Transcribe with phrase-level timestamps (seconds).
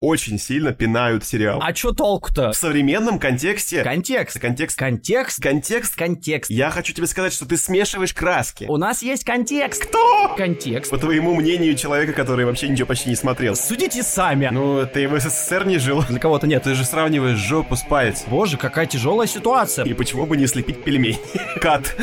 [0.00, 1.60] очень сильно пинают сериал.
[1.60, 2.52] А чё толку-то?
[2.52, 3.82] В современном контексте...
[3.82, 4.38] Контекст.
[4.38, 4.78] Контекст.
[4.78, 5.42] Контекст.
[5.42, 5.96] Контекст.
[5.96, 6.50] Контекст.
[6.50, 8.66] Я хочу тебе сказать, что ты смешиваешь краски.
[8.68, 9.86] У нас есть контекст.
[9.86, 10.34] Кто?
[10.36, 10.92] Контекст.
[10.92, 13.56] По твоему мнению, человека, который вообще ничего почти не смотрел.
[13.56, 14.48] Судите сами.
[14.52, 16.04] Ну, ты в СССР не жил.
[16.08, 16.62] Для кого-то нет.
[16.62, 18.24] Ты же сравниваешь жопу с палец.
[18.28, 19.84] Боже, какая тяжелая ситуация.
[19.84, 21.18] И почему бы не слепить пельмень?
[21.60, 21.96] Кат.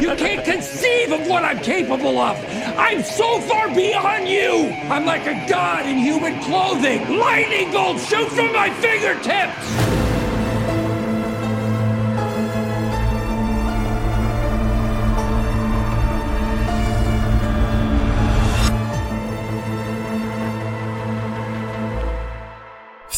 [0.00, 2.38] You can't conceive of what I'm capable of.
[2.78, 4.72] I'm so far beyond you.
[4.90, 7.09] I'm like a god in human clothing.
[7.10, 9.90] Lightning bolt shoot from my fingertips.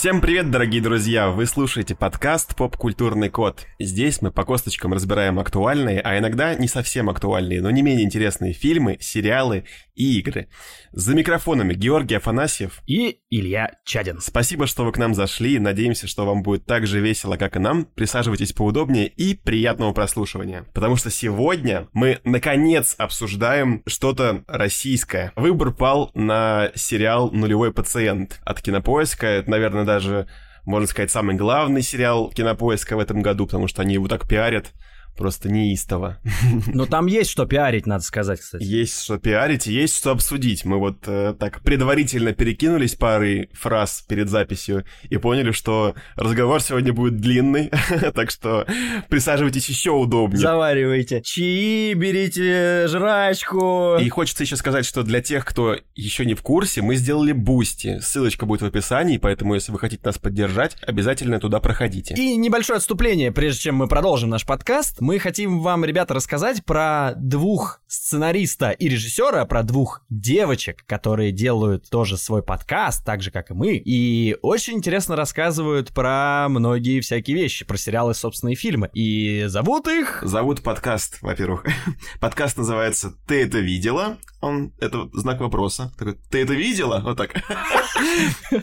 [0.02, 1.28] Всем привет, дорогие друзья!
[1.28, 3.66] Вы слушаете подкаст «Поп-культурный код».
[3.78, 8.52] Здесь мы по косточкам разбираем актуальные, а иногда не совсем актуальные, но не менее интересные
[8.52, 10.48] фильмы, сериалы и игры.
[10.90, 12.82] За микрофонами Георгий Афанасьев.
[12.86, 14.20] И Илья Чадин.
[14.20, 15.58] Спасибо, что вы к нам зашли.
[15.58, 17.86] Надеемся, что вам будет так же весело, как и нам.
[17.86, 20.66] Присаживайтесь поудобнее и приятного прослушивания.
[20.74, 25.32] Потому что сегодня мы, наконец, обсуждаем что-то российское.
[25.34, 29.26] Выбор пал на сериал «Нулевой пациент» от Кинопоиска.
[29.26, 30.28] Это, наверное, даже
[30.66, 34.72] можно сказать, самый главный сериал Кинопоиска в этом году, потому что они его так пиарят
[35.16, 36.18] просто неистово.
[36.66, 38.62] Но там есть что пиарить, надо сказать, кстати.
[38.62, 40.64] Есть что пиарить, есть что обсудить.
[40.64, 46.92] Мы вот э, так предварительно перекинулись парой фраз перед записью и поняли, что разговор сегодня
[46.92, 47.70] будет длинный,
[48.14, 48.66] так что
[49.08, 50.40] присаживайтесь еще удобнее.
[50.40, 51.20] Заваривайте.
[51.22, 53.98] Чаи, берите жрачку.
[54.00, 57.98] И хочется еще сказать, что для тех, кто еще не в курсе, мы сделали Boosty.
[58.00, 62.14] Ссылочка будет в описании, поэтому если вы хотите нас поддержать, обязательно туда проходите.
[62.14, 67.14] И небольшое отступление, прежде чем мы продолжим наш подкаст мы хотим вам, ребята, рассказать про
[67.16, 73.50] двух сценариста и режиссера, про двух девочек, которые делают тоже свой подкаст, так же, как
[73.50, 78.90] и мы, и очень интересно рассказывают про многие всякие вещи, про сериалы, собственные фильмы.
[78.94, 80.22] И зовут их...
[80.22, 81.66] Зовут подкаст, во-первых.
[82.20, 85.92] подкаст называется «Ты это видела?» Он, это знак вопроса.
[85.96, 87.00] Такой, ты это видела?
[87.02, 87.30] Вот так.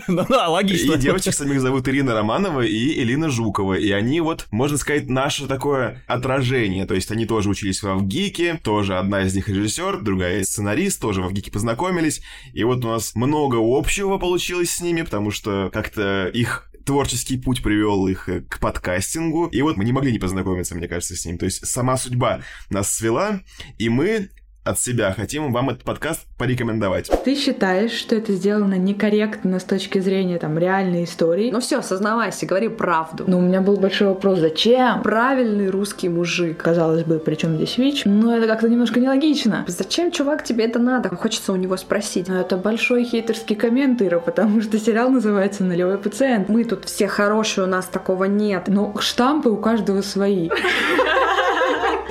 [0.08, 0.94] Ну да, логично.
[0.94, 3.76] И девочек самих зовут Ирина Романова и Элина Жукова.
[3.76, 6.86] И они вот, можно сказать, наше такое отражение.
[6.86, 11.22] То есть они тоже учились в ГИКе, тоже одна из них режиссер, другая сценарист, тоже
[11.22, 12.22] в ГИКе познакомились.
[12.54, 17.64] И вот у нас много общего получилось с ними, потому что как-то их творческий путь
[17.64, 19.46] привел их к подкастингу.
[19.48, 21.38] И вот мы не могли не познакомиться, мне кажется, с ним.
[21.38, 23.42] То есть сама судьба нас свела,
[23.78, 24.30] и мы
[24.70, 27.10] от себя хотим вам этот подкаст порекомендовать.
[27.26, 31.50] Ты считаешь, что это сделано некорректно с точки зрения там реальной истории?
[31.52, 33.24] Ну все, сознавайся, говори правду.
[33.28, 35.02] Но у меня был большой вопрос, зачем?
[35.02, 36.58] Правильный русский мужик.
[36.58, 38.04] Казалось бы, при чем здесь ВИЧ?
[38.06, 39.66] Но это как-то немножко нелогично.
[39.68, 41.10] Зачем, чувак, тебе это надо?
[41.10, 42.28] Хочется у него спросить.
[42.28, 46.48] Но это большой хейтерский коммент, Ира, потому что сериал называется «Нулевой пациент».
[46.48, 48.68] Мы тут все хорошие, у нас такого нет.
[48.68, 50.50] Но штампы у каждого свои.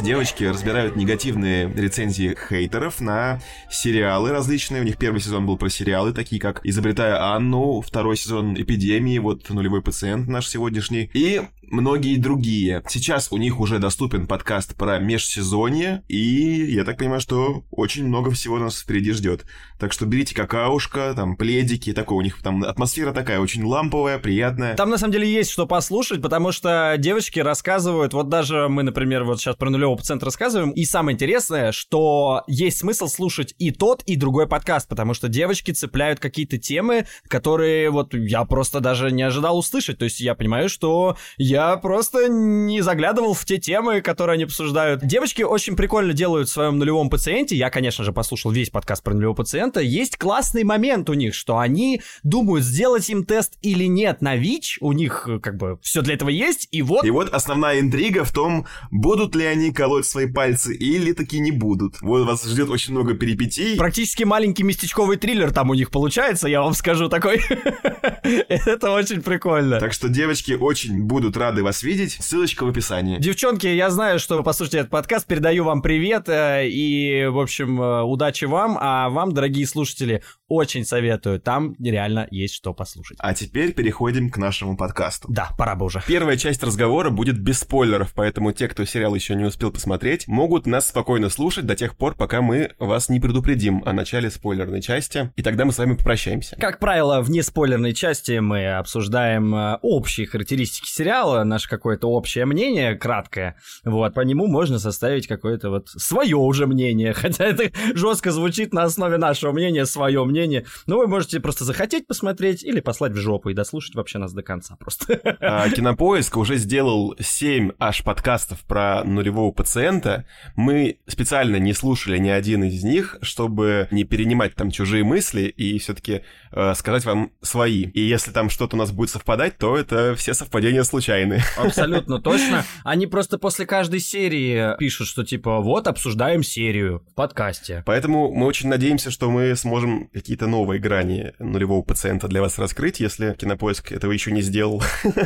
[0.03, 4.81] Девочки разбирают негативные рецензии хейтеров на сериалы различные.
[4.83, 9.51] У них первый сезон был про сериалы, такие как «Изобретая Анну», второй сезон «Эпидемии», вот
[9.51, 11.11] «Нулевой пациент» наш сегодняшний.
[11.15, 12.83] И многие другие.
[12.89, 18.31] Сейчас у них уже доступен подкаст про межсезонье, и я так понимаю, что очень много
[18.31, 19.45] всего нас впереди ждет.
[19.79, 24.77] Так что берите какаушка, там пледики, такое у них там атмосфера такая очень ламповая, приятная.
[24.77, 29.25] Там на самом деле есть что послушать, потому что девочки рассказывают, вот даже мы, например,
[29.25, 34.03] вот сейчас про нулевого пациента рассказываем, и самое интересное, что есть смысл слушать и тот,
[34.05, 39.23] и другой подкаст, потому что девочки цепляют какие-то темы, которые вот я просто даже не
[39.23, 39.99] ожидал услышать.
[39.99, 45.05] То есть я понимаю, что я просто не заглядывал в те темы, которые они обсуждают.
[45.05, 47.57] Девочки очень прикольно делают в своем нулевом пациенте.
[47.57, 49.81] Я, конечно же, послушал весь подкаст про нулевого пациента.
[49.81, 54.79] Есть классный момент у них, что они думают, сделать им тест или нет на ВИЧ.
[54.81, 57.05] У них как бы все для этого есть, и вот...
[57.05, 61.51] И вот основная интрига в том, будут ли они колоть свои пальцы или таки не
[61.51, 62.01] будут.
[62.01, 63.77] Вот вас ждет очень много перипетий.
[63.77, 67.41] Практически маленький местечковый триллер там у них получается, я вам скажу такой.
[68.23, 69.81] Это очень прикольно.
[69.81, 72.19] Так что девочки очень будут рады вас видеть.
[72.21, 73.19] Ссылочка в описании.
[73.19, 77.81] Девчонки, я знаю, что вы послушаете этот подкаст, передаю вам привет э, и, в общем,
[77.81, 81.41] э, удачи вам, а вам, дорогие слушатели, очень советую.
[81.41, 83.19] Там реально есть что послушать.
[83.21, 85.29] А теперь переходим к нашему подкасту.
[85.31, 86.03] Да, пора бы уже.
[86.07, 90.67] Первая часть разговора будет без спойлеров, поэтому те, кто сериал еще не успел посмотреть, могут
[90.67, 95.33] нас спокойно слушать до тех пор, пока мы вас не предупредим о начале спойлерной части,
[95.37, 96.57] и тогда мы с вами попрощаемся.
[96.57, 102.47] Как правило, в неспойлерной части мы обсуждаем э, общие характеристики сериала, было наше какое-то общее
[102.47, 103.57] мнение, краткое.
[103.85, 107.13] Вот, по нему можно составить какое-то вот свое уже мнение.
[107.15, 110.65] Хотя это жестко звучит на основе нашего мнения, свое мнение.
[110.87, 114.43] Но вы можете просто захотеть посмотреть или послать в жопу и дослушать вообще нас до
[114.43, 115.21] конца просто.
[115.41, 120.25] А, Кинопоиск уже сделал 7 аж подкастов про нулевого пациента.
[120.57, 125.79] Мы специально не слушали ни один из них, чтобы не перенимать там чужие мысли и
[125.79, 127.83] все-таки э, сказать вам свои.
[127.83, 131.28] И если там что-то у нас будет совпадать, то это все совпадения случайные.
[131.57, 132.65] Абсолютно точно.
[132.85, 137.83] Они просто после каждой серии пишут, что типа вот обсуждаем серию в подкасте.
[137.87, 143.01] Поэтому мы очень надеемся, что мы сможем какие-то новые грани нулевого пациента для вас раскрыть,
[143.01, 144.83] если Кинопоиск этого еще не сделал.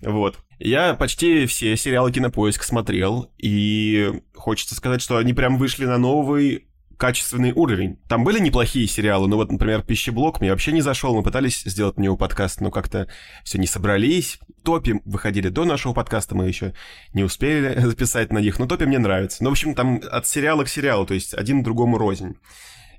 [0.00, 0.38] Вот.
[0.58, 6.66] Я почти все сериалы Кинопоиск смотрел, и хочется сказать, что они прям вышли на новый
[7.02, 7.98] качественный уровень.
[8.06, 11.96] Там были неплохие сериалы, ну вот, например, «Пищеблок» мне вообще не зашел, мы пытались сделать
[11.96, 13.08] на него подкаст, но как-то
[13.42, 14.38] все не собрались.
[14.62, 16.74] «Топи» выходили до нашего подкаста, мы еще
[17.12, 19.42] не успели записать на них, но «Топи» мне нравится.
[19.42, 22.36] Ну, в общем, там от сериала к сериалу, то есть один другому рознь.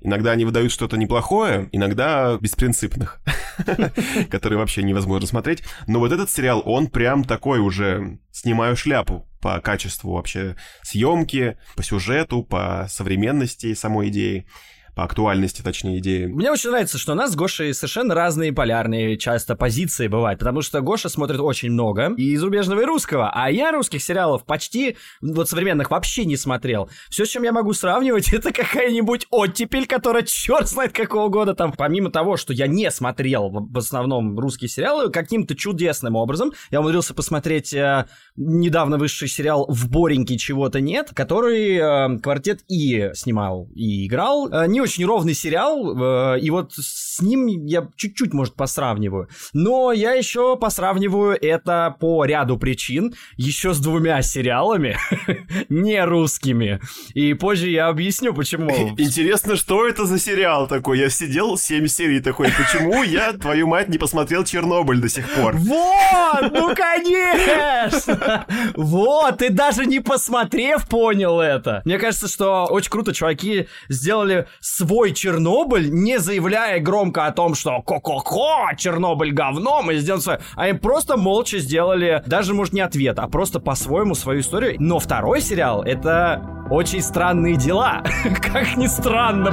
[0.02, 3.22] Иногда они выдают что-то неплохое, иногда беспринципных,
[4.30, 5.62] которые вообще невозможно смотреть.
[5.86, 11.82] Но вот этот сериал, он прям такой уже снимаю шляпу по качеству вообще съемки, по
[11.82, 14.46] сюжету, по современности самой идеи
[14.94, 16.26] по актуальности, точнее, идеи.
[16.26, 20.62] Мне очень нравится, что у нас с Гошей совершенно разные полярные часто позиции бывают, потому
[20.62, 25.48] что Гоша смотрит очень много и зарубежного, и русского, а я русских сериалов почти, вот
[25.48, 26.88] современных, вообще не смотрел.
[27.10, 31.72] Все, с чем я могу сравнивать, это какая-нибудь оттепель, которая черт знает какого года там.
[31.72, 37.14] Помимо того, что я не смотрел в основном русские сериалы, каким-то чудесным образом я умудрился
[37.14, 38.06] посмотреть э,
[38.36, 44.48] недавно вышедший сериал «В Бореньке чего-то нет», который э, квартет И снимал и играл.
[44.52, 49.28] Э, не очень ровный сериал, э, и вот с ним я чуть-чуть, может, посравниваю.
[49.52, 54.96] Но я еще посравниваю это по ряду причин еще с двумя сериалами,
[55.68, 56.80] не русскими.
[57.14, 58.94] И позже я объясню, почему.
[58.98, 60.98] Интересно, что это за сериал такой?
[60.98, 65.56] Я сидел 7 серий такой, почему я, твою мать, не посмотрел Чернобыль до сих пор?
[65.56, 68.46] Вот, ну конечно!
[68.74, 71.82] Вот, ты даже не посмотрев понял это.
[71.84, 74.46] Мне кажется, что очень круто чуваки сделали
[74.76, 80.40] свой Чернобыль, не заявляя громко о том, что ко-ко-ко, Чернобыль говно, мы сделаем свое.
[80.56, 84.76] Они просто молча сделали, даже, может, не ответ, а просто по-своему свою историю.
[84.78, 88.02] Но второй сериал— это очень странные дела.
[88.42, 89.52] как ни странно.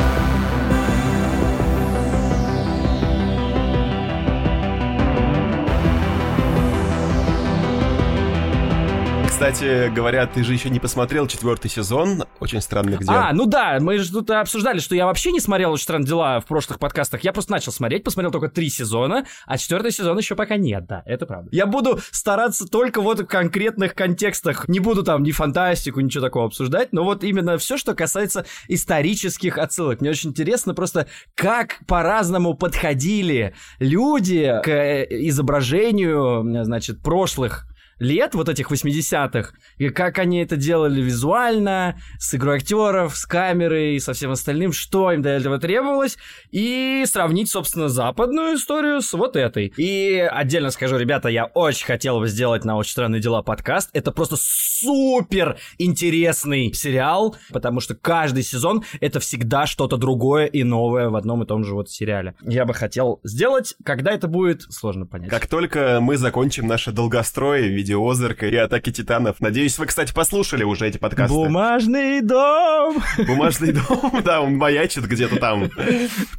[9.42, 13.10] Кстати, говорят, ты же еще не посмотрел четвертый сезон «Очень странных дел».
[13.10, 16.40] А, ну да, мы же тут обсуждали, что я вообще не смотрел «Очень странные дела»
[16.42, 17.24] в прошлых подкастах.
[17.24, 21.02] Я просто начал смотреть, посмотрел только три сезона, а четвертый сезон еще пока нет, да,
[21.08, 21.50] это правда.
[21.52, 24.68] Я буду стараться только вот в конкретных контекстах.
[24.68, 29.58] Не буду там ни фантастику, ничего такого обсуждать, но вот именно все, что касается исторических
[29.58, 30.02] отсылок.
[30.02, 37.66] Мне очень интересно просто, как по-разному подходили люди к э, изображению, значит, прошлых
[38.02, 43.96] лет, вот этих 80-х, и как они это делали визуально, с игрой актеров, с камерой
[43.96, 46.18] и со всем остальным, что им для этого требовалось,
[46.50, 49.72] и сравнить, собственно, западную историю с вот этой.
[49.78, 53.92] И отдельно скажу, ребята, я очень хотел бы сделать на «Очень странные дела» подкаст.
[53.94, 61.10] Это просто супер интересный сериал, потому что каждый сезон это всегда что-то другое и новое
[61.10, 62.34] в одном и том же вот сериале.
[62.42, 65.30] Я бы хотел сделать, когда это будет, сложно понять.
[65.30, 69.40] Как только мы закончим наше долгострой в виде Озарка и Атаки Титанов.
[69.40, 71.34] Надеюсь, вы, кстати, послушали уже эти подкасты.
[71.34, 73.02] Бумажный дом!
[73.28, 75.70] Бумажный дом, да, он маячит где-то там.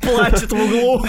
[0.00, 1.04] Плачет в углу.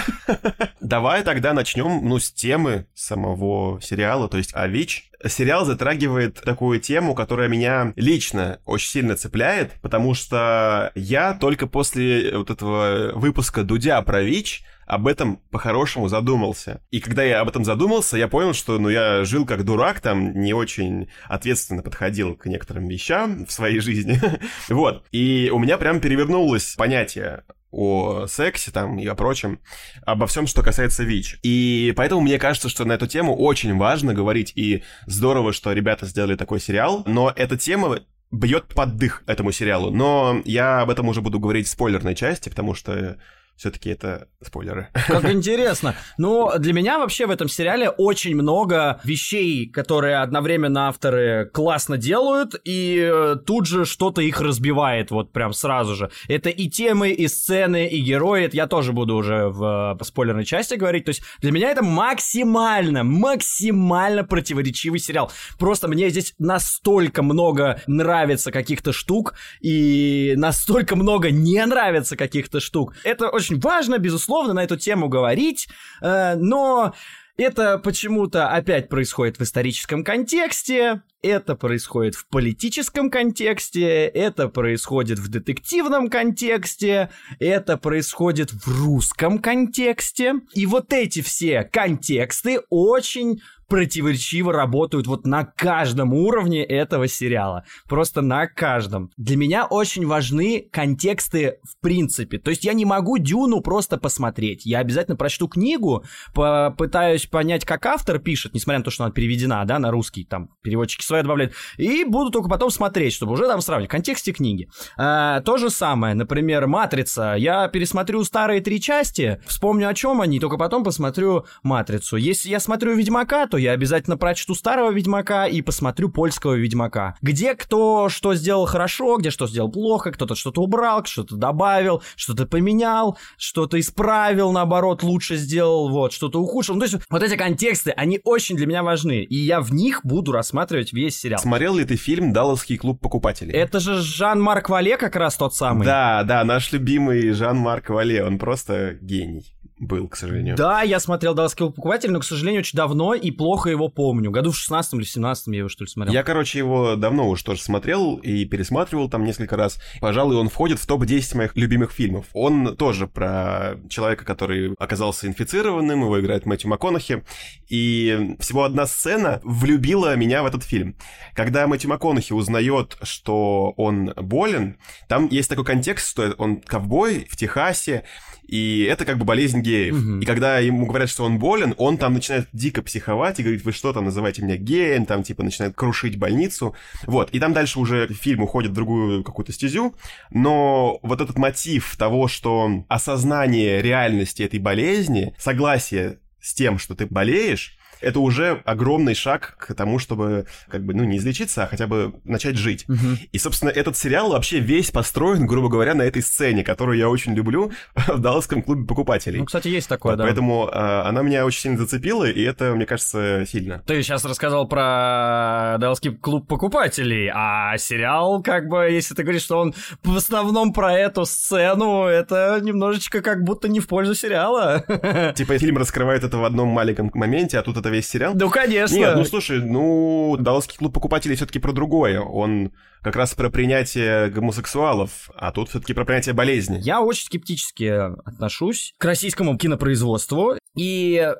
[0.80, 5.10] Давай тогда начнем, ну, с темы самого сериала, то есть Авич.
[5.26, 12.36] Сериал затрагивает такую тему, которая меня лично очень сильно цепляет, потому что я только после
[12.36, 16.80] вот этого выпуска Дудя про ВИЧ об этом по-хорошему задумался.
[16.90, 20.38] И когда я об этом задумался, я понял, что ну, я жил как дурак, там
[20.40, 24.20] не очень ответственно подходил к некоторым вещам в своей жизни.
[24.68, 25.04] вот.
[25.12, 29.58] И у меня прям перевернулось понятие о сексе там и о прочем,
[30.06, 31.40] обо всем, что касается ВИЧ.
[31.42, 36.06] И поэтому мне кажется, что на эту тему очень важно говорить, и здорово, что ребята
[36.06, 37.98] сделали такой сериал, но эта тема
[38.30, 39.90] бьет под дых этому сериалу.
[39.90, 43.18] Но я об этом уже буду говорить в спойлерной части, потому что
[43.56, 44.88] все-таки это спойлеры.
[45.06, 45.94] Как интересно.
[46.18, 52.54] Ну, для меня вообще в этом сериале очень много вещей, которые одновременно авторы классно делают,
[52.64, 56.10] и э, тут же что-то их разбивает, вот прям сразу же.
[56.28, 58.44] Это и темы, и сцены, и герои.
[58.44, 61.04] Это я тоже буду уже в э, спойлерной части говорить.
[61.04, 65.30] То есть для меня это максимально, максимально противоречивый сериал.
[65.58, 72.94] Просто мне здесь настолько много нравится каких-то штук, и настолько много не нравится каких-то штук.
[73.04, 75.68] Это очень важно, безусловно, на эту тему говорить,
[76.02, 76.94] э, но
[77.36, 85.28] это почему-то опять происходит в историческом контексте, это происходит в политическом контексте, это происходит в
[85.28, 87.10] детективном контексте,
[87.40, 90.34] это происходит в русском контексте.
[90.52, 97.64] И вот эти все контексты очень противоречиво работают вот на каждом уровне этого сериала.
[97.88, 99.10] Просто на каждом.
[99.16, 102.38] Для меня очень важны контексты в принципе.
[102.38, 104.66] То есть я не могу Дюну просто посмотреть.
[104.66, 106.04] Я обязательно прочту книгу,
[106.34, 110.50] попытаюсь понять, как автор пишет, несмотря на то, что она переведена, да, на русский, там,
[110.62, 113.90] переводчики свои добавляют, и буду только потом смотреть, чтобы уже там сравнивать.
[113.90, 114.68] В контексте книги.
[114.96, 117.34] А, то же самое, например, «Матрица».
[117.36, 122.16] Я пересмотрю старые три части, вспомню, о чем они, только потом посмотрю «Матрицу».
[122.16, 127.14] Если я смотрю «Ведьмака», то я обязательно прочту старого Ведьмака и посмотрю польского Ведьмака.
[127.22, 132.46] Где кто что сделал хорошо, где что сделал плохо, кто-то что-то убрал, что-то добавил, что-то
[132.46, 136.74] поменял, что-то исправил, наоборот, лучше сделал, вот, что-то ухудшил.
[136.74, 140.00] Ну, то есть вот эти контексты, они очень для меня важны, и я в них
[140.02, 141.40] буду рассматривать весь сериал.
[141.40, 143.54] Смотрел ли ты фильм «Далласский клуб покупателей»?
[143.54, 145.84] Это же Жан-Марк Вале как раз тот самый.
[145.84, 150.56] Да, да, наш любимый Жан-Марк Вале, он просто гений был, к сожалению.
[150.56, 154.30] Да, я смотрел «Далласский покупатель», но, к сожалению, очень давно и плохо его помню.
[154.30, 156.14] Году в 16 или 17 я его, что ли, смотрел.
[156.14, 159.80] Я, короче, его давно уже тоже смотрел и пересматривал там несколько раз.
[160.00, 162.26] Пожалуй, он входит в топ-10 моих любимых фильмов.
[162.32, 167.24] Он тоже про человека, который оказался инфицированным, его играет Мэтью МакКонахи.
[167.68, 170.96] И всего одна сцена влюбила меня в этот фильм.
[171.34, 174.78] Когда Мэтью МакКонахи узнает, что он болен,
[175.08, 178.04] там есть такой контекст, что он ковбой в Техасе,
[178.46, 179.94] и это как бы болезнь геев.
[179.94, 180.20] Угу.
[180.20, 183.72] И когда ему говорят, что он болен, он там начинает дико психовать и говорит, вы
[183.72, 186.74] что там, называете меня геем, там типа начинает крушить больницу.
[187.06, 189.94] Вот, и там дальше уже фильм уходит в другую какую-то стезю,
[190.30, 197.06] но вот этот мотив того, что осознание реальности этой болезни, согласие с тем, что ты
[197.06, 201.86] болеешь, это уже огромный шаг к тому, чтобы как бы, ну, не излечиться, а хотя
[201.86, 202.84] бы начать жить.
[202.88, 202.98] Угу.
[203.32, 207.34] И, собственно, этот сериал вообще весь построен, грубо говоря, на этой сцене, которую я очень
[207.34, 209.40] люблю в Далласском клубе покупателей.
[209.40, 210.24] Ну, кстати, есть такое, да.
[210.24, 213.82] Поэтому э, она меня очень сильно зацепила, и это, мне кажется, сильно.
[213.86, 219.58] Ты сейчас рассказал про Далласский клуб покупателей, а сериал, как бы, если ты говоришь, что
[219.58, 224.84] он в основном про эту сцену, это немножечко как будто не в пользу сериала.
[225.34, 228.34] Типа фильм раскрывает это в одном маленьком моменте, а тут это весь сериал?
[228.34, 228.94] Ну, конечно.
[228.94, 232.20] Нет, ну слушай, ну, Далласский клуб покупателей все-таки про другое.
[232.20, 232.72] Он
[233.02, 236.78] как раз про принятие гомосексуалов, а тут все-таки про принятие болезни.
[236.80, 237.84] Я очень скептически
[238.24, 240.56] отношусь к российскому кинопроизводству.
[240.76, 241.30] И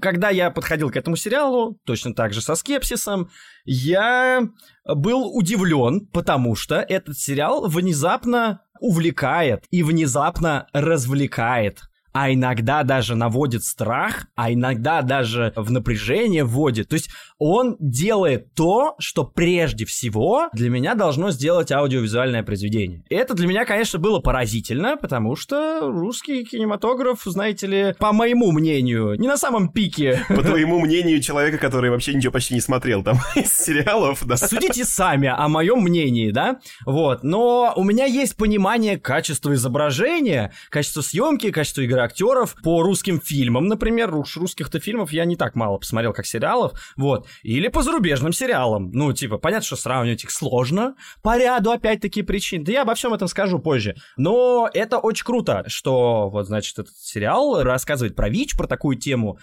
[0.00, 3.30] когда я подходил к этому сериалу, точно так же со скепсисом,
[3.64, 4.42] я
[4.84, 11.82] был удивлен, потому что этот сериал внезапно увлекает и внезапно развлекает
[12.20, 16.88] а иногда даже наводит страх, а иногда даже в напряжение вводит.
[16.88, 23.04] То есть он делает то, что прежде всего для меня должно сделать аудиовизуальное произведение.
[23.08, 28.50] И это для меня, конечно, было поразительно, потому что русский кинематограф, знаете ли, по моему
[28.50, 30.24] мнению, не на самом пике.
[30.28, 34.36] По твоему мнению человека, который вообще ничего почти не смотрел там из сериалов, да?
[34.36, 36.58] Судите сами о моем мнении, да?
[36.84, 37.22] Вот.
[37.22, 43.66] Но у меня есть понимание качества изображения, качества съемки, качества игры актеров по русским фильмам,
[43.66, 44.14] например.
[44.14, 46.72] Уж русских-то фильмов я не так мало посмотрел, как сериалов.
[46.96, 47.28] Вот.
[47.42, 48.90] Или по зарубежным сериалам.
[48.92, 50.94] Ну, типа, понятно, что сравнивать их сложно.
[51.22, 52.64] По ряду, опять-таки, причин.
[52.64, 53.96] Да я обо всем этом скажу позже.
[54.16, 59.38] Но это очень круто, что, вот, значит, этот сериал рассказывает про ВИЧ, про такую тему,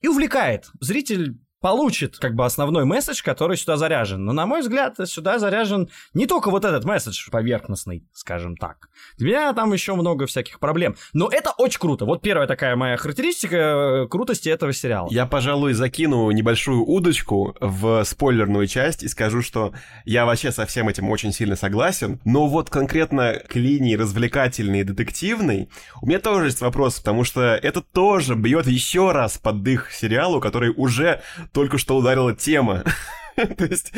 [0.00, 0.70] и увлекает.
[0.80, 4.24] Зритель получит как бы основной месседж, который сюда заряжен.
[4.24, 8.88] Но, на мой взгляд, сюда заряжен не только вот этот месседж поверхностный, скажем так.
[9.18, 10.96] Для меня там еще много всяких проблем.
[11.12, 12.06] Но это очень круто.
[12.06, 15.08] Вот первая такая моя характеристика э, крутости этого сериала.
[15.10, 19.72] Я, пожалуй, закину небольшую удочку в спойлерную часть и скажу, что
[20.04, 22.20] я вообще со всем этим очень сильно согласен.
[22.24, 25.68] Но вот конкретно к линии развлекательной и детективной
[26.00, 30.40] у меня тоже есть вопрос, потому что это тоже бьет еще раз под дых сериалу,
[30.40, 31.20] который уже
[31.52, 32.84] только что ударила тема.
[33.56, 33.92] То есть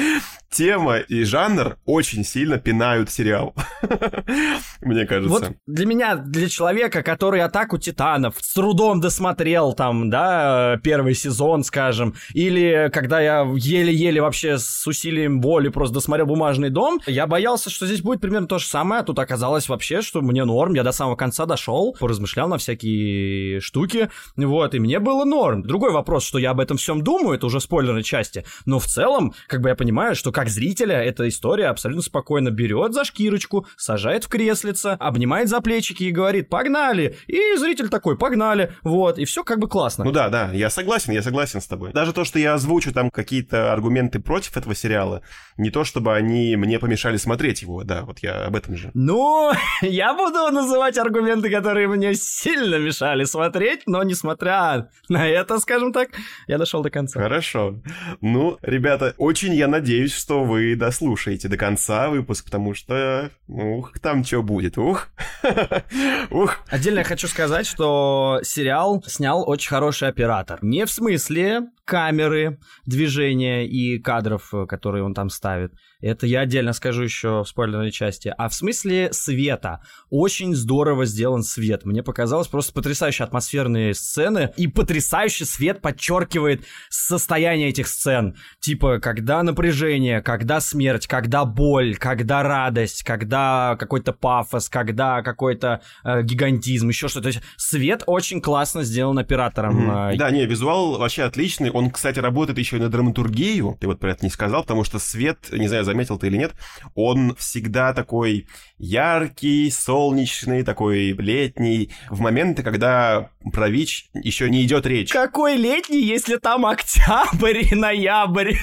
[0.51, 3.55] тема и жанр очень сильно пинают сериал.
[4.81, 5.29] Мне кажется.
[5.33, 11.65] Вот для меня, для человека, который «Атаку Титанов» с трудом досмотрел там, да, первый сезон,
[11.65, 17.71] скажем, или когда я еле-еле вообще с усилием воли просто досмотрел «Бумажный дом», я боялся,
[17.71, 20.83] что здесь будет примерно то же самое, а тут оказалось вообще, что мне норм, я
[20.83, 25.63] до самого конца дошел, поразмышлял на всякие штуки, вот, и мне было норм.
[25.63, 29.22] Другой вопрос, что я об этом всем думаю, это уже спойлерной части, но в целом,
[29.47, 34.25] как бы я понимаю, что как зрителя эта история абсолютно спокойно берет за шкирочку, сажает
[34.25, 39.45] в креслице, обнимает за плечики и говорит «погнали!» И зритель такой «погнали!» Вот, и все
[39.45, 40.05] как бы классно.
[40.05, 41.93] Ну да, да, я согласен, я согласен с тобой.
[41.93, 45.23] Даже то, что я озвучу там какие-то аргументы против этого сериала,
[45.57, 48.91] не то чтобы они мне помешали смотреть его, да, вот я об этом же.
[48.95, 49.53] Ну,
[49.83, 56.11] я буду называть аргументы, которые мне сильно мешали смотреть, но несмотря на это, скажем так,
[56.47, 57.21] я дошел до конца.
[57.21, 57.81] Хорошо.
[58.21, 64.25] Ну, ребята, очень я надеюсь, что вы дослушаете до конца выпуск, потому что, ух, там
[64.25, 65.09] что будет, ух,
[66.31, 66.59] ух.
[66.69, 70.59] Отдельно я хочу сказать, что сериал снял очень хороший оператор.
[70.63, 75.73] Не в смысле камеры, движения и кадров, которые он там ставит.
[76.03, 78.35] Это я отдельно скажу еще в спойлерной части.
[78.37, 79.81] А в смысле света.
[80.11, 81.85] Очень здорово сделан свет.
[81.85, 84.53] Мне показалось просто потрясающие атмосферные сцены.
[84.57, 88.37] И потрясающий свет подчеркивает состояние этих сцен.
[88.61, 96.23] Типа, когда напряжение, когда смерть, когда боль, когда радость, когда какой-то пафос, когда какой-то э,
[96.23, 97.23] гигантизм, еще что-то.
[97.23, 99.91] То есть свет очень классно сделан оператором.
[99.91, 100.17] Mm-hmm.
[100.17, 101.71] Да, не, визуал вообще отличный.
[101.71, 103.77] Он, кстати, работает еще и на драматургию.
[103.81, 106.53] Ты вот про это не сказал, потому что свет, не знаю, заметил ты или нет,
[106.95, 108.47] он всегда такой
[108.79, 115.13] яркий, солнечный, такой летний, в моменты, когда про ВИЧ еще не идет речь.
[115.13, 118.55] Какой летний, если там октябрь и ноябрь?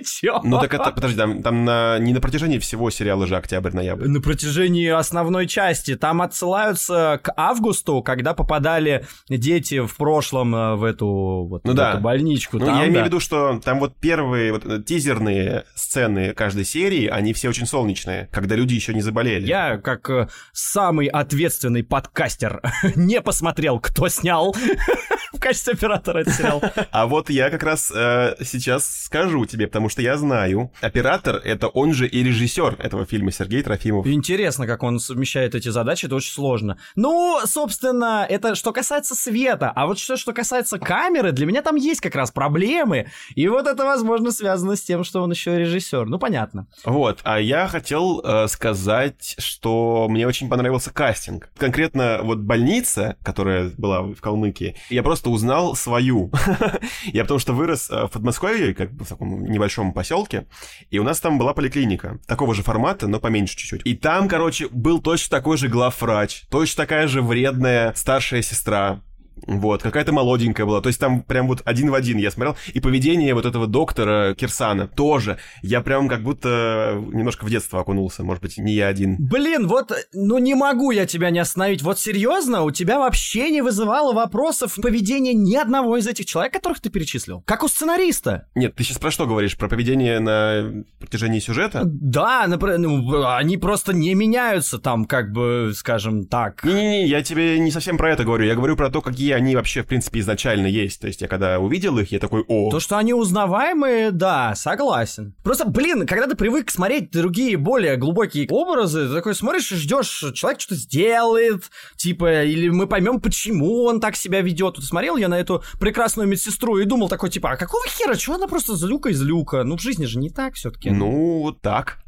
[0.00, 0.40] Чё?
[0.44, 4.08] Ну так это, подожди, там, там на, не на протяжении всего сериала же октябрь-ноябрь.
[4.08, 5.96] На протяжении основной части.
[5.96, 11.06] Там отсылаются к августу, когда попадали дети в прошлом э, в эту,
[11.48, 11.92] вот, ну в да.
[11.92, 12.58] эту больничку.
[12.58, 12.88] Ну, там, я да.
[12.88, 17.48] имею в виду, что там вот первые вот, э, тизерные сцены каждой серии, они все
[17.48, 19.46] очень солнечные, когда люди еще не заболели.
[19.46, 22.62] Я, как э, самый ответственный подкастер,
[22.96, 24.54] не посмотрел, кто снял
[25.32, 26.62] в качестве оператора этот сериал.
[26.90, 31.68] А вот я как раз э, сейчас скажу тебе, потому что я знаю, оператор— это
[31.68, 34.06] он же и режиссер этого фильма Сергей Трофимов.
[34.06, 36.78] Интересно, как он совмещает эти задачи, это очень сложно.
[36.96, 41.76] Ну, собственно, это что касается света, а вот что, что касается камеры, для меня там
[41.76, 46.06] есть как раз проблемы, и вот это, возможно, связано с тем, что он еще режиссер.
[46.06, 46.66] Ну, понятно.
[46.84, 51.50] Вот, а я хотел э, сказать, что мне очень понравился кастинг.
[51.56, 56.30] Конкретно вот больница, которая была в Калмыкии, я просто узнал свою.
[57.04, 60.46] я потому что вырос э, в Подмосковье, как бы в таком небольшом поселке,
[60.90, 63.82] и у нас там была поликлиника такого же формата, но поменьше чуть-чуть.
[63.84, 69.02] И там, короче, был точно такой же главврач, точно такая же вредная старшая сестра,
[69.46, 70.80] вот, какая-то молоденькая была.
[70.80, 72.56] То есть там прям вот один в один я смотрел.
[72.72, 75.38] И поведение вот этого доктора Кирсана тоже.
[75.62, 78.22] Я прям как будто немножко в детство окунулся.
[78.22, 79.16] Может быть, не я один.
[79.18, 81.82] Блин, вот, ну не могу я тебя не остановить.
[81.82, 86.80] Вот серьезно, у тебя вообще не вызывало вопросов поведения ни одного из этих человек, которых
[86.80, 87.42] ты перечислил?
[87.42, 88.46] Как у сценариста?
[88.54, 89.56] Нет, ты сейчас про что говоришь?
[89.56, 91.82] Про поведение на протяжении сюжета?
[91.84, 96.64] Да, например, ну, они просто не меняются там, как бы, скажем так.
[96.64, 98.44] Не-не-не, я тебе не совсем про это говорю.
[98.44, 101.00] Я говорю про то, какие они вообще, в принципе, изначально есть.
[101.00, 102.70] То есть я когда увидел их, я такой, о.
[102.70, 105.34] То, что они узнаваемые, да, согласен.
[105.42, 110.24] Просто, блин, когда ты привык смотреть другие, более глубокие образы, ты такой смотришь и ждешь,
[110.34, 111.64] человек что-то сделает,
[111.96, 114.74] типа, или мы поймем, почему он так себя ведет.
[114.74, 118.34] Тут смотрел я на эту прекрасную медсестру и думал такой, типа, а какого хера, что
[118.34, 119.64] она просто злюка из люка?
[119.64, 120.90] Ну, в жизни же не так все-таки.
[120.90, 121.98] Ну, вот так.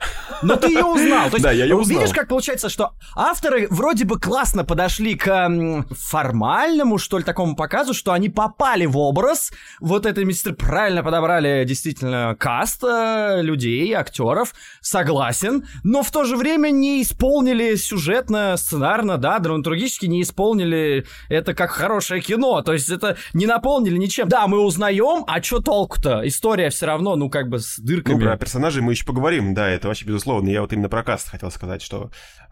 [0.42, 1.30] Но ты ее узнал.
[1.30, 2.00] То есть, да, я ее узнал.
[2.00, 7.94] Видишь, как получается, что авторы вроде бы классно подошли к формальному, что ли, такому показу,
[7.94, 14.54] что они попали в образ вот этой медсестры, правильно подобрали действительно каст э, людей, актеров,
[14.80, 21.54] согласен, но в то же время не исполнили сюжетно, сценарно, да, драматургически не исполнили это
[21.54, 24.28] как хорошее кино, то есть это не наполнили ничем.
[24.28, 26.26] Да, мы узнаем, а что толку-то?
[26.26, 28.14] История все равно, ну, как бы с дырками.
[28.14, 30.48] Ну, про персонажей мы еще поговорим, да, это вообще безусловно.
[30.48, 32.10] Я вот именно про каст хотел сказать, что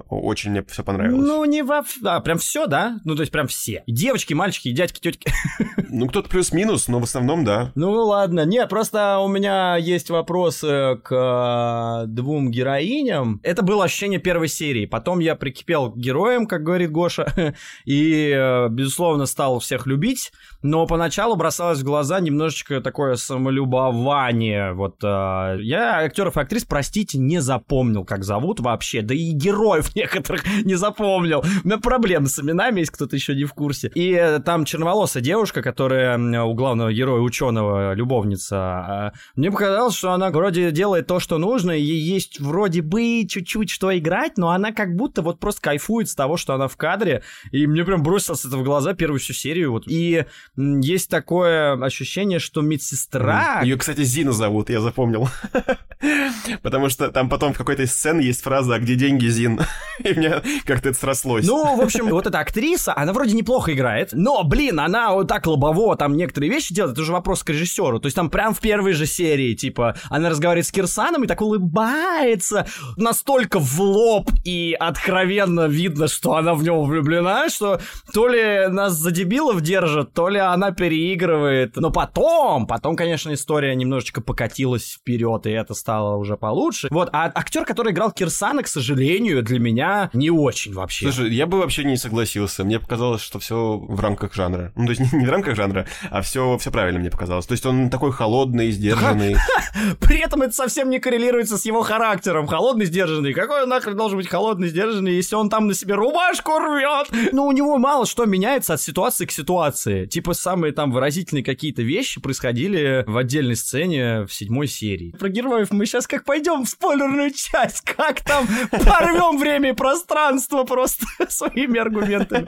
[0.09, 1.27] очень мне все понравилось.
[1.27, 1.83] Ну, не во...
[2.05, 3.01] А, прям все, да?
[3.05, 3.83] Ну, то есть прям все.
[3.87, 5.33] Девочки, мальчики и дядьки, тетки.
[5.95, 7.71] Ну, кто-то плюс-минус, но в основном, да.
[7.75, 13.41] Ну ладно, нет, просто у меня есть вопросы к э, двум героиням.
[13.43, 14.87] Это было ощущение первой серии.
[14.87, 20.33] Потом я прикипел к героям, как говорит Гоша, и, э, безусловно, стал всех любить.
[20.63, 24.73] Но поначалу бросалось в глаза немножечко такое самолюбование.
[24.73, 29.03] Вот э, я актеров и актрис, простите, не запомнил, как зовут вообще.
[29.03, 31.45] Да и героев некоторых не запомнил.
[31.65, 33.91] У меня проблемы с именами, если кто-то еще не в курсе.
[33.95, 38.57] И э, там черноволосая девушка, которая у главного героя ученого любовница.
[38.57, 43.71] А, Мне показалось, что она вроде делает то, что нужно, и есть вроде бы чуть-чуть
[43.71, 47.23] что играть, но она как будто вот просто кайфует с того, что она в кадре.
[47.51, 49.73] И мне прям бросилось это в глаза первую всю серию.
[49.73, 49.85] Вот.
[49.87, 50.25] И
[50.57, 53.63] есть такое ощущение, что медсестра...
[53.63, 55.29] Ее, кстати, Зина зовут, я запомнил.
[56.63, 59.61] Потому что там потом в какой-то из сцен есть фраза «А где деньги, Зин?»
[60.01, 61.47] И мне как-то это срослось.
[61.47, 65.49] Ну, в общем, вот эта актриса, она вроде неплохо играет, но, блин, она вот так
[65.49, 67.99] лобово там некоторые вещи делает, это уже вопрос к режиссеру.
[67.99, 71.43] То есть там прям в первой же серии, типа, она разговаривает с Кирсаном и так
[71.43, 77.81] улыбается, настолько в лоб и откровенно видно, что она в него влюблена, что
[78.15, 81.75] то ли нас за дебилов держат, то ли она переигрывает.
[81.75, 86.87] Но потом, потом, конечно, история немножечко покатилась вперед, и это стало уже получше.
[86.93, 91.11] Вот, а актер, который играл Кирсана, к сожалению, для меня не очень вообще.
[91.11, 92.63] Слушай, я бы вообще не согласился.
[92.63, 94.73] Мне показалось, что все в рамках жанра.
[94.77, 97.47] Ну, то есть не, не в рамках жанра, а все, все правильно мне показалось.
[97.47, 99.37] То есть он такой холодный, сдержанный.
[100.01, 102.47] При этом это совсем не коррелируется с его характером.
[102.47, 103.35] Холодный, сдержанный.
[103.35, 107.09] Какой он нахрен должен быть холодный, сдержанный, если он там на себе рубашку рвет?
[107.33, 110.07] Ну, у него мало что меняется от ситуации к ситуации.
[110.07, 115.13] Типа самые там выразительные какие-то вещи происходили в отдельной сцене в седьмой серии.
[115.19, 120.65] Про героев мы сейчас как пойдем в спойлерную часть, как там порвем время и пространство
[120.65, 122.47] просто своими аргументами.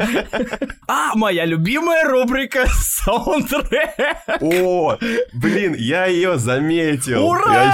[0.87, 3.95] А, моя любимая рубрика саундтрек.
[4.41, 4.99] О,
[5.33, 7.27] блин, я ее заметил.
[7.27, 7.73] Ура!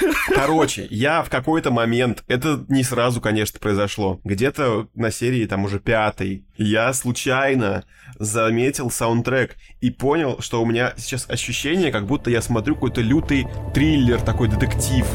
[0.00, 0.12] Вообще.
[0.34, 5.78] Короче, я в какой-то момент, это не сразу, конечно, произошло, где-то на серии там уже
[5.78, 7.84] пятой, я случайно
[8.18, 13.46] заметил саундтрек и понял, что у меня сейчас ощущение, как будто я смотрю какой-то лютый
[13.74, 15.06] триллер, такой детектив.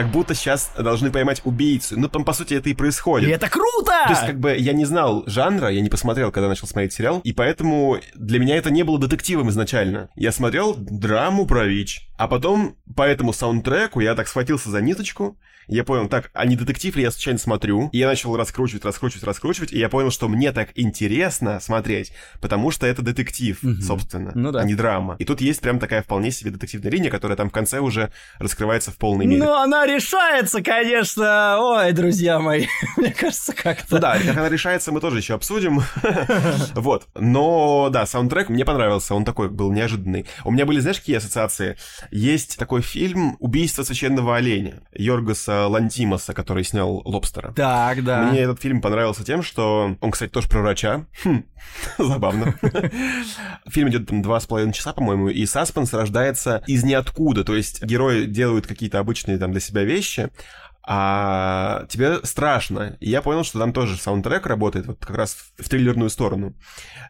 [0.00, 1.98] Как будто сейчас должны поймать убийцу.
[2.00, 3.28] Ну, там, по сути, это и И происходит.
[3.30, 3.92] это круто!
[4.06, 7.20] То есть, как бы, я не знал жанра, я не посмотрел, когда начал смотреть сериал,
[7.22, 10.08] и поэтому для меня это не было детективом изначально.
[10.16, 15.38] Я смотрел драму про ВИЧ, а потом по этому саундтреку я так схватился за ниточку,
[15.74, 17.88] я понял, так, а не детектив ли я случайно смотрю?
[17.92, 22.70] И я начал раскручивать, раскручивать, раскручивать, и я понял, что мне так интересно смотреть, потому
[22.70, 24.60] что это детектив, собственно, Ну да.
[24.60, 25.16] а не драма.
[25.18, 28.90] И тут есть прям такая вполне себе детективная линия, которая там в конце уже раскрывается
[28.90, 29.42] в полной мере.
[29.42, 31.58] Ну, она решается, конечно.
[31.60, 33.94] Ой, друзья мои, мне кажется, как-то.
[33.96, 35.80] Ну да, как она решается, мы тоже еще обсудим.
[36.74, 37.06] Вот.
[37.14, 40.26] Но, да, саундтрек мне понравился, он такой был неожиданный.
[40.44, 41.76] У меня были, знаешь, какие ассоциации?
[42.10, 47.52] Есть такой фильм «Убийство священного оленя» Йоргаса Лантимоса, который снял «Лобстера».
[47.52, 48.24] Так, да.
[48.24, 51.06] Мне этот фильм понравился тем, что он, кстати, тоже про врача.
[51.24, 51.44] Хм,
[51.98, 52.54] забавно.
[53.68, 57.44] Фильм идет там два с половиной часа, по-моему, и саспенс рождается из ниоткуда.
[57.44, 60.30] То есть герои делают какие-то обычные там для себя вещи,
[60.82, 62.96] а тебе страшно.
[63.00, 66.54] И я понял, что там тоже саундтрек работает вот как раз в триллерную сторону.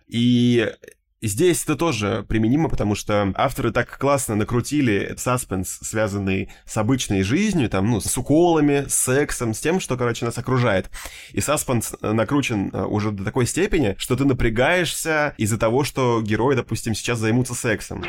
[0.08, 0.70] И
[1.22, 7.68] Здесь это тоже применимо, потому что авторы так классно накрутили саспенс, связанный с обычной жизнью,
[7.68, 10.90] там, ну, с уколами, с сексом, с тем, что, короче, нас окружает.
[11.32, 16.22] И саспенс э, накручен э, уже до такой степени, что ты напрягаешься из-за того, что
[16.22, 18.02] герои, допустим, сейчас займутся сексом.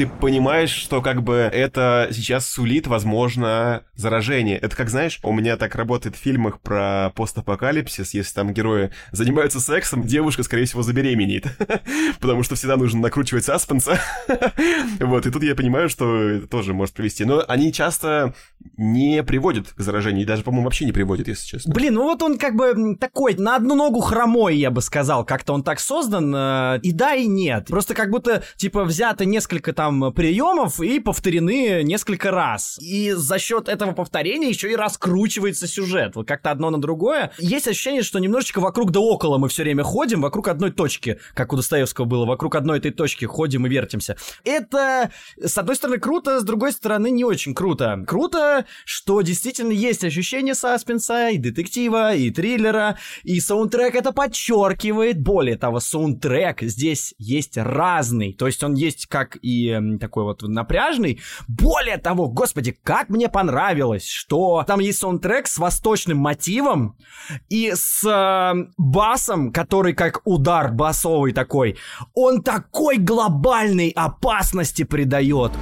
[0.00, 4.56] Ты понимаешь, что как бы это сейчас сулит, возможно, заражение.
[4.56, 9.60] Это как, знаешь, у меня так работает в фильмах про постапокалипсис, если там герои занимаются
[9.60, 11.48] сексом, девушка, скорее всего, забеременеет.
[12.20, 14.00] Потому что всегда нужно накручивать саспенса.
[15.00, 17.24] Вот, и тут я понимаю, что это тоже может привести.
[17.24, 18.34] Но они часто
[18.76, 21.72] не приводят к заражению, и даже, по-моему, вообще не приводят, если честно.
[21.72, 25.24] Блин, ну вот он как бы такой, на одну ногу хромой, я бы сказал.
[25.24, 27.66] Как-то он так создан, э, и да, и нет.
[27.66, 32.78] Просто как будто, типа, взято несколько там там приемов и повторены несколько раз.
[32.80, 36.14] И за счет этого повторения еще и раскручивается сюжет.
[36.14, 37.32] Вот как-то одно на другое.
[37.38, 41.52] Есть ощущение, что немножечко вокруг да около мы все время ходим, вокруг одной точки, как
[41.52, 44.16] у Достоевского было, вокруг одной этой точки ходим и вертимся.
[44.44, 48.04] Это, с одной стороны, круто, с другой стороны, не очень круто.
[48.06, 55.20] Круто, что действительно есть ощущение саспенса, и детектива, и триллера, и саундтрек это подчеркивает.
[55.20, 58.32] Более того, саундтрек здесь есть разный.
[58.32, 61.20] То есть он есть как и м, такой вот напряжный.
[61.48, 66.96] Более того, господи, как мне понравилось, что там есть саундтрек с восточным мотивом
[67.48, 71.76] и с э, басом, который как удар басовый такой.
[72.14, 75.52] Он такой глобальной опасности придает.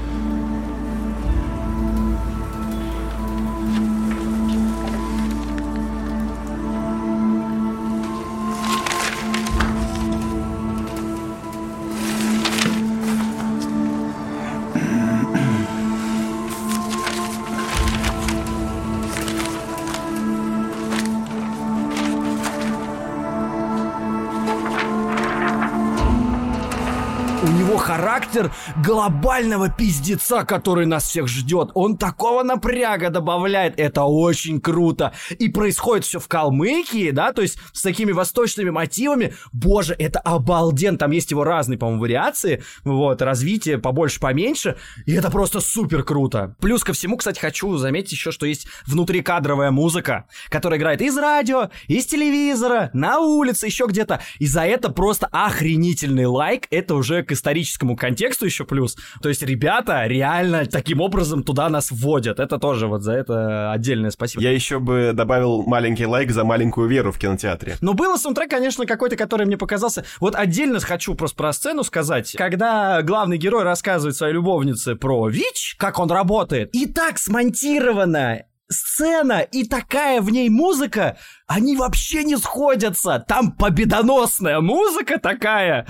[28.39, 31.71] متأثر глобального пиздеца, который нас всех ждет.
[31.75, 33.79] Он такого напряга добавляет.
[33.79, 35.13] Это очень круто.
[35.39, 39.35] И происходит все в Калмыкии, да, то есть с такими восточными мотивами.
[39.53, 40.97] Боже, это обалден.
[40.97, 42.63] Там есть его разные, по-моему, вариации.
[42.85, 44.77] Вот, развитие побольше, поменьше.
[45.07, 46.55] И это просто супер круто.
[46.61, 51.71] Плюс ко всему, кстати, хочу заметить еще, что есть внутрикадровая музыка, которая играет из радио,
[51.89, 54.21] из телевизора, на улице, еще где-то.
[54.39, 56.67] И за это просто охренительный лайк.
[56.71, 58.97] Это уже к историческому контексту еще плюс.
[59.21, 62.39] То есть ребята реально таким образом туда нас вводят.
[62.39, 64.43] Это тоже вот за это отдельное спасибо.
[64.43, 67.77] Я еще бы добавил маленький лайк за маленькую веру в кинотеатре.
[67.81, 70.05] Но был саундтрек, конечно, какой-то, который мне показался...
[70.21, 72.35] Вот отдельно хочу просто про сцену сказать.
[72.37, 79.41] Когда главный герой рассказывает своей любовнице про ВИЧ, как он работает, и так смонтировано сцена
[79.41, 83.25] и такая в ней музыка, они вообще не сходятся.
[83.27, 85.87] Там победоносная музыка такая.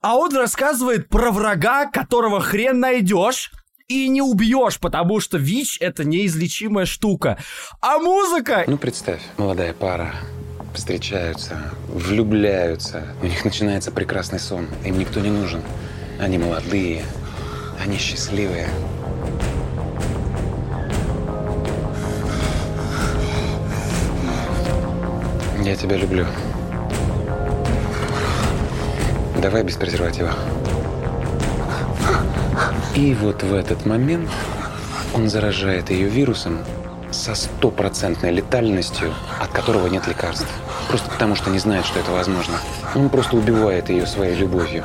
[0.00, 3.50] А он рассказывает про врага, которого хрен найдешь.
[3.88, 7.38] И не убьешь, потому что ВИЧ это неизлечимая штука.
[7.80, 8.64] А музыка...
[8.66, 10.14] Ну, представь, молодая пара
[10.74, 13.06] встречаются, влюбляются.
[13.22, 14.68] У них начинается прекрасный сон.
[14.84, 15.62] Им никто не нужен.
[16.20, 17.02] Они молодые,
[17.82, 18.68] они счастливые.
[25.68, 26.24] Я тебя люблю.
[29.36, 30.32] Давай без презерватива.
[32.94, 34.30] И вот в этот момент
[35.12, 36.60] он заражает ее вирусом
[37.10, 40.48] со стопроцентной летальностью, от которого нет лекарств.
[40.88, 42.54] Просто потому, что не знает, что это возможно.
[42.94, 44.84] Он просто убивает ее своей любовью.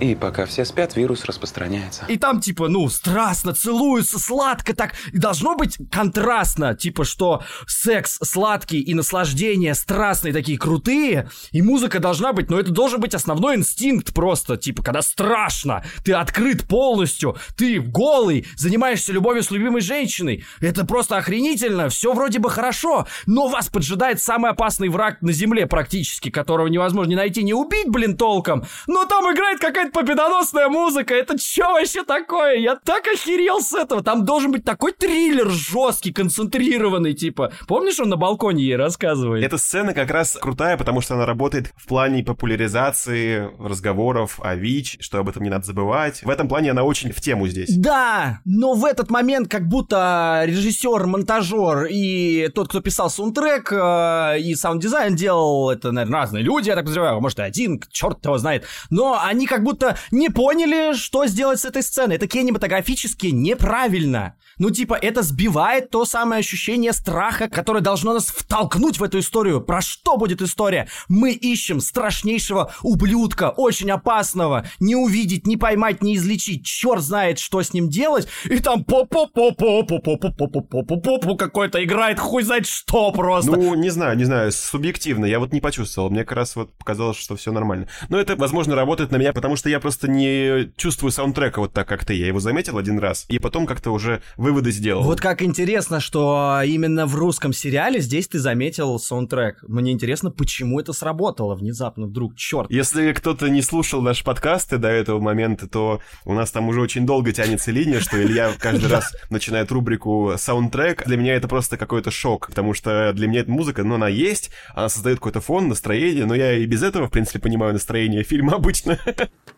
[0.00, 2.04] И пока все спят, вирус распространяется.
[2.08, 4.94] И там, типа, ну, страстно целуются, сладко так.
[5.12, 11.98] И должно быть контрастно, типа, что секс сладкий и наслаждение страстные такие крутые, и музыка
[11.98, 17.36] должна быть, но это должен быть основной инстинкт просто, типа, когда страшно, ты открыт полностью,
[17.56, 20.44] ты голый, занимаешься любовью с любимой женщиной.
[20.60, 25.66] Это просто охренительно, все вроде бы хорошо, но вас поджидает самый опасный враг на земле
[25.66, 28.64] практически, которого невозможно ни найти, не убить, блин, толком.
[28.86, 32.56] Но там играет какая-то победоносная музыка, это что вообще такое?
[32.56, 34.02] Я так охерел с этого.
[34.02, 37.52] Там должен быть такой триллер жесткий, концентрированный, типа.
[37.66, 39.44] Помнишь, он на балконе ей рассказывает?
[39.44, 44.98] Эта сцена как раз крутая, потому что она работает в плане популяризации разговоров о ВИЧ,
[45.00, 46.22] что об этом не надо забывать.
[46.22, 47.74] В этом плане она очень в тему здесь.
[47.76, 54.40] Да, но в этот момент как будто режиссер, монтажер и тот, кто писал саундтрек э,
[54.40, 58.38] и саунд-дизайн делал, это, наверное, разные люди, я так подозреваю, может и один, черт его
[58.38, 58.64] знает.
[58.90, 59.77] Но они как будто
[60.10, 62.16] не поняли, что сделать с этой сценой.
[62.16, 64.34] Это кинематографически неправильно.
[64.58, 69.60] Ну, типа, это сбивает то самое ощущение страха, которое должно нас втолкнуть в эту историю.
[69.60, 70.88] Про что будет история?
[71.08, 74.66] Мы ищем страшнейшего ублюдка, очень опасного.
[74.80, 76.66] Не увидеть, не поймать, не излечить.
[76.66, 78.28] Черт знает, что с ним делать.
[78.44, 81.82] И там по по по по по по по по по по по по какой-то
[81.84, 83.52] играет хуй знает что просто.
[83.52, 86.10] Ну, не знаю, не знаю, субъективно, я вот не почувствовал.
[86.10, 87.88] Мне как раз вот показалось, что все нормально.
[88.08, 91.86] Но это, возможно, работает на меня, потому что я просто не чувствую саундтрека вот так,
[91.86, 92.14] как ты.
[92.14, 95.02] Я его заметил один раз, и потом как-то уже выводы сделал.
[95.02, 99.62] Вот как интересно, что именно в русском сериале здесь ты заметил саундтрек.
[99.68, 102.70] Мне интересно, почему это сработало внезапно вдруг, черт.
[102.70, 107.04] Если кто-то не слушал наши подкасты до этого момента, то у нас там уже очень
[107.04, 111.04] долго тянется линия, что Илья каждый раз начинает рубрику саундтрек.
[111.04, 114.48] Для меня это просто какой-то шок, потому что для меня эта музыка, ну, она есть,
[114.74, 118.54] она создает какой-то фон, настроение, но я и без этого, в принципе, понимаю настроение фильма
[118.54, 118.98] обычно.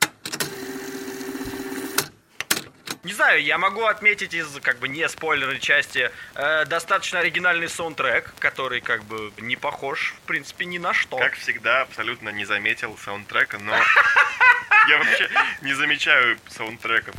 [3.10, 8.32] Не знаю, я могу отметить из как бы не спойлерной части э, достаточно оригинальный саундтрек,
[8.38, 11.16] который как бы не похож, в принципе, ни на что.
[11.16, 13.74] Как всегда, абсолютно не заметил саундтрека, но
[14.88, 15.28] я вообще
[15.62, 17.16] не замечаю саундтреков.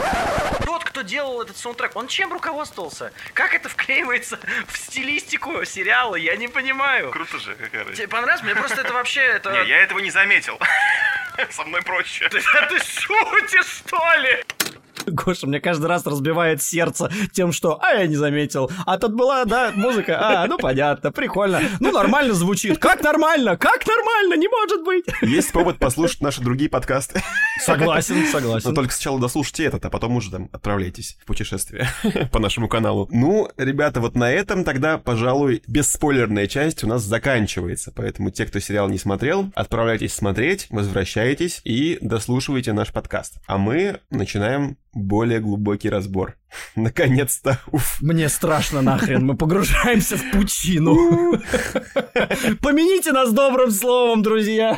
[0.63, 3.11] Тот, кто делал этот саундтрек, он чем руководствовался?
[3.33, 6.15] Как это вклеивается в стилистику сериала?
[6.15, 7.11] Я не понимаю.
[7.11, 7.97] Круто же, какая разница.
[7.97, 8.43] Тебе понравилось?
[8.43, 9.23] Мне просто это вообще...
[9.23, 9.51] Это...
[9.51, 10.57] Не, я этого не заметил.
[11.49, 12.29] Со мной проще.
[12.29, 14.45] Ты, ты шутишь, что ли?
[15.05, 18.71] Гоша мне каждый раз разбивает сердце тем, что «А, я не заметил».
[18.85, 20.17] А тут была, да, музыка.
[20.19, 21.61] А, ну понятно, прикольно.
[21.79, 22.77] Ну, нормально звучит.
[22.77, 23.57] Как нормально?
[23.57, 24.35] Как нормально?
[24.35, 25.05] Не может быть.
[25.21, 27.21] Есть повод послушать наши другие подкасты.
[27.63, 28.69] Согласен, согласен.
[28.69, 31.87] Но только сначала дослушайте этот, а потом уже там отправляйтесь в путешествие
[32.31, 33.07] по нашему каналу.
[33.11, 37.91] Ну, ребята, вот на этом тогда, пожалуй, бесспойлерная часть у нас заканчивается.
[37.95, 43.37] Поэтому те, кто сериал не смотрел, отправляйтесь смотреть, возвращайтесь и дослушивайте наш подкаст.
[43.47, 46.37] А мы начинаем более глубокий разбор.
[46.75, 47.59] Наконец-то.
[47.71, 48.01] Уф.
[48.01, 51.39] Мне страшно нахрен, мы погружаемся в пучину.
[52.61, 54.77] Помяните нас добрым словом, друзья.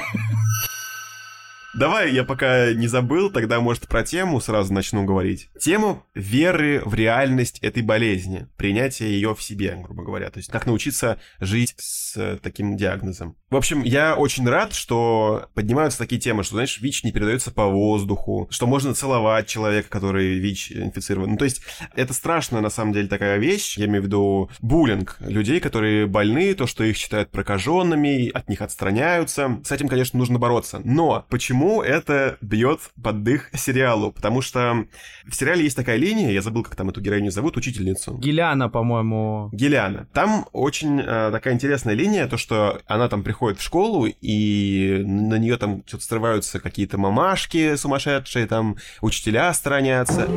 [1.73, 5.49] Давай, я пока не забыл, тогда, может, про тему сразу начну говорить.
[5.59, 10.29] Тему веры в реальность этой болезни, принятие ее в себе, грубо говоря.
[10.29, 13.35] То есть, как научиться жить с таким диагнозом.
[13.49, 17.65] В общем, я очень рад, что поднимаются такие темы, что, знаешь, ВИЧ не передается по
[17.65, 21.31] воздуху, что можно целовать человека, который ВИЧ инфицирован.
[21.31, 21.63] Ну, то есть,
[21.95, 23.79] это страшная, на самом деле, такая вещь.
[23.79, 28.61] Я имею в виду буллинг людей, которые больны, то, что их считают прокаженными, от них
[28.61, 29.59] отстраняются.
[29.63, 30.79] С этим, конечно, нужно бороться.
[30.83, 34.11] Но почему почему это бьет под дых сериалу?
[34.11, 34.85] Потому что
[35.25, 38.17] в сериале есть такая линия, я забыл, как там эту героиню зовут, учительницу.
[38.17, 39.49] Геляна, по-моему.
[39.53, 40.07] Геляна.
[40.13, 45.35] Там очень э, такая интересная линия, то, что она там приходит в школу, и на
[45.35, 50.27] нее там что-то срываются какие-то мамашки сумасшедшие, там учителя сторонятся.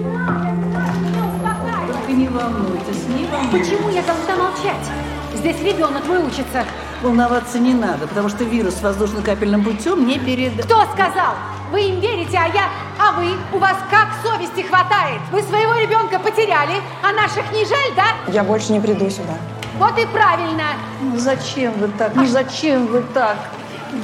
[2.08, 3.68] Не волнуйтесь, не волнуйтесь.
[3.68, 5.15] Почему я должна молчать?
[5.46, 6.64] Здесь ребенок твой учится.
[7.02, 10.64] Волноваться не надо, потому что вирус воздушно-капельным путем не перед...
[10.64, 11.34] Кто сказал?
[11.70, 12.68] Вы им верите, а я...
[12.98, 13.28] А вы?
[13.52, 15.20] У вас как совести хватает?
[15.30, 18.32] Вы своего ребенка потеряли, а наших не жаль, да?
[18.32, 19.34] Я больше не приду сюда.
[19.78, 20.64] Вот и правильно.
[21.00, 22.16] Ну зачем вы так?
[22.16, 23.36] Ну зачем вы так?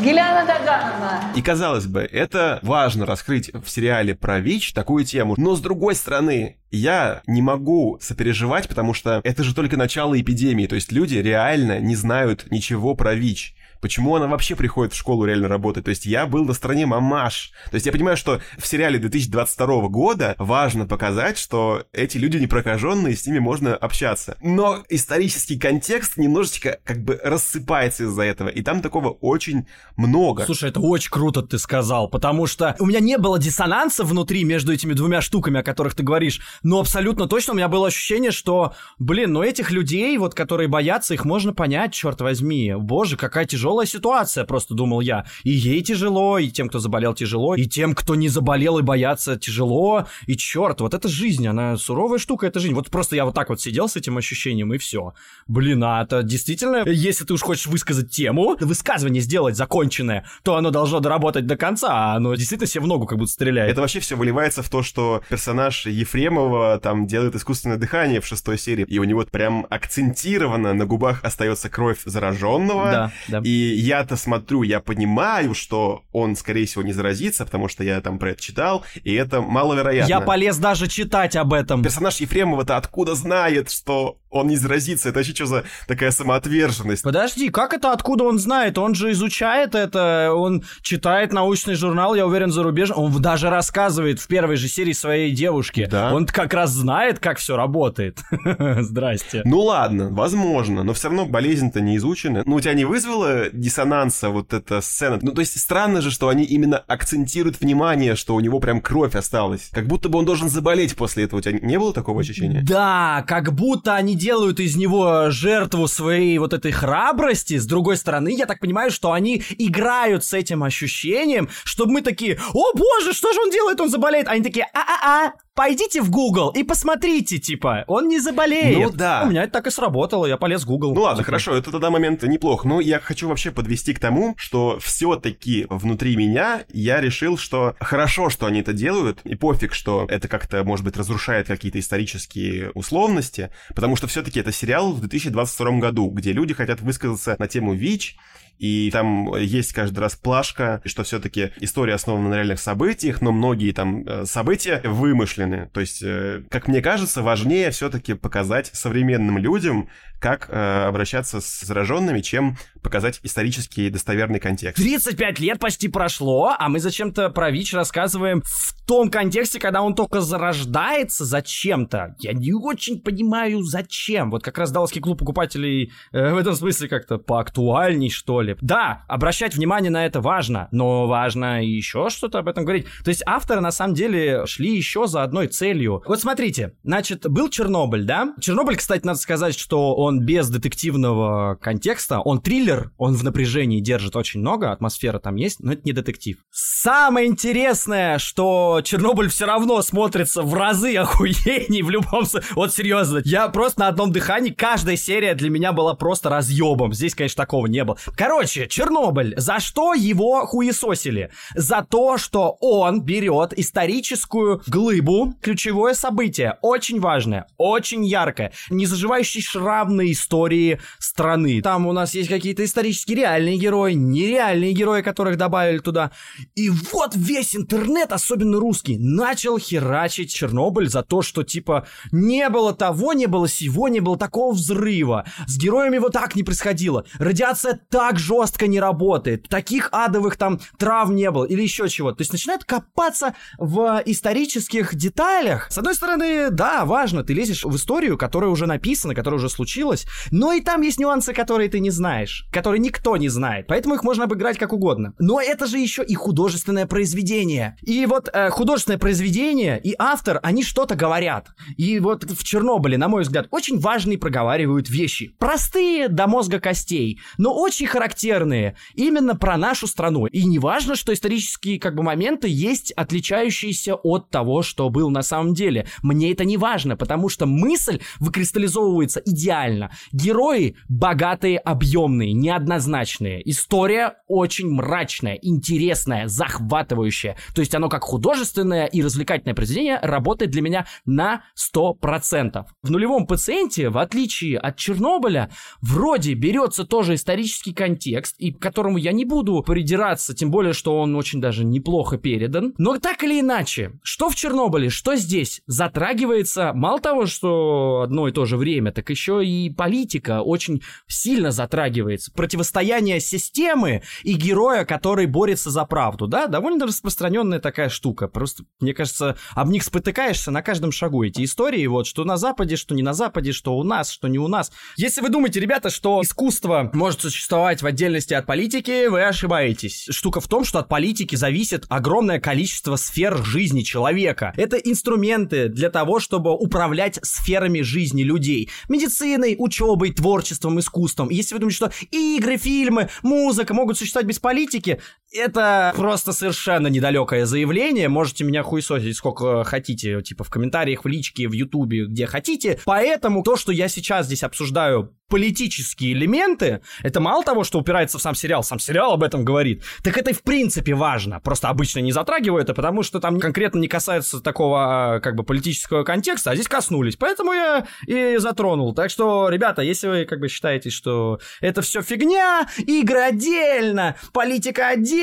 [0.00, 1.32] Геляна Дагановна.
[1.36, 5.34] И казалось бы, это важно раскрыть в сериале про ВИЧ такую тему.
[5.36, 10.66] Но с другой стороны, я не могу сопереживать, потому что это же только начало эпидемии.
[10.66, 13.54] То есть люди реально не знают ничего про ВИЧ.
[13.82, 15.84] Почему она вообще приходит в школу реально работать?
[15.84, 17.50] То есть я был на стороне мамаш.
[17.68, 22.46] То есть я понимаю, что в сериале 2022 года важно показать, что эти люди не
[22.46, 24.36] прокаженные, с ними можно общаться.
[24.40, 28.50] Но исторический контекст немножечко как бы рассыпается из-за этого.
[28.50, 29.66] И там такого очень
[29.96, 30.44] много.
[30.44, 34.72] Слушай, это очень круто ты сказал, потому что у меня не было диссонанса внутри между
[34.72, 38.74] этими двумя штуками, о которых ты говоришь, но абсолютно точно у меня было ощущение, что,
[39.00, 42.74] блин, ну этих людей, вот которые боятся, их можно понять, черт возьми.
[42.78, 45.24] Боже, какая тяжелая тяжелая ситуация, просто думал я.
[45.44, 49.36] И ей тяжело, и тем, кто заболел, тяжело, и тем, кто не заболел и боятся,
[49.36, 50.06] тяжело.
[50.26, 52.74] И черт, вот это жизнь, она суровая штука, это жизнь.
[52.74, 55.14] Вот просто я вот так вот сидел с этим ощущением, и все.
[55.46, 60.70] Блин, а это действительно, если ты уж хочешь высказать тему, высказывание сделать законченное, то оно
[60.70, 63.72] должно доработать до конца, а оно действительно себе в ногу как будто стреляет.
[63.72, 68.58] Это вообще все выливается в то, что персонаж Ефремова там делает искусственное дыхание в шестой
[68.58, 73.40] серии, и у него прям акцентированно на губах остается кровь зараженного, да, да.
[73.44, 78.18] и я-то смотрю, я понимаю, что он, скорее всего, не заразится, потому что я там
[78.18, 80.08] про это читал, и это маловероятно.
[80.08, 81.82] Я полез даже читать об этом.
[81.82, 85.10] Персонаж Ефремова-то откуда знает, что он не заразится?
[85.10, 87.02] Это вообще что за такая самоотверженность?
[87.02, 88.78] Подожди, как это откуда он знает?
[88.78, 92.96] Он же изучает это, он читает научный журнал, я уверен, зарубежный.
[92.96, 95.86] Он даже рассказывает в первой же серии своей девушке.
[95.86, 96.14] Да?
[96.14, 98.20] Он как раз знает, как все работает.
[98.80, 99.42] Здрасте.
[99.44, 102.42] Ну ладно, возможно, но все равно болезнь-то не изучена.
[102.46, 105.18] Ну, у тебя не вызвало диссонанса вот эта сцена?
[105.22, 109.14] Ну, то есть странно же, что они именно акцентируют внимание, что у него прям кровь
[109.14, 109.68] осталась.
[109.72, 111.40] Как будто бы он должен заболеть после этого.
[111.40, 112.62] У тебя не было такого ощущения?
[112.62, 117.58] Да, как будто они делают из него жертву своей вот этой храбрости.
[117.58, 122.38] С другой стороны, я так понимаю, что они играют с этим ощущением, чтобы мы такие,
[122.52, 124.28] о боже, что же он делает, он заболеет.
[124.28, 128.78] Они такие, а-а-а, пойдите в Google и посмотрите, типа, он не заболеет.
[128.78, 129.22] Ну да.
[129.24, 130.94] У меня это так и сработало, я полез в Google.
[130.94, 132.64] Ну ладно, Типа, хорошо, это тогда момент неплох.
[132.64, 138.30] Но я хочу вообще подвести к тому, что все-таки внутри меня я решил, что хорошо,
[138.30, 143.50] что они это делают, и пофиг, что это как-то, может быть, разрушает какие-то исторические условности,
[143.74, 148.16] потому что все-таки это сериал в 2022 году, где люди хотят высказаться на тему ВИЧ,
[148.58, 153.72] и там есть каждый раз плашка, что все-таки история основана на реальных событиях, но многие
[153.72, 155.68] там э, события вымышлены.
[155.72, 159.88] То есть, э, как мне кажется, важнее все-таки показать современным людям,
[160.20, 164.82] как э, обращаться с зараженными, чем показать исторический достоверный контекст.
[164.82, 169.94] 35 лет почти прошло, а мы зачем-то про ВИЧ рассказываем в том контексте, когда он
[169.94, 172.16] только зарождается зачем-то.
[172.18, 174.30] Я не очень понимаю, зачем.
[174.30, 178.56] Вот как раз Далласский клуб покупателей э, в этом смысле как-то поактуальней, что ли.
[178.60, 182.86] Да, обращать внимание на это важно, но важно еще что-то об этом говорить.
[183.04, 186.02] То есть авторы на самом деле шли еще за одной целью.
[186.06, 188.34] Вот смотрите, значит, был Чернобыль, да?
[188.40, 194.16] Чернобыль, кстати, надо сказать, что он без детективного контекста, он триллер, он в напряжении держит
[194.16, 196.38] очень много, атмосфера там есть, но это не детектив.
[196.50, 202.48] Самое интересное, что Чернобыль все равно смотрится в разы охуенней в любом случае.
[202.54, 206.92] Вот серьезно, я просто на одном дыхании, каждая серия для меня была просто разъебом.
[206.92, 207.96] Здесь, конечно, такого не было.
[208.16, 211.30] Короче, Чернобыль, за что его хуесосили?
[211.54, 219.42] За то, что он берет историческую глыбу, ключевое событие, очень важное, очень яркое, не заживающий
[219.42, 221.60] шрам на истории страны.
[221.62, 226.10] Там у нас есть какие-то исторические реальные герои, нереальные герои, которых добавили туда.
[226.54, 232.74] И вот весь интернет, особенно русский, начал херачить Чернобыль за то, что типа не было
[232.74, 235.24] того, не было сего, не было такого взрыва.
[235.46, 237.04] С героями вот так не происходило.
[237.18, 239.48] Радиация так жестко не работает.
[239.48, 241.44] Таких адовых там трав не было.
[241.44, 242.12] Или еще чего.
[242.12, 245.70] То есть начинают копаться в исторических деталях.
[245.70, 250.06] С одной стороны, да, важно, ты лезешь в историю, которая уже написана, которая уже случилась,
[250.30, 253.66] но и там есть нюансы, которые ты не знаешь, которые никто не знает.
[253.66, 255.14] Поэтому их можно обыграть как угодно.
[255.18, 257.76] Но это же еще и художественное произведение.
[257.82, 261.48] И вот э, художественное произведение и автор, они что-то говорят.
[261.76, 265.34] И вот в Чернобыле, на мой взгляд, очень важные проговаривают вещи.
[265.38, 270.26] Простые до мозга костей, но очень характерные именно про нашу страну.
[270.26, 275.22] И не важно, что исторические как бы моменты есть отличающиеся от того, что был на
[275.22, 275.86] самом деле.
[276.02, 279.90] Мне это не важно, потому что мысль выкристаллизовывается идеально.
[280.12, 283.48] Герои богатые, объемные, неоднозначные.
[283.48, 287.36] История очень мрачная, интересная, захватывающая.
[287.54, 292.64] То есть оно как художественное и развлекательное произведение работает для меня на 100%.
[292.82, 298.98] В нулевом пациенте, в отличие от Чернобыля, вроде берется тоже исторический контекст, и к которому
[298.98, 302.74] я не буду придираться, тем более, что он очень даже неплохо передан.
[302.78, 308.32] Но так или иначе, что в Чернобыле, что здесь, затрагивается мало того, что одно и
[308.32, 312.31] то же время, так еще и политика очень сильно затрагивается.
[312.34, 318.28] Противостояние системы и героя, который борется за правду, да, довольно распространенная такая штука.
[318.28, 321.22] Просто, мне кажется, об них спотыкаешься на каждом шагу.
[321.22, 324.38] Эти истории, вот, что на Западе, что не на Западе, что у нас, что не
[324.38, 324.72] у нас.
[324.96, 330.06] Если вы думаете, ребята, что искусство может существовать в отдельности от политики, вы ошибаетесь.
[330.10, 334.52] Штука в том, что от политики зависит огромное количество сфер жизни человека.
[334.56, 338.70] Это инструменты для того, чтобы управлять сферами жизни людей.
[338.88, 341.30] Медициной, учебой, творчеством, искусством.
[341.30, 345.00] Если вы думаете, что игры, фильмы, музыка могут существовать без политики,
[345.32, 348.08] это просто совершенно недалекое заявление.
[348.08, 352.78] Можете меня хуесосить сколько хотите, типа в комментариях, в личке, в ютубе, где хотите.
[352.84, 358.22] Поэтому то, что я сейчас здесь обсуждаю политические элементы, это мало того, что упирается в
[358.22, 361.40] сам сериал, сам сериал об этом говорит, так это и в принципе важно.
[361.40, 366.04] Просто обычно не затрагиваю это, потому что там конкретно не касается такого как бы политического
[366.04, 367.16] контекста, а здесь коснулись.
[367.16, 368.94] Поэтому я и затронул.
[368.94, 374.88] Так что, ребята, если вы как бы считаете, что это все фигня, игры отдельно, политика
[374.88, 375.21] отдельно,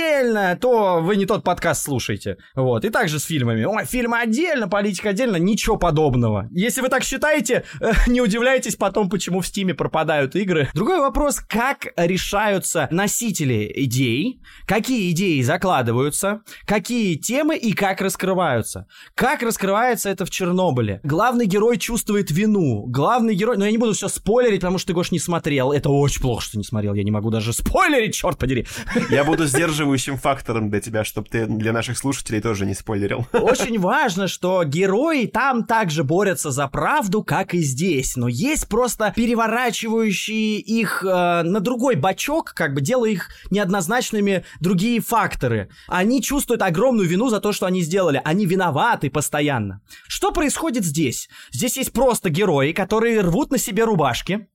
[0.60, 2.38] то вы не тот подкаст слушаете.
[2.56, 2.86] Вот.
[2.86, 3.64] И также с фильмами.
[3.64, 6.48] Ой, фильмы отдельно, политика отдельно, ничего подобного.
[6.52, 7.64] Если вы так считаете,
[8.08, 10.70] не удивляйтесь потом, почему в Стиме пропадают игры.
[10.74, 18.88] Другой вопрос, как решаются носители идей, какие идеи закладываются, какие темы и как раскрываются.
[19.16, 21.00] Как раскрывается это в Чернобыле?
[21.04, 22.86] Главный герой чувствует вину.
[22.88, 23.58] Главный герой...
[23.58, 25.72] Но я не буду все спойлерить, потому что ты, Гош, не смотрел.
[25.72, 26.94] Это очень плохо, что не смотрел.
[26.94, 28.68] Я не могу даже спойлерить, черт подери.
[29.10, 29.48] Я буду
[29.90, 33.28] сдерживающим фактором для тебя, чтобы ты для наших слушателей тоже не спойлерил.
[33.34, 38.16] Очень важно, что герои там также борются за правду, как и здесь.
[38.16, 45.00] Но есть просто переворачивающие их э, на другой бачок, как бы делая их неоднозначными другие
[45.02, 45.70] факторы.
[45.88, 48.22] Они чувствуют огромную вину за то, что они сделали.
[48.24, 49.82] Они виноваты постоянно.
[50.08, 51.30] Что происходит здесь?
[51.52, 54.48] Здесь есть просто герои, которые рвут на себе рубашки,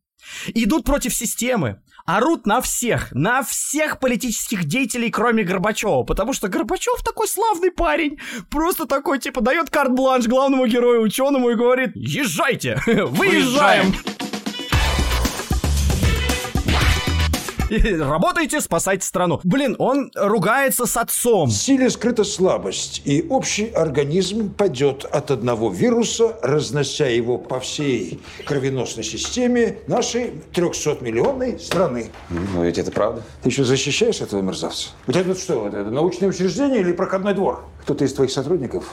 [0.54, 7.02] идут против системы, орут на всех, на всех политических деятелей, кроме Горбачева, потому что Горбачев
[7.02, 8.18] такой славный парень,
[8.50, 13.94] просто такой, типа, дает карт-бланш главному герою, ученому и говорит, езжайте, выезжаем.
[14.20, 14.23] И
[18.00, 19.40] Работайте, спасайте страну.
[19.42, 21.48] Блин, он ругается с отцом.
[21.48, 28.20] В силе скрыта слабость, и общий организм падет от одного вируса, разнося его по всей
[28.44, 32.10] кровеносной системе нашей 300-миллионной страны.
[32.28, 33.22] Ну ведь это правда.
[33.42, 34.90] Ты еще защищаешь этого мерзавца?
[35.06, 37.64] У тебя тут что, это научное учреждение или проходной двор?
[37.82, 38.92] Кто-то из твоих сотрудников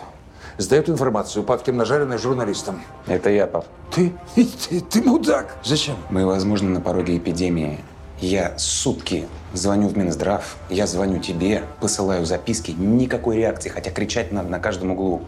[0.57, 2.82] сдает информацию падким нажаренной журналистам.
[3.07, 3.65] Это я, пап.
[3.93, 5.57] Ты, ты, ты мудак.
[5.63, 5.95] Зачем?
[6.09, 7.80] Мы, возможно, на пороге эпидемии.
[8.22, 14.47] Я сутки звоню в Минздрав, я звоню тебе, посылаю записки, никакой реакции, хотя кричать надо
[14.47, 15.24] на каждом углу.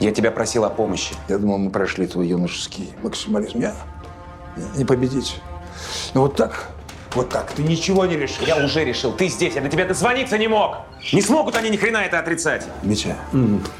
[0.00, 1.14] Я тебя просил о помощи.
[1.28, 3.60] Я думал, мы прошли твой юношеский максимализм.
[3.60, 3.76] Я
[4.76, 5.40] не победить.
[6.14, 6.70] Ну вот так,
[7.14, 8.46] вот так, ты ничего не решишь.
[8.46, 10.76] Я уже решил, ты здесь, я до тебя дозвониться не мог.
[11.12, 12.66] Не смогут они ни хрена это отрицать.
[12.82, 13.16] Митя,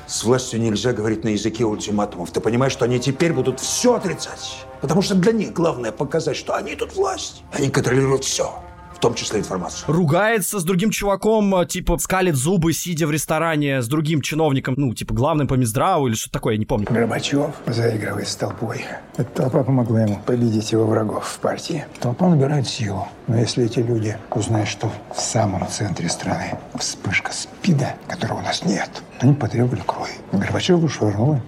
[0.07, 2.31] с властью нельзя говорить на языке ультиматумов.
[2.31, 4.57] Ты понимаешь, что они теперь будут все отрицать?
[4.81, 7.43] Потому что для них главное показать, что они тут власть.
[7.53, 8.55] Они контролируют все,
[8.95, 9.85] в том числе информацию.
[9.93, 14.95] Ругается с другим чуваком, э, типа, скалит зубы, сидя в ресторане с другим чиновником, ну,
[14.95, 16.87] типа, главным по Минздраву или что-то такое, я не помню.
[16.91, 18.85] Горбачев заигрывает с толпой.
[19.17, 21.85] Эта толпа помогла ему победить его врагов в партии.
[22.01, 23.09] Толпа набирает силу.
[23.27, 28.65] Но если эти люди узнают, что в самом центре страны вспышка СПИДа, которого у нас
[28.65, 28.91] нет,
[29.21, 30.13] они потребовали крови.
[30.33, 31.41] Горбачев швырнул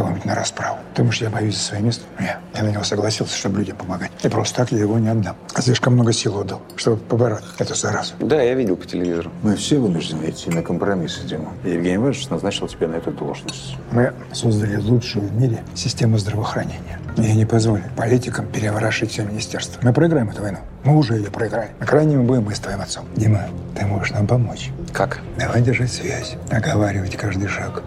[0.00, 0.78] кого-нибудь на расправу.
[0.96, 2.04] Думаешь, я боюсь за свое место?
[2.18, 2.38] Нет.
[2.54, 4.10] Я на него согласился, чтобы людям помогать.
[4.22, 5.36] И просто так я его не отдам.
[5.54, 8.14] А слишком много сил отдал, чтобы побороть эту заразу.
[8.18, 9.30] Да, я видел по телевизору.
[9.42, 11.52] Мы все вынуждены идти на компромиссы, Дима.
[11.64, 13.76] И Евгений Иванович назначил тебя на эту должность.
[13.90, 16.98] Мы создали лучшую в мире систему здравоохранения.
[17.18, 19.80] Я не позволю политикам переворошить все министерство.
[19.82, 20.60] Мы проиграем эту войну.
[20.82, 21.72] Мы уже ее проиграли.
[21.78, 23.04] На крайнем будем мы с твоим отцом.
[23.16, 23.42] Дима,
[23.76, 24.70] ты можешь нам помочь.
[24.94, 25.20] Как?
[25.38, 27.82] Давай держать связь, оговаривать каждый шаг,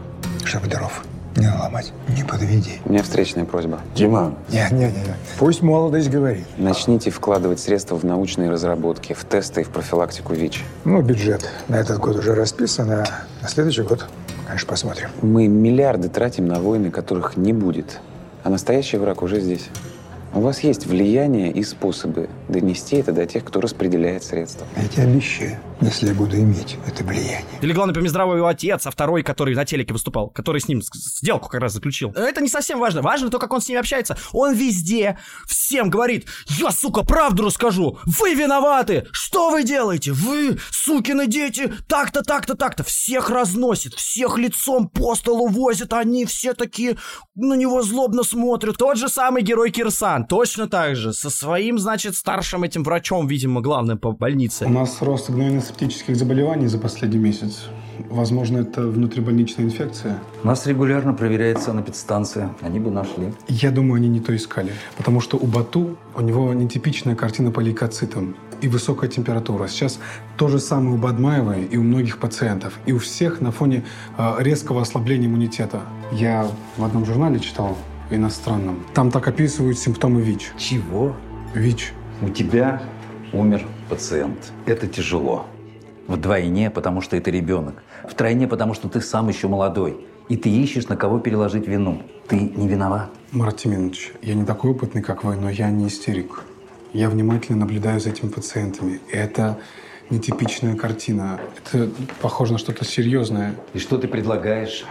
[0.45, 1.03] чтобы дров
[1.35, 2.79] не наломать, не подведи.
[2.85, 3.79] У меня встречная просьба.
[3.95, 5.13] Дима, Не, не, не, не.
[5.39, 6.45] Пусть молодость говорит.
[6.57, 10.63] Начните вкладывать средства в научные разработки, в тесты и в профилактику ВИЧ.
[10.85, 13.05] Ну, бюджет на этот год уже расписан, а
[13.41, 14.05] на следующий год,
[14.45, 15.09] конечно, посмотрим.
[15.21, 17.99] Мы миллиарды тратим на войны, которых не будет.
[18.43, 19.69] А настоящий враг уже здесь.
[20.35, 24.65] У вас есть влияние и способы донести это до тех, кто распределяет средства.
[24.75, 27.45] Я тебе обещаю, если я буду иметь это влияние.
[27.61, 30.81] Или главный по Минздраву его отец, а второй, который на телеке выступал, который с ним
[30.81, 32.09] сделку как раз заключил.
[32.15, 33.03] Это не совсем важно.
[33.03, 34.17] Важно то, как он с ними общается.
[34.31, 37.99] Он везде всем говорит, я, сука, правду расскажу.
[38.05, 39.05] Вы виноваты.
[39.11, 40.13] Что вы делаете?
[40.13, 42.83] Вы, сукины дети, так-то, так-то, так-то.
[42.83, 45.93] Всех разносит, всех лицом по столу возит.
[45.93, 46.97] Они все такие
[47.35, 48.77] на него злобно смотрят.
[48.77, 50.22] Тот же самый герой Кирсан.
[50.29, 51.13] Точно так же.
[51.13, 54.65] Со своим, значит, старшим этим врачом, видимо, главным по больнице.
[54.65, 57.65] У нас рост гнойно-септических заболеваний за последний месяц.
[58.09, 60.19] Возможно, это внутрибольничная инфекция.
[60.43, 62.53] Нас регулярно проверяет санэпидстанция.
[62.61, 63.33] Они бы нашли.
[63.47, 64.71] Я думаю, они не то искали.
[64.97, 69.67] Потому что у Бату, у него нетипичная картина по лейкоцитам и высокая температура.
[69.67, 69.99] Сейчас
[70.37, 72.79] то же самое у Бадмаевой и у многих пациентов.
[72.85, 73.83] И у всех на фоне
[74.17, 75.81] э, резкого ослабления иммунитета.
[76.11, 76.47] Я
[76.77, 77.77] в одном журнале читал,
[78.15, 78.85] иностранном.
[78.93, 80.53] Там так описывают симптомы ВИЧ.
[80.57, 81.15] Чего?
[81.53, 81.93] ВИЧ.
[82.21, 82.81] У тебя
[83.33, 84.51] умер пациент.
[84.65, 85.45] Это тяжело.
[86.07, 87.83] Вдвойне, потому что это ребенок.
[88.09, 90.05] Втройне, потому что ты сам еще молодой.
[90.29, 92.01] И ты ищешь, на кого переложить вину.
[92.27, 93.09] Ты не виноват.
[93.31, 96.43] Марат Тиминович, я не такой опытный, как вы, но я не истерик.
[96.93, 99.01] Я внимательно наблюдаю за этими пациентами.
[99.11, 99.59] И это
[100.09, 101.39] нетипичная картина.
[101.57, 101.89] Это
[102.21, 103.55] похоже на что-то серьезное.
[103.73, 104.85] И что ты предлагаешь,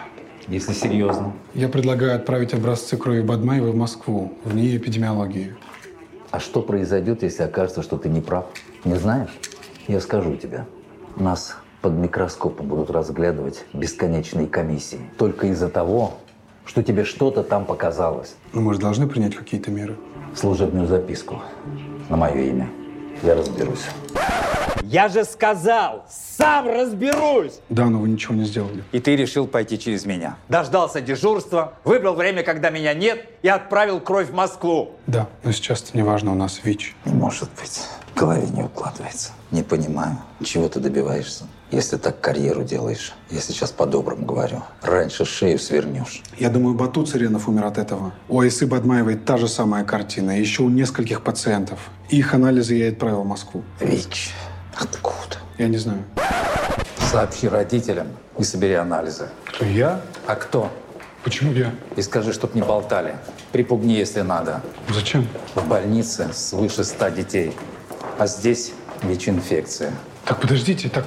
[0.48, 1.32] если серьезно?
[1.54, 5.54] Я предлагаю отправить образцы крови Бадмаевой в Москву, в НИИ эпидемиологии.
[6.30, 8.46] А что произойдет, если окажется, что ты не прав?
[8.84, 9.30] Не знаешь?
[9.88, 10.64] Я скажу тебе.
[11.16, 15.00] Нас под микроскопом будут разглядывать бесконечные комиссии.
[15.18, 16.14] Только из-за того,
[16.64, 18.36] что тебе что-то там показалось.
[18.52, 19.96] Ну, мы же должны принять какие-то меры.
[20.34, 21.42] Служебную записку
[22.08, 22.70] на мое имя.
[23.22, 23.86] Я разберусь.
[24.82, 27.60] Я же сказал, сам разберусь.
[27.68, 28.82] Да, но вы ничего не сделали.
[28.90, 30.36] И ты решил пойти через меня.
[30.48, 34.90] Дождался дежурства, выбрал время, когда меня нет, и отправил кровь в Москву.
[35.06, 36.96] Да, но сейчас это не важно, у нас ВИЧ.
[37.04, 37.80] Не может быть.
[38.12, 39.30] В голове не укладывается.
[39.52, 41.44] Не понимаю, чего ты добиваешься.
[41.70, 46.22] Если так карьеру делаешь, я сейчас по-доброму говорю, раньше шею свернешь.
[46.36, 48.12] Я думаю, Бату Царенов умер от этого.
[48.28, 50.38] У Айсы Бадмаевой та же самая картина.
[50.38, 51.78] Еще у нескольких пациентов.
[52.10, 53.62] Их анализы я отправил в Москву.
[53.80, 54.32] ВИЧ.
[54.74, 55.36] Откуда?
[55.58, 56.04] Я не знаю.
[56.98, 58.08] Сообщи родителям
[58.38, 59.28] и собери анализы.
[59.46, 60.00] Кто, я?
[60.26, 60.70] А кто?
[61.24, 61.72] Почему я?
[61.96, 63.16] И скажи, чтоб не болтали.
[63.52, 64.60] Припугни, если надо.
[64.88, 65.28] Зачем?
[65.54, 67.54] В больнице свыше ста детей.
[68.18, 69.92] А здесь ВИЧ-инфекция.
[70.24, 71.04] Так, подождите, так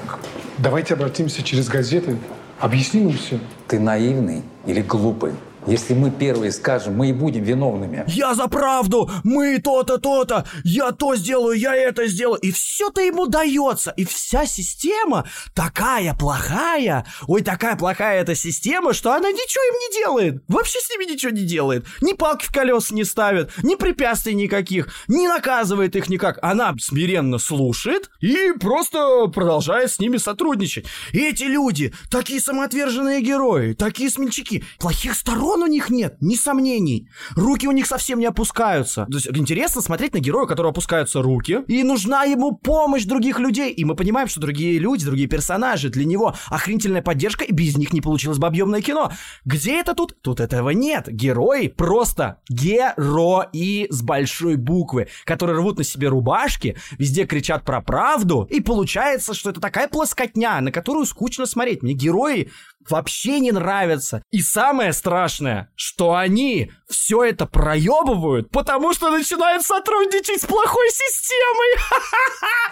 [0.58, 2.18] давайте обратимся через газеты.
[2.60, 3.40] Объясним им все.
[3.68, 5.34] Ты наивный или глупый?
[5.68, 8.04] Если мы первые скажем, мы и будем виновными.
[8.08, 9.10] Я за правду!
[9.24, 10.46] Мы то-то, то-то!
[10.64, 12.40] Я то сделаю, я это сделаю!
[12.42, 13.92] И все-то ему дается!
[13.98, 17.06] И вся система такая плохая!
[17.28, 20.44] Ой, такая плохая эта система, что она ничего им не делает!
[20.48, 21.86] Вообще с ними ничего не делает!
[22.00, 26.38] Ни палки в колеса не ставит, ни препятствий никаких, не наказывает их никак.
[26.44, 30.86] Она смиренно слушает и просто продолжает с ними сотрудничать.
[31.12, 37.10] И эти люди, такие самоотверженные герои, такие смельчаки, плохих сторон у них нет, ни сомнений.
[37.36, 39.06] Руки у них совсем не опускаются.
[39.06, 43.40] То есть интересно смотреть на героя, у которого опускаются руки, и нужна ему помощь других
[43.40, 43.72] людей.
[43.72, 47.94] И мы понимаем, что другие люди, другие персонажи, для него охренительная поддержка, и без них
[47.94, 49.12] не получилось бы объемное кино.
[49.46, 50.22] Где это тут?
[50.22, 51.08] Тут этого нет.
[51.08, 58.48] Герои просто герои с большой буквы, которые рвут на себе рубашки, везде кричат про правду,
[58.50, 61.84] и получается, что это такая плоскотня, на которую скучно смотреть.
[61.84, 62.52] Мне герои
[62.90, 64.24] вообще не нравятся.
[64.32, 71.76] И самое страшное, что они все это проебывают, потому что начинают сотрудничать с плохой системой.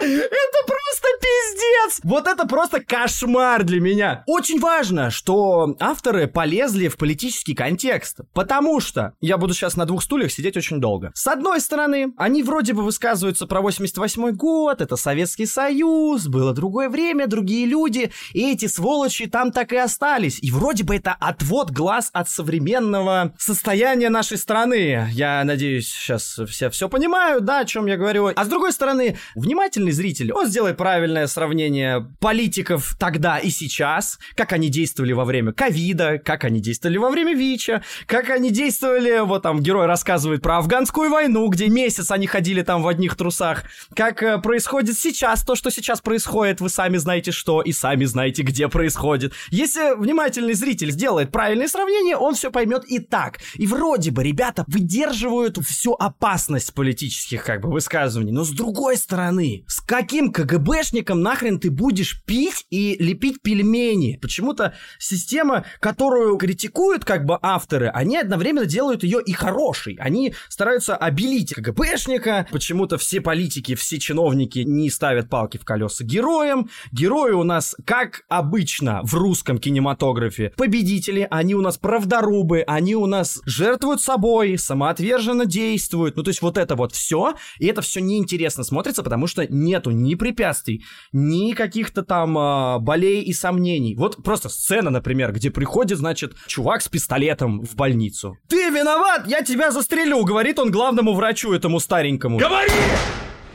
[0.00, 2.00] Это просто пиздец.
[2.02, 4.24] Вот это просто кошмар для меня.
[4.26, 10.02] Очень важно, что авторы полезли в политический контекст, потому что я буду сейчас на двух
[10.02, 11.12] стульях сидеть очень долго.
[11.14, 16.88] С одной стороны, они вроде бы высказываются про 88 год, это Советский Союз, было другое
[16.88, 20.38] время, другие люди, и эти сволочи там так и остались.
[20.42, 25.08] И вроде бы это отвод глаз от современного состояния нашей страны.
[25.12, 28.30] Я надеюсь, сейчас все все понимают, да, о чем я говорю.
[28.34, 34.52] А с другой стороны, внимательный зритель, он сделает правильное сравнение политиков тогда и сейчас, как
[34.52, 39.42] они действовали во время ковида, как они действовали во время ВИЧа, как они действовали, вот
[39.42, 44.22] там герой рассказывает про афганскую войну, где месяц они ходили там в одних трусах, как
[44.22, 48.68] э, происходит сейчас то, что сейчас происходит, вы сами знаете что, и сами знаете, где
[48.68, 49.32] происходит.
[49.50, 53.38] Если внимательный зритель сделает правильное сравнение, он все поймет и так.
[53.54, 59.64] И вроде бы ребята выдерживают всю опасность политических как бы высказываний, но с другой стороны,
[59.68, 64.18] с каким КГБшником нахрен ты будешь пить и лепить пельмени?
[64.20, 69.96] Почему-то система, которую критикуют как бы авторы, они одновременно делают ее и хорошей.
[70.00, 76.68] Они стараются обелить КГБшника, почему-то все политики, все чиновники не ставят палки в колеса героям.
[76.92, 83.06] Герои у нас, как обычно в русском кинематографе, победители, они у нас правдорубы, они у
[83.06, 83.40] нас
[83.84, 86.16] жертвуют собой, самоотверженно действуют.
[86.16, 89.90] Ну, то есть вот это вот все, и это все неинтересно смотрится, потому что нету
[89.90, 93.94] ни препятствий, ни каких-то там э, болей и сомнений.
[93.96, 98.36] Вот просто сцена, например, где приходит, значит, чувак с пистолетом в больницу.
[98.48, 102.38] Ты виноват, я тебя застрелю, говорит он главному врачу этому старенькому.
[102.38, 102.70] Говори!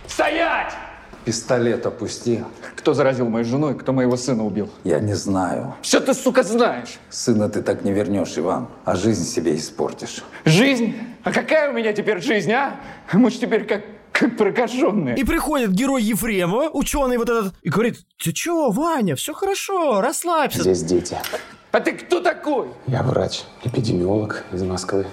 [0.08, 0.89] Стоять!
[1.30, 2.44] Пистолет опусти.
[2.76, 4.68] Кто заразил мою жену и кто моего сына убил?
[4.84, 5.76] Я не знаю.
[5.84, 6.98] Что ты, сука, знаешь?
[7.12, 10.24] Сына ты так не вернешь, Иван, а жизнь себе испортишь.
[10.46, 10.96] Жизнь?
[11.24, 12.78] А какая у меня теперь жизнь, а?
[13.14, 15.18] Мы ж теперь как, как прокаженные.
[15.18, 20.64] И приходит герой Ефремова, ученый вот этот, и говорит, ты чё, Ваня, все хорошо, расслабься.
[20.64, 21.16] Здесь дети.
[21.72, 22.70] А ты кто такой?
[22.88, 25.06] Я врач, эпидемиолог из Москвы.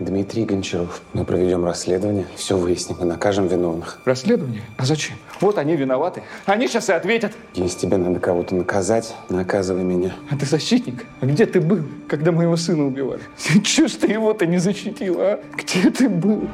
[0.00, 1.02] Дмитрий Гончаров.
[1.12, 4.00] Мы проведем расследование, все выясним и накажем виновных.
[4.04, 4.62] Расследование?
[4.76, 5.16] А зачем?
[5.40, 6.22] Вот они виноваты.
[6.46, 7.32] Они сейчас и ответят.
[7.54, 10.14] Если тебе надо кого-то наказать, наказывай меня.
[10.30, 11.06] А ты защитник?
[11.20, 13.22] А где ты был, когда моего сына убивали?
[13.64, 15.40] Чего ж ты его-то не защитил, а?
[15.56, 16.48] Где ты был?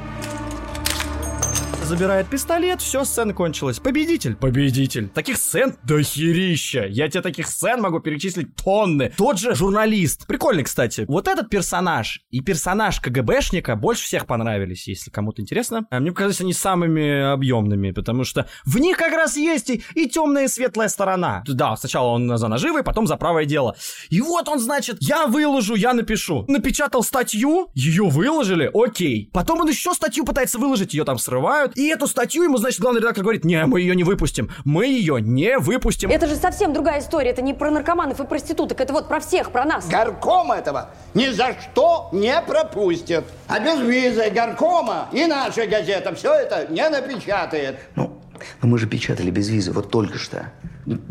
[1.90, 3.80] Забирает пистолет, все, сцена кончилась.
[3.80, 5.08] Победитель, победитель.
[5.08, 6.86] Таких сцен дохерища.
[6.86, 9.12] Я тебе таких сцен могу перечислить тонны.
[9.16, 10.24] Тот же журналист.
[10.28, 11.04] Прикольный, кстати.
[11.08, 15.84] Вот этот персонаж и персонаж КГБшника больше всех понравились, если кому-то интересно.
[15.90, 20.08] А мне показались они самыми объемными, потому что в них как раз есть и, и
[20.08, 21.42] темная и светлая сторона.
[21.48, 23.74] Да, сначала он за наживой, потом за правое дело.
[24.10, 26.44] И вот он, значит, я выложу, я напишу.
[26.46, 29.28] Напечатал статью, ее выложили, окей.
[29.32, 31.76] Потом он еще статью пытается выложить, ее там срывают.
[31.80, 34.50] И эту статью ему, значит, главный редактор говорит, не, мы ее не выпустим.
[34.66, 36.10] Мы ее не выпустим.
[36.10, 37.30] Это же совсем другая история.
[37.30, 38.82] Это не про наркоманов и проституток.
[38.82, 39.88] Это вот про всех, про нас.
[39.88, 43.24] Горком этого ни за что не пропустит.
[43.48, 47.78] А без визы горкома и наша газета все это не напечатает.
[47.96, 48.20] Ну,
[48.60, 50.52] но мы же печатали без визы вот только что.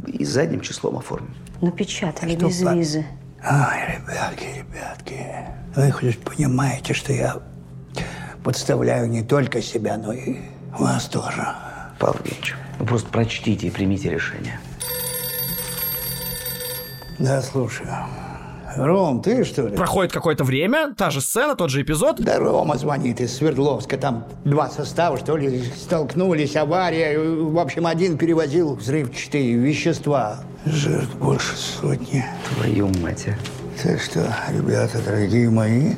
[0.06, 1.34] И задним числом оформим.
[1.62, 2.76] Напечатали Что, без пап?
[2.76, 3.06] визы.
[3.44, 5.26] Ай, ребятки, ребятки,
[5.76, 7.42] вы хоть понимаете, что я
[8.44, 10.38] подставляю не только себя, но и
[10.80, 11.48] вас тоже.
[12.00, 14.60] Павел Евгеньевич, вы просто прочтите и примите решение.
[17.18, 17.90] Да, слушаю.
[18.78, 19.76] Ром, ты что ли?
[19.76, 22.18] Проходит какое-то время, та же сцена, тот же эпизод.
[22.22, 23.98] Да Рома звонит из Свердловска.
[23.98, 27.18] Там два состава, что ли, столкнулись, авария.
[27.20, 30.38] В общем, один перевозил взрывчатые вещества.
[30.66, 32.24] Жертв больше сотни.
[32.56, 33.26] Твою мать.
[33.28, 33.34] а.
[33.82, 35.96] Так что, ребята, дорогие мои,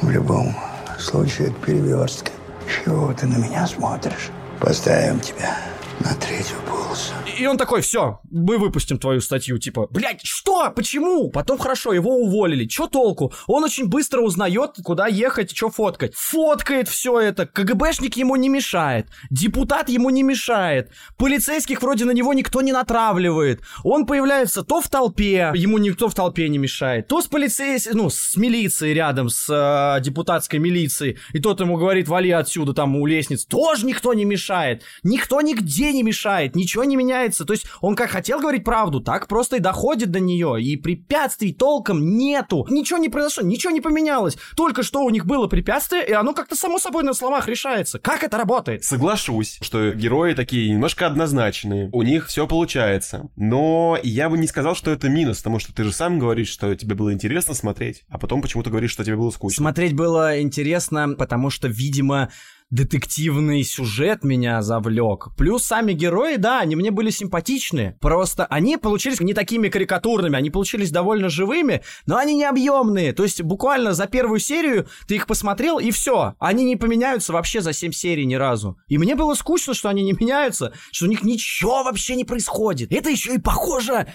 [0.00, 0.54] В любом
[0.98, 2.30] случае, это переверстка.
[2.68, 4.30] Чего ты на меня смотришь?
[4.60, 5.56] Поставим тебя
[6.00, 7.12] на третью полосу.
[7.38, 11.30] И он такой, все, мы выпустим твою статью, типа, блядь, что, почему?
[11.30, 13.32] Потом хорошо, его уволили, чё толку?
[13.46, 16.14] Он очень быстро узнает, куда ехать, что фоткать.
[16.14, 22.32] Фоткает все это, КГБшник ему не мешает, депутат ему не мешает, полицейских вроде на него
[22.32, 23.60] никто не натравливает.
[23.84, 28.10] Он появляется то в толпе, ему никто в толпе не мешает, то с полицейской, ну,
[28.10, 33.06] с милицией рядом, с э, депутатской милицией, и тот ему говорит, вали отсюда, там, у
[33.06, 37.44] лестниц, тоже никто не мешает, никто нигде не мешает, ничего не меняется.
[37.44, 40.62] То есть он как хотел говорить правду, так просто и доходит до нее.
[40.62, 42.66] И препятствий толком нету.
[42.70, 44.36] Ничего не произошло, ничего не поменялось.
[44.56, 47.98] Только что у них было препятствие, и оно как-то само собой на словах решается.
[47.98, 48.84] Как это работает?
[48.84, 51.90] Соглашусь, что герои такие немножко однозначные.
[51.92, 53.28] У них все получается.
[53.36, 56.74] Но я бы не сказал, что это минус, потому что ты же сам говоришь, что
[56.74, 59.56] тебе было интересно смотреть, а потом почему-то говоришь, что тебе было скучно.
[59.56, 62.30] Смотреть было интересно, потому что, видимо,
[62.70, 65.28] детективный сюжет меня завлек.
[65.36, 67.96] Плюс сами герои, да, они мне были симпатичны.
[68.00, 73.12] Просто они получились не такими карикатурными, они получились довольно живыми, но они не объемные.
[73.12, 76.34] То есть буквально за первую серию ты их посмотрел и все.
[76.38, 78.78] Они не поменяются вообще за 7 серий ни разу.
[78.88, 82.92] И мне было скучно, что они не меняются, что у них ничего вообще не происходит.
[82.92, 84.08] Это еще и похоже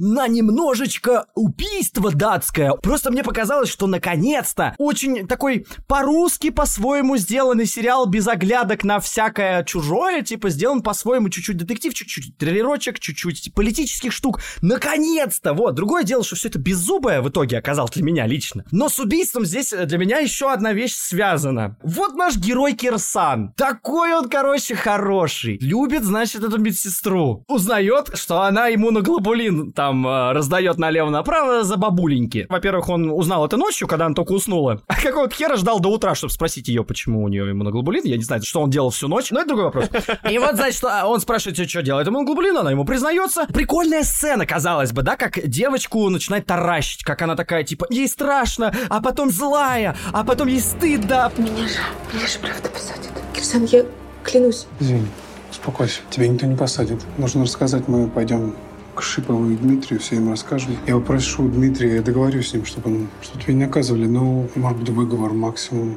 [0.00, 2.72] на немножечко убийство датское.
[2.72, 9.62] Просто мне показалось, что наконец-то очень такой по-русски по-своему сделанный сериал без оглядок на всякое
[9.64, 14.40] чужое, типа сделан по-своему чуть-чуть детектив, чуть-чуть триллерочек, чуть-чуть политических штук.
[14.62, 15.52] Наконец-то!
[15.52, 18.64] Вот, другое дело, что все это беззубое в итоге оказалось для меня лично.
[18.70, 21.76] Но с убийством здесь для меня еще одна вещь связана.
[21.82, 23.52] Вот наш герой Кирсан.
[23.54, 25.58] Такой он, короче, хороший.
[25.60, 27.44] Любит, значит, эту медсестру.
[27.48, 32.46] Узнает, что она иммуноглобулин там там э, раздает налево-направо за бабуленьки.
[32.48, 34.80] Во-первых, он узнал это ночью, когда она только уснула.
[34.90, 38.02] А какого-то хера ждал до утра, чтобы спросить ее, почему у нее иммуноглобулин.
[38.04, 39.86] Я не знаю, что он делал всю ночь, но это другой вопрос.
[40.28, 43.46] И вот, значит, он спрашивает, что делает иммуноглобулин, она ему признается.
[43.46, 48.74] Прикольная сцена, казалось бы, да, как девочку начинает таращить, как она такая, типа, ей страшно,
[48.88, 51.32] а потом злая, а потом ей стыдно.
[51.38, 51.78] Меня же,
[52.12, 53.10] меня же правда посадят.
[53.32, 53.84] Кирсан, я
[54.22, 54.66] клянусь.
[54.80, 55.06] Извини,
[55.50, 56.00] успокойся.
[56.10, 57.00] Тебя никто не посадит.
[57.16, 58.54] Нужно рассказать, мы пойдем
[59.00, 60.76] к Шипову и Дмитрию, все им расскажем.
[60.86, 64.06] Я попрошу Дмитрия, я договорюсь с ним, чтобы он, чтобы тебя не наказывали.
[64.06, 65.96] Ну, может быть, выговор максимум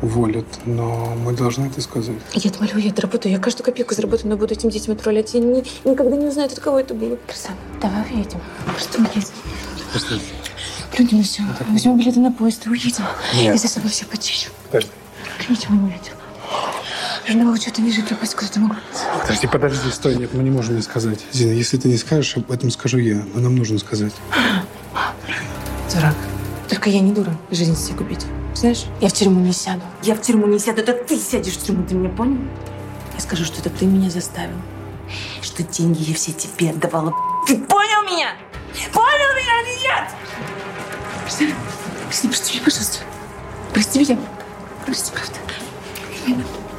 [0.00, 2.16] уволят, но мы должны это сказать.
[2.32, 5.34] Я молю, я доработаю, я каждую копейку заработаю, но буду этим детям отправлять.
[5.34, 7.18] И ни, никогда не узнают, от кого это было.
[7.26, 8.40] Красан, давай уедем.
[8.78, 9.28] Что мы едем?
[9.92, 10.18] Просто...
[10.96, 11.42] Плюнем на все.
[11.68, 13.04] Возьмем билеты на поезд и уедем.
[13.34, 13.44] Нет.
[13.44, 14.50] Я за собой все почищу.
[14.66, 14.90] Подожди.
[15.48, 16.14] Ничего не уедем.
[17.26, 18.74] Жена учета ниже пропасть куда-то могу.
[19.22, 21.20] Подожди, подожди, стой, нет, мы не можем не сказать.
[21.32, 23.24] Зина, если ты не скажешь, об этом скажу я.
[23.34, 24.12] Но нам нужно сказать.
[25.92, 26.14] Дурак.
[26.68, 28.26] Только я не дура жизнь себе купить.
[28.54, 29.82] Знаешь, я в тюрьму не сяду.
[30.02, 30.82] Я в тюрьму не сяду.
[30.82, 32.38] Это ты сядешь в тюрьму, ты меня понял?
[33.14, 34.56] Я скажу, что это ты меня заставил.
[35.40, 37.12] Что деньги я все тебе отдавала.
[37.46, 38.34] Ты понял меня?
[38.92, 40.10] Понял меня или нет?
[41.22, 41.54] Прости,
[42.06, 42.98] прости, прости меня, пожалуйста.
[43.72, 44.18] Прости меня.
[44.84, 45.38] Прости, правда.
[46.24, 46.73] Thank you.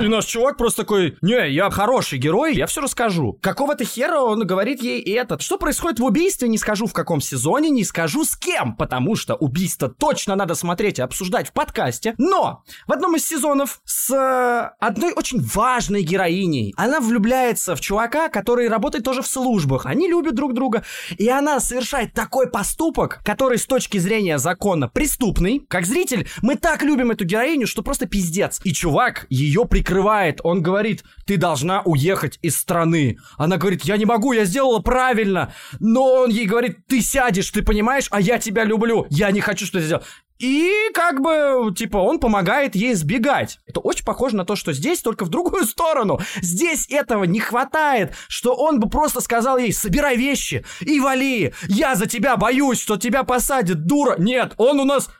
[0.00, 3.38] И наш чувак просто такой, не, я хороший герой, я все расскажу.
[3.40, 5.42] Какого-то хера он говорит ей этот.
[5.42, 9.34] Что происходит в убийстве, не скажу в каком сезоне, не скажу с кем, потому что
[9.34, 12.14] убийство точно надо смотреть и обсуждать в подкасте.
[12.18, 18.28] Но в одном из сезонов с э, одной очень важной героиней она влюбляется в чувака,
[18.28, 19.86] который работает тоже в службах.
[19.86, 20.82] Они любят друг друга,
[21.16, 25.60] и она совершает такой поступок, который с точки зрения закона преступный.
[25.68, 28.60] Как зритель, мы так любим эту героиню, что просто пиздец.
[28.64, 30.40] И чувак ее прикрывает.
[30.44, 33.18] Он говорит, ты должна уехать из страны.
[33.36, 35.52] Она говорит, я не могу, я сделала правильно.
[35.80, 39.06] Но он ей говорит, ты сядешь, ты понимаешь, а я тебя люблю.
[39.10, 40.02] Я не хочу, что ты сделал.
[40.38, 43.58] И как бы, типа, он помогает ей сбегать.
[43.66, 46.20] Это очень похоже на то, что здесь, только в другую сторону.
[46.40, 51.54] Здесь этого не хватает, что он бы просто сказал ей, собирай вещи и вали.
[51.68, 54.16] Я за тебя боюсь, что тебя посадят, дура.
[54.18, 55.10] Нет, он у нас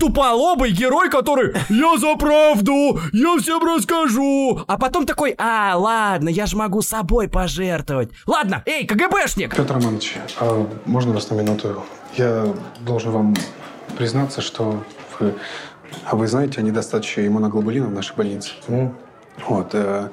[0.00, 2.98] туполобый герой, который «Я за правду!
[3.12, 8.86] Я всем расскажу!» А потом такой «А, ладно, я же могу собой пожертвовать!» Ладно, эй,
[8.86, 9.54] КГБшник!
[9.54, 11.84] Петр Романович, а можно вас на минуту?
[12.16, 12.46] Я
[12.80, 13.36] должен вам
[13.96, 14.82] признаться, что
[15.18, 15.34] вы...
[16.04, 18.52] А вы знаете о недостатке иммуноглобулина в нашей больнице?
[19.46, 20.08] Вот, э,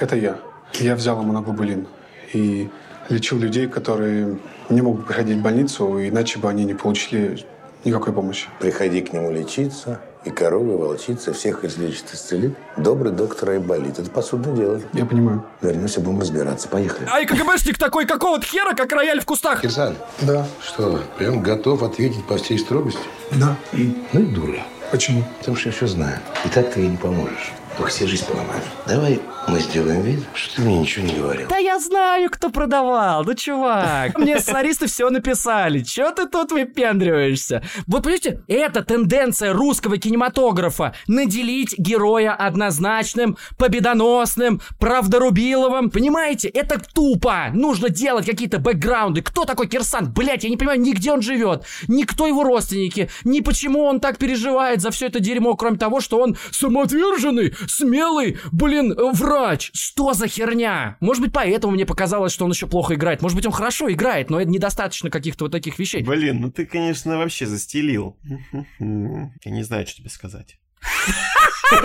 [0.00, 0.38] это я.
[0.74, 1.86] Я взял иммуноглобулин
[2.32, 2.70] и
[3.08, 4.38] лечил людей, которые
[4.70, 7.38] не могут приходить в больницу, иначе бы они не получили
[7.84, 8.48] никакой помощи.
[8.58, 12.54] Приходи к нему лечиться, И корова, и волчица всех излечит, исцелит.
[12.76, 13.98] Добрый доктор Айболит.
[13.98, 14.80] Это посудное дело.
[14.92, 15.44] Я понимаю.
[15.62, 16.68] Вернемся, будем разбираться.
[16.68, 17.08] Поехали.
[17.10, 19.62] А и КГБшник такой, какого-то хера, как рояль в кустах.
[19.62, 19.96] Кирсан.
[20.20, 20.46] Да.
[20.62, 23.00] Что, прям готов ответить по всей строгости?
[23.32, 23.56] Да.
[23.72, 24.62] Ну и дура.
[24.90, 25.24] Почему?
[25.38, 26.18] Потому что я все знаю.
[26.44, 27.52] И так ты ей не поможешь.
[27.78, 28.64] Только себе жизнь поломаешь.
[28.86, 31.48] Давай мы сделаем вид, что ты мне ничего не говорил.
[31.48, 33.24] Да я знаю, кто продавал.
[33.24, 35.80] Ну, чувак, мне сценаристы все написали.
[35.82, 37.62] Че ты тут выпендриваешься?
[37.86, 40.94] Вот, понимаете, это тенденция русского кинематографа.
[41.08, 45.90] Наделить героя однозначным, победоносным, правдорубиловым.
[45.90, 47.50] Понимаете, это тупо.
[47.52, 49.22] Нужно делать какие-то бэкграунды.
[49.22, 50.12] Кто такой Кирсан?
[50.12, 54.00] Блять, я не понимаю, ни где он живет, ни кто его родственники, ни почему он
[54.00, 58.94] так переживает за все это дерьмо, кроме того, что он самоотверженный, смелый, блин,
[59.30, 59.70] врач.
[59.74, 60.96] Что за херня?
[61.00, 63.22] Может быть, поэтому мне показалось, что он еще плохо играет.
[63.22, 66.02] Может быть, он хорошо играет, но это недостаточно каких-то вот таких вещей.
[66.02, 68.18] Блин, ну ты, конечно, вообще застелил.
[68.78, 70.58] Я не знаю, что тебе сказать.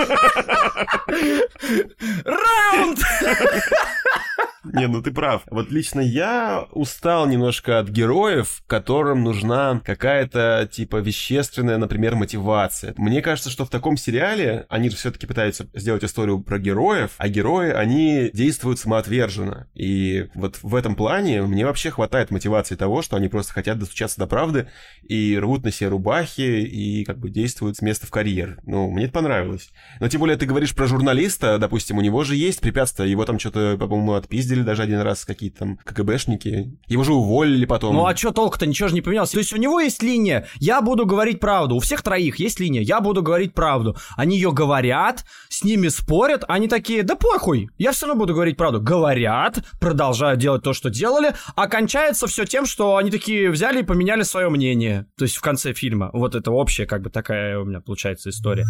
[2.26, 3.00] Раунд!
[4.74, 5.44] Не, ну ты прав.
[5.50, 12.94] Вот лично я устал немножко от героев, которым нужна какая-то, типа, вещественная, например, мотивация.
[12.98, 17.30] Мне кажется, что в таком сериале они же все-таки пытаются сделать историю про героев, а
[17.30, 19.68] герои, они действуют самоотверженно.
[19.74, 24.20] И вот в этом плане мне вообще хватает мотивации того, что они просто хотят достучаться
[24.20, 24.68] до правды
[25.04, 28.60] и рвут на себе рубахи и как бы действуют с места в карьер.
[28.66, 29.70] Ну, мне это понравилось.
[30.00, 33.40] Но тем более ты говоришь про журналиста, допустим, у него же есть препятствия, его там
[33.40, 36.78] что-то, по-моему, отпиздили даже один раз какие-то там КГБшники.
[36.88, 37.96] Его же уволили потом.
[37.96, 38.66] Ну а что толку-то?
[38.66, 39.32] Ничего же не поменялось.
[39.32, 41.76] То есть у него есть линия, я буду говорить правду.
[41.76, 43.96] У всех троих есть линия, я буду говорить правду.
[44.16, 48.58] Они ее говорят, с ними спорят, они такие, да похуй, я все равно буду говорить
[48.58, 48.82] правду.
[48.82, 53.84] Говорят, продолжают делать то, что делали, а кончается все тем, что они такие взяли и
[53.84, 55.08] поменяли свое мнение.
[55.18, 56.10] То есть в конце фильма.
[56.14, 58.66] Вот это общая как бы такая у меня получается история.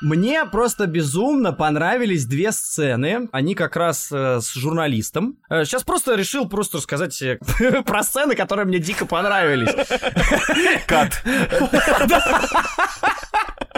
[0.00, 3.28] Мне просто безумно понравились две сцены.
[3.32, 5.36] Они как раз э, с журналистом.
[5.50, 7.38] Э, сейчас просто решил просто рассказать э,
[7.84, 9.74] про сцены, которые мне дико понравились.
[10.86, 11.22] Кат.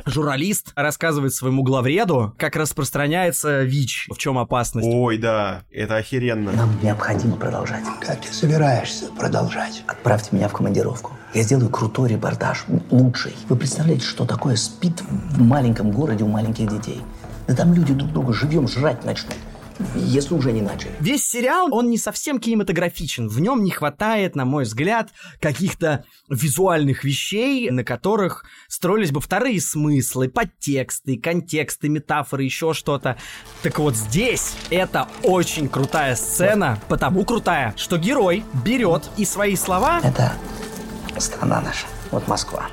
[0.04, 4.88] Журналист рассказывает своему главреду, как распространяется ВИЧ, в чем опасность.
[4.90, 6.52] Ой, да, это охеренно.
[6.52, 7.84] Нам необходимо продолжать.
[8.00, 9.84] Как ты собираешься продолжать?
[9.86, 11.12] Отправьте меня в командировку.
[11.34, 13.34] Я сделаю крутой репортаж, лучший.
[13.48, 17.00] Вы представляете, что такое спит в маленьком городе у маленьких детей?
[17.46, 19.34] Да там люди друг друга живьем жрать начнут,
[19.94, 20.92] если уже не начали.
[21.00, 23.28] Весь сериал, он не совсем кинематографичен.
[23.28, 25.10] В нем не хватает, на мой взгляд,
[25.40, 33.16] каких-то визуальных вещей, на которых строились бы вторые смыслы, подтексты, контексты, метафоры, еще что-то.
[33.62, 40.00] Так вот здесь это очень крутая сцена, потому крутая, что герой берет и свои слова...
[40.02, 40.34] Это
[41.18, 41.86] страна наша.
[42.10, 42.68] Вот Москва.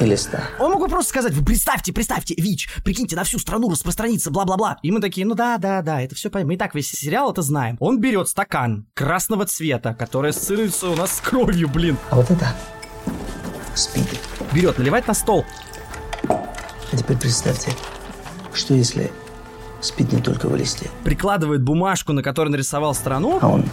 [0.00, 0.42] И листа.
[0.58, 4.78] Он мог бы просто сказать, вы представьте, представьте, ВИЧ, прикиньте, на всю страну распространится, бла-бла-бла.
[4.82, 6.48] И мы такие, ну да, да, да, это все поймем.
[6.48, 7.76] Мы и так весь сериал это знаем.
[7.78, 11.96] Он берет стакан красного цвета, который ассоциируется у нас с кровью, блин.
[12.10, 12.54] А вот это
[13.74, 14.08] спит.
[14.52, 15.44] Берет, наливает на стол.
[16.28, 17.72] А теперь представьте,
[18.52, 19.10] что если
[19.80, 23.38] спит не только в листе, Прикладывает бумажку, на которой нарисовал страну.
[23.40, 23.64] а он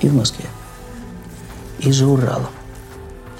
[0.00, 0.46] и в Москве,
[1.78, 2.48] и за Уралом.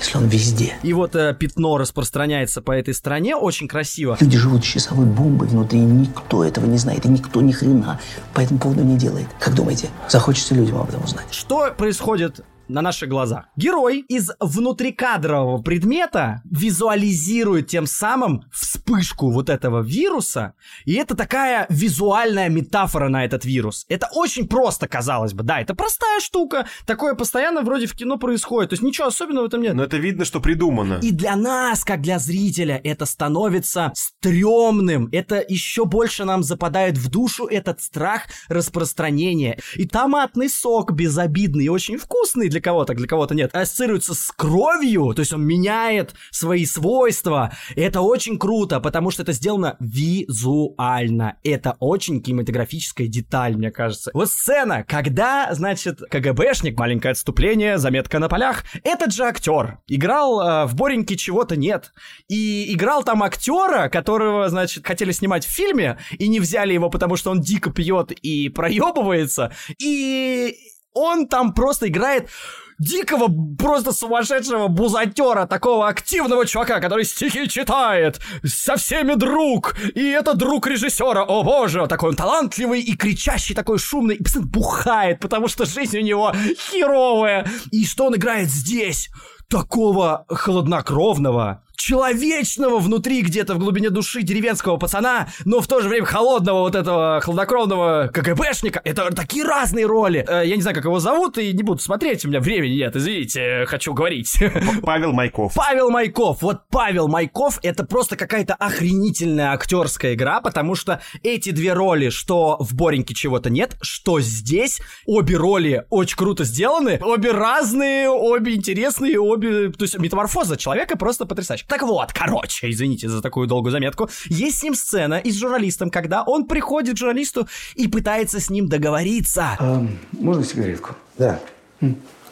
[0.05, 0.77] Если он везде.
[0.83, 4.19] И вот э, пятно распространяется по этой стране очень красиво.
[4.21, 7.99] Люди живут с часовой бомбой внутри, никто этого не знает, и никто ни хрена
[8.35, 9.27] по этому поводу не делает.
[9.41, 11.27] Как думаете, захочется людям об этом узнать?
[11.31, 13.47] Что происходит на наших глазах.
[13.57, 20.55] Герой из внутрикадрового предмета визуализирует тем самым вспышку вот этого вируса,
[20.85, 23.85] и это такая визуальная метафора на этот вирус.
[23.89, 28.71] Это очень просто, казалось бы, да, это простая штука, такое постоянно вроде в кино происходит,
[28.71, 29.75] то есть ничего особенного в этом нет.
[29.75, 31.01] Но это видно, что придумано.
[31.03, 35.09] И для нас, как для зрителя, это становится стрёмным.
[35.13, 39.59] Это еще больше нам западает в душу этот страх распространения.
[39.77, 45.13] И томатный сок безобидный и очень вкусный для кого-то, для кого-то нет, ассоциируется с кровью,
[45.13, 47.53] то есть он меняет свои свойства.
[47.75, 51.37] И это очень круто, потому что это сделано визуально.
[51.43, 54.13] Это очень кинематографическая деталь, мне кажется.
[54.15, 60.67] Вот сцена, когда, значит, КГБшник, маленькое отступление, заметка на полях, этот же актер играл э,
[60.67, 61.93] в Бореньке чего-то нет.
[62.29, 67.17] И играл там актера, которого, значит, хотели снимать в фильме, и не взяли его, потому
[67.17, 69.53] что он дико пьет и проебывается.
[69.81, 70.55] И
[70.95, 72.31] он там просто играет
[72.79, 80.35] дикого, просто сумасшедшего бузатера, такого активного чувака, который стихи читает, со всеми друг, и это
[80.35, 85.49] друг режиссера, о боже, такой он талантливый и кричащий, такой шумный, и постоянно бухает, потому
[85.49, 86.33] что жизнь у него
[86.71, 87.47] херовая.
[87.71, 89.11] И что он играет здесь?
[89.49, 96.07] такого хладнокровного, человечного внутри где-то в глубине души деревенского пацана, но в то же время
[96.07, 98.81] холодного вот этого хладнокровного КГБшника.
[98.85, 100.25] Это такие разные роли.
[100.27, 102.97] Э, я не знаю, как его зовут, и не буду смотреть, у меня времени нет,
[102.97, 104.39] извините, хочу говорить.
[104.83, 105.55] Павел Майков.
[105.55, 106.43] Павел Майков.
[106.43, 112.57] Вот Павел Майков это просто какая-то охренительная актерская игра, потому что эти две роли, что
[112.61, 119.19] в Бореньке чего-то нет, что здесь, обе роли очень круто сделаны, обе разные, обе интересные,
[119.19, 119.71] обе...
[119.71, 121.64] То есть метаморфоза человека просто потрясающая.
[121.69, 125.91] Так вот, короче, извините за такую долгую заметку, есть с ним сцена и с журналистом,
[125.91, 129.57] когда он приходит к журналисту и пытается с ним договориться.
[129.59, 130.95] А, можно сигаретку?
[131.19, 131.41] Да.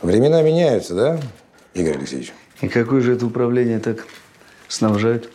[0.03, 1.21] Времена меняются, да,
[1.75, 2.33] Игорь Алексеевич?
[2.61, 4.07] И какое же это управление так
[4.69, 5.31] снабжает?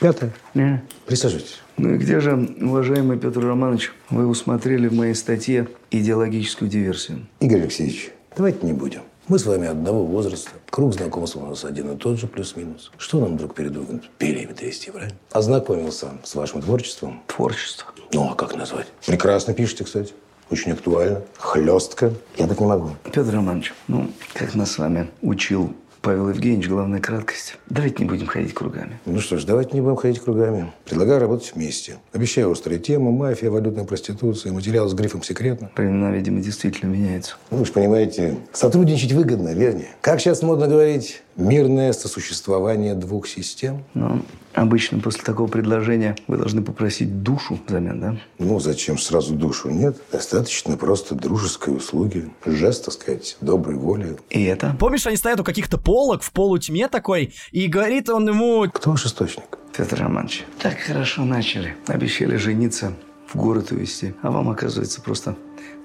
[0.00, 0.32] Пятое.
[0.54, 0.82] Не.
[1.06, 1.60] Присаживайтесь.
[1.78, 7.26] Ну и где же, уважаемый Петр Романович, вы усмотрели в моей статье идеологическую диверсию?
[7.40, 9.02] Игорь Алексеевич, давайте не будем.
[9.28, 10.50] Мы с вами одного возраста.
[10.70, 12.92] Круг знакомств у нас один и тот же, плюс-минус.
[12.96, 15.16] Что нам друг перед другом перьями трясти, правильно?
[15.32, 17.20] Ознакомился с вашим творчеством.
[17.26, 17.88] Творчество?
[18.12, 18.86] Ну, а как назвать?
[19.04, 20.12] Прекрасно пишете, кстати.
[20.48, 21.22] Очень актуально.
[21.38, 22.12] Хлестко.
[22.36, 22.90] Я так не могу.
[23.02, 25.74] Петр Романович, ну, как нас с вами учил
[26.06, 27.56] Павел Евгеньевич, главная краткость.
[27.68, 29.00] Давайте не будем ходить кругами.
[29.06, 30.72] Ну что ж, давайте не будем ходить кругами.
[30.84, 31.96] Предлагаю работать вместе.
[32.12, 35.68] Обещаю острые темы, мафия, валютная проституция, материал с грифом «секретно».
[35.74, 37.34] Времена, видимо, действительно меняются.
[37.50, 39.88] Ну, вы же понимаете, сотрудничать выгодно, вернее.
[40.00, 43.82] Как сейчас модно говорить, мирное сосуществование двух систем.
[43.94, 44.22] Ну,
[44.56, 48.16] обычно после такого предложения вы должны попросить душу взамен, да?
[48.38, 49.70] Ну, зачем сразу душу?
[49.70, 54.16] Нет, достаточно просто дружеской услуги, жест, так сказать, доброй воли.
[54.30, 54.74] И это?
[54.78, 58.66] Помнишь, они стоят у каких-то полок в полутьме такой, и говорит он ему...
[58.72, 59.58] Кто ваш источник?
[59.76, 61.76] Петр Романович, так хорошо начали.
[61.86, 62.94] Обещали жениться,
[63.28, 64.14] в город увезти.
[64.22, 65.36] А вам, оказывается, просто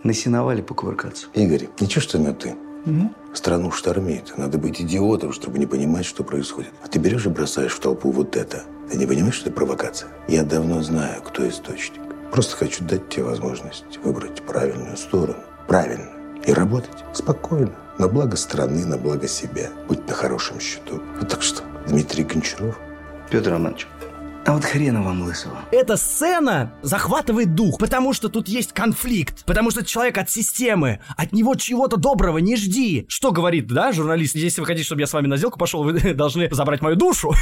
[0.03, 1.27] насиновали покувыркаться.
[1.33, 2.55] Игорь, ничего, что на «ты».
[2.85, 3.15] Мгм.
[3.33, 4.33] Страну штормит.
[4.37, 6.71] Надо быть идиотом, чтобы не понимать, что происходит.
[6.83, 8.63] А ты берешь и бросаешь в толпу вот это.
[8.89, 10.09] Ты не понимаешь, что это провокация?
[10.27, 12.01] Я давно знаю, кто источник.
[12.31, 15.39] Просто хочу дать тебе возможность выбрать правильную сторону.
[15.67, 16.09] Правильно.
[16.45, 17.73] И работать спокойно.
[17.99, 19.69] На благо страны, на благо себя.
[19.87, 21.01] Будь на хорошем счету.
[21.19, 22.79] Вот так что, Дмитрий Гончаров.
[23.29, 23.87] Петр Романович,
[24.45, 25.59] а вот хрена вам лысого.
[25.71, 31.31] Эта сцена захватывает дух, потому что тут есть конфликт, потому что человек от системы, от
[31.31, 33.05] него чего-то доброго не жди.
[33.07, 34.35] Что говорит, да, журналист?
[34.35, 37.33] Если вы хотите, чтобы я с вами на сделку пошел, вы должны забрать мою душу.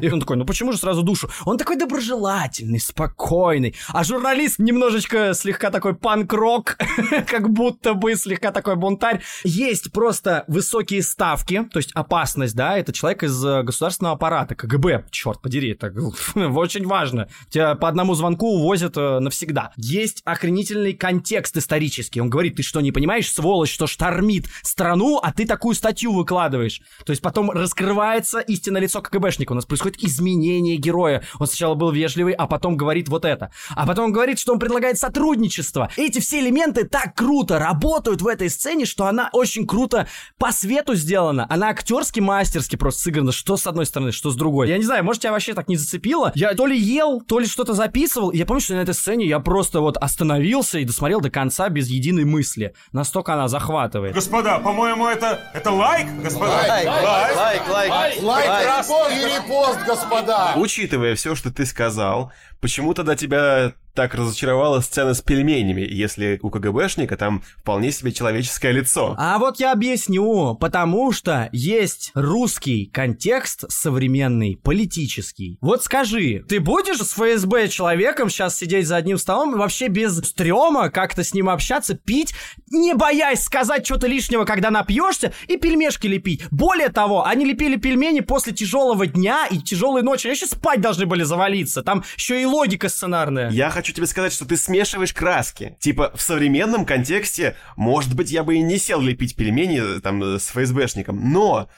[0.00, 1.28] И он такой, ну почему же сразу душу?
[1.44, 3.74] Он такой доброжелательный, спокойный.
[3.88, 6.78] А журналист немножечко слегка такой панк-рок,
[7.26, 9.20] как будто бы слегка такой бунтарь.
[9.42, 15.06] Есть просто высокие ставки, то есть опасность, да, это человек из э, государственного аппарата, КГБ,
[15.10, 15.90] черт подери, это
[16.54, 17.28] очень важно.
[17.48, 19.72] Тебя по одному звонку увозят э, навсегда.
[19.76, 22.20] Есть охренительный контекст исторический.
[22.20, 26.80] Он говорит, ты что, не понимаешь, сволочь, что штормит страну, а ты такую статью выкладываешь.
[27.04, 29.52] То есть потом раскрывается истинное лицо КГБшника.
[29.52, 31.22] У нас происходит изменение героя.
[31.38, 33.50] Он сначала был вежливый, а потом говорит вот это.
[33.70, 35.90] А потом он говорит, что он предлагает сотрудничество.
[35.96, 40.06] Эти все элементы так круто работают в этой сцене, что она очень круто
[40.38, 41.46] по свету сделана.
[41.48, 43.32] Она актерски, мастерски просто сыграна.
[43.32, 44.68] Что с одной стороны, что с другой.
[44.68, 46.25] Я не знаю, может, тебя вообще так не зацепило.
[46.34, 48.30] Я то ли ел, то ли что-то записывал.
[48.30, 51.68] И я помню, что на этой сцене я просто вот остановился и досмотрел до конца
[51.68, 52.74] без единой мысли.
[52.92, 54.14] Настолько она захватывает.
[54.14, 56.50] Господа, по-моему, это, это лайк, господа?
[56.50, 58.22] Лайк, лайк, лайк, лайк.
[58.22, 60.54] Лайк, репост и репост, господа.
[60.56, 66.50] Учитывая все, что ты сказал, почему тогда тебя так разочаровала сцена с пельменями, если у
[66.50, 69.16] КГБшника там вполне себе человеческое лицо?
[69.18, 75.58] А вот я объясню, потому что есть русский контекст современный, политический.
[75.60, 80.18] Вот скажи, ты будешь с ФСБ человеком сейчас сидеть за одним столом и вообще без
[80.18, 82.34] стрёма как-то с ним общаться, пить,
[82.70, 86.42] не боясь сказать что-то лишнего, когда напьешься, и пельмешки лепить.
[86.50, 90.26] Более того, они лепили пельмени после тяжелого дня и тяжелой ночи.
[90.26, 91.82] Они еще спать должны были завалиться.
[91.82, 93.50] Там еще и логика сценарная.
[93.50, 95.76] Я хочу тебе сказать, что ты смешиваешь краски.
[95.80, 100.22] Типа, в современном контексте, может быть, я бы и не сел лепить пельмени э, там
[100.22, 101.68] э, с ФСБшником, но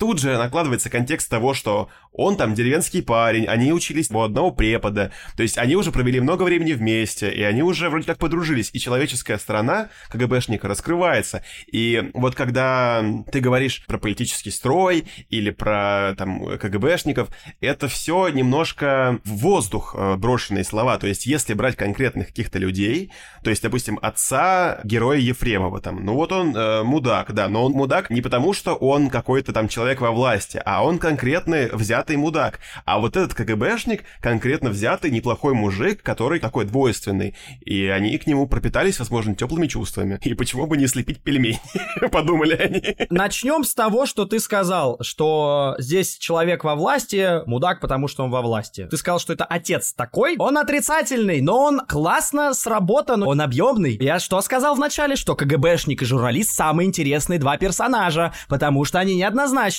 [0.00, 5.12] тут же накладывается контекст того, что он там деревенский парень, они учились у одного препода,
[5.36, 8.80] то есть они уже провели много времени вместе, и они уже вроде как подружились, и
[8.80, 11.44] человеческая сторона КГБшника раскрывается.
[11.70, 17.28] И вот когда ты говоришь про политический строй или про там КГБшников,
[17.60, 23.12] это все немножко в воздух э, брошенные слова, то есть если брать конкретных каких-то людей,
[23.44, 27.72] то есть, допустим, отца героя Ефремова там, ну вот он э, мудак, да, но он
[27.72, 32.16] мудак не потому, что он какой-то там человек человек во власти, а он конкретно взятый
[32.16, 32.60] мудак.
[32.84, 37.34] А вот этот КГБшник конкретно взятый неплохой мужик, который такой двойственный.
[37.60, 40.20] И они к нему пропитались, возможно, теплыми чувствами.
[40.22, 41.60] И почему бы не слепить пельмени?
[42.12, 42.96] Подумали они.
[43.10, 48.30] Начнем с того, что ты сказал, что здесь человек во власти, мудак, потому что он
[48.30, 48.86] во власти.
[48.88, 50.36] Ты сказал, что это отец такой.
[50.38, 53.96] Он отрицательный, но он классно сработан, он объемный.
[54.00, 55.16] Я что сказал вначале?
[55.16, 59.16] Что КГБшник и журналист самые интересные два персонажа, потому что они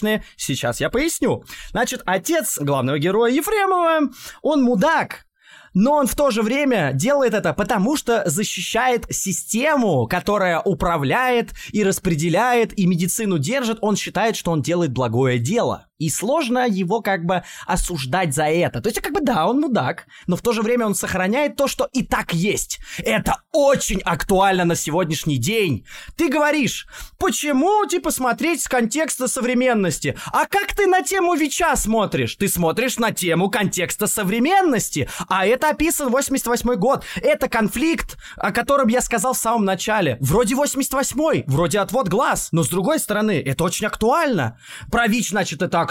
[0.02, 0.24] неоднозначные.
[0.38, 1.44] Сейчас я поясню.
[1.72, 5.26] Значит, отец главного героя Ефремова, он мудак,
[5.74, 11.84] но он в то же время делает это потому, что защищает систему, которая управляет и
[11.84, 13.78] распределяет, и медицину держит.
[13.82, 15.88] Он считает, что он делает благое дело.
[16.02, 18.82] И сложно его как бы осуждать за это.
[18.82, 21.68] То есть, как бы, да, он мудак, но в то же время он сохраняет то,
[21.68, 22.80] что и так есть.
[22.98, 25.86] Это очень актуально на сегодняшний день.
[26.18, 26.88] Ты говоришь,
[27.20, 30.18] почему, типа, смотреть с контекста современности?
[30.34, 32.36] А как ты на тему ВИЧа смотришь?
[32.36, 35.08] Ты смотришь на тему контекста современности.
[35.28, 37.04] А это описан 88 год.
[37.18, 40.18] Это конфликт, о котором я сказал в самом начале.
[40.20, 42.50] Вроде 88-й, вроде отвод глаз.
[42.52, 44.58] Но с другой стороны, это очень актуально.
[44.90, 45.91] Про ВИЧ, значит, это актуально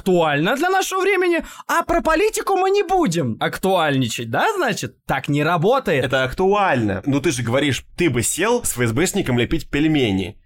[0.57, 5.05] для нашего времени, а про политику мы не будем актуальничать, да, значит?
[5.07, 6.05] Так не работает.
[6.05, 7.03] Это актуально.
[7.07, 10.40] Ну ты же говоришь, ты бы сел с ФСБшником лепить пельмени.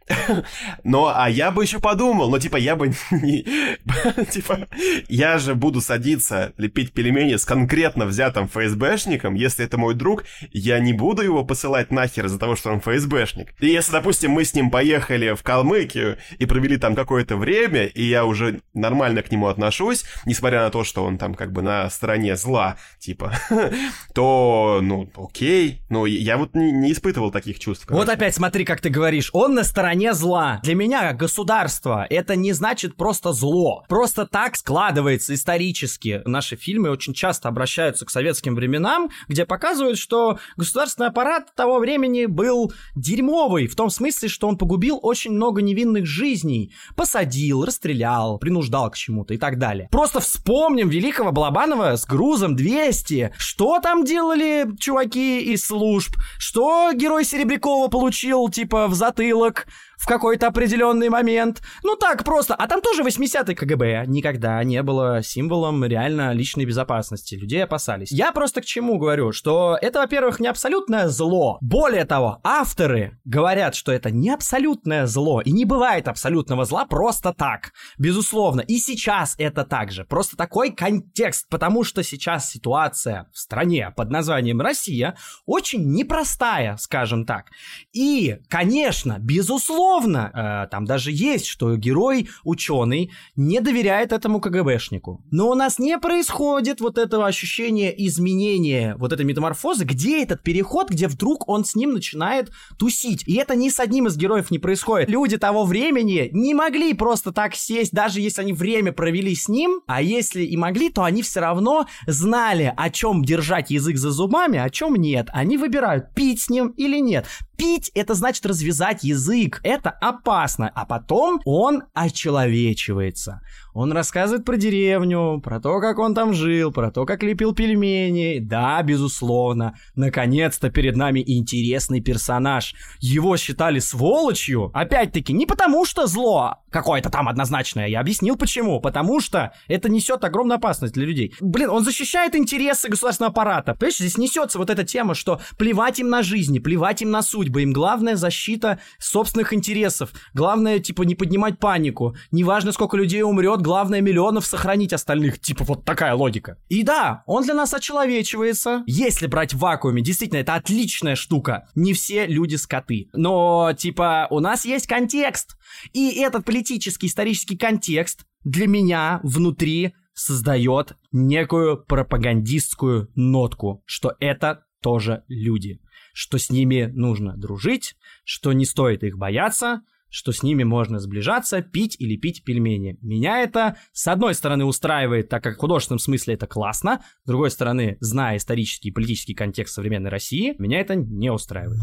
[0.84, 3.42] Но, а я бы еще подумал, но типа я бы не...
[4.30, 4.68] типа,
[5.08, 10.78] я же буду садиться лепить пельмени с конкретно взятым ФСБшником, если это мой друг, я
[10.78, 13.54] не буду его посылать нахер из-за того, что он ФСБшник.
[13.60, 18.04] И если, допустим, мы с ним поехали в Калмыкию и провели там какое-то время, и
[18.04, 21.88] я уже нормально к нему отношусь, несмотря на то, что он там как бы на
[21.88, 23.32] стороне зла, типа,
[24.14, 25.80] то, ну, окей.
[25.88, 27.86] Ну, я вот не, не испытывал таких чувств.
[27.88, 30.60] Вот опять смотри, как ты говоришь, он на стороне стороне зла.
[30.64, 33.84] Для меня государство это не значит просто зло.
[33.88, 36.20] Просто так складывается исторически.
[36.24, 42.26] Наши фильмы очень часто обращаются к советским временам, где показывают, что государственный аппарат того времени
[42.26, 46.72] был дерьмовый, в том смысле, что он погубил очень много невинных жизней.
[46.96, 49.88] Посадил, расстрелял, принуждал к чему-то и так далее.
[49.92, 53.34] Просто вспомним великого Балабанова с грузом 200.
[53.38, 56.16] Что там делали чуваки из служб?
[56.38, 59.68] Что герой Серебрякова получил, типа, в затылок?
[59.96, 61.62] В какой-то определенный момент.
[61.82, 62.54] Ну так, просто.
[62.54, 67.34] А там тоже 80-й КГБ никогда не было символом реально личной безопасности.
[67.34, 68.12] Людей опасались.
[68.12, 71.58] Я просто к чему говорю, что это, во-первых, не абсолютное зло.
[71.60, 77.32] Более того, авторы говорят, что это не абсолютное зло, и не бывает абсолютного зла просто
[77.32, 77.72] так.
[77.98, 78.60] Безусловно.
[78.60, 80.04] И сейчас это так же.
[80.04, 85.16] Просто такой контекст, потому что сейчас ситуация в стране под названием Россия
[85.46, 87.46] очень непростая, скажем так.
[87.92, 95.22] И, конечно, безусловно, безусловно, э, там даже есть, что герой, ученый, не доверяет этому КГБшнику.
[95.30, 100.90] Но у нас не происходит вот этого ощущения изменения, вот этой метаморфозы, где этот переход,
[100.90, 103.24] где вдруг он с ним начинает тусить.
[103.26, 105.08] И это ни с одним из героев не происходит.
[105.08, 109.80] Люди того времени не могли просто так сесть, даже если они время провели с ним,
[109.86, 114.58] а если и могли, то они все равно знали, о чем держать язык за зубами,
[114.58, 115.28] о чем нет.
[115.32, 117.26] Они выбирают, пить с ним или нет.
[117.56, 119.60] Пить это значит развязать язык.
[119.62, 120.70] Это опасно.
[120.74, 123.40] А потом он очеловечивается.
[123.74, 128.38] Он рассказывает про деревню, про то, как он там жил, про то, как лепил пельмени.
[128.38, 129.74] Да, безусловно.
[129.96, 132.74] Наконец-то перед нами интересный персонаж.
[133.00, 134.70] Его считали сволочью.
[134.74, 137.88] Опять-таки, не потому что зло какое-то там однозначное.
[137.88, 138.80] Я объяснил почему.
[138.80, 141.34] Потому что это несет огромную опасность для людей.
[141.40, 143.74] Блин, он защищает интересы государственного аппарата.
[143.74, 147.62] Понимаешь, здесь несется вот эта тема, что плевать им на жизни, плевать им на судьбы.
[147.62, 150.10] Им главное защита собственных интересов.
[150.32, 152.16] Главное, типа, не поднимать панику.
[152.32, 155.40] Неважно, сколько людей умрет, главное миллионов сохранить остальных.
[155.40, 156.56] Типа вот такая логика.
[156.68, 158.82] И да, он для нас очеловечивается.
[158.86, 161.68] Если брать в вакууме, действительно, это отличная штука.
[161.74, 163.08] Не все люди скоты.
[163.12, 165.56] Но, типа, у нас есть контекст.
[165.92, 175.24] И этот политический исторический контекст для меня внутри создает некую пропагандистскую нотку, что это тоже
[175.28, 175.80] люди,
[176.14, 181.60] что с ними нужно дружить, что не стоит их бояться, что с ними можно сближаться,
[181.60, 182.96] пить или пить пельмени.
[183.02, 187.50] Меня это, с одной стороны, устраивает, так как в художественном смысле это классно, с другой
[187.50, 191.80] стороны, зная исторический и политический контекст современной России, меня это не устраивает.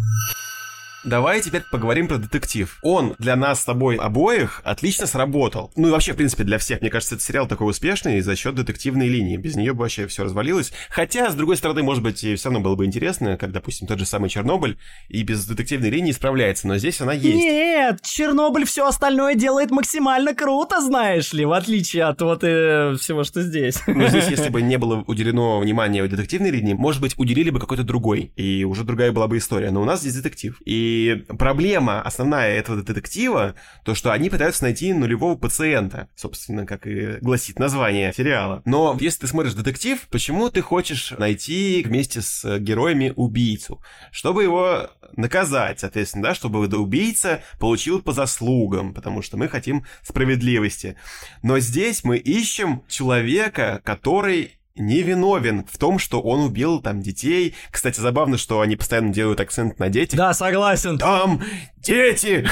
[1.04, 2.78] Давай теперь поговорим про детектив.
[2.84, 5.72] Он для нас с тобой обоих отлично сработал.
[5.76, 6.82] Ну и вообще, в принципе, для всех.
[6.82, 9.38] Мне кажется, этот сериал такой успешный за счет детективной линии.
[9.38, 10.72] Без нее бы вообще все развалилось.
[10.90, 14.06] Хотя, с другой стороны, может быть, все равно было бы интересно, как, допустим, тот же
[14.06, 14.78] самый Чернобыль
[15.10, 16.68] и без детективной линии справляется.
[16.68, 17.36] Но здесь она есть.
[17.36, 23.24] Нет, Чернобыль все остальное делает максимально круто, знаешь ли, в отличие от вот э, всего,
[23.24, 23.82] что здесь.
[23.88, 27.84] Но здесь, если бы не было уделено внимания детективной линии, может быть, уделили бы какой-то
[27.84, 29.72] другой, и уже другая была бы история.
[29.72, 30.62] Но у нас здесь детектив.
[30.66, 30.91] И
[31.38, 37.60] проблема основная этого детектива, то, что они пытаются найти нулевого пациента, собственно, как и гласит
[37.60, 38.62] название сериала.
[38.66, 43.82] Но если ты смотришь детектив, почему ты хочешь найти вместе с героями убийцу?
[44.12, 50.98] Чтобы его наказать, соответственно, да, чтобы убийца получил по заслугам, потому что мы хотим справедливости.
[51.44, 57.56] Но здесь мы ищем человека, который невиновен в том, что он убил там детей.
[57.72, 60.18] Кстати, забавно, что они постоянно делают акцент на детях.
[60.18, 60.98] Да, согласен.
[60.98, 61.42] Там
[61.78, 62.48] дети!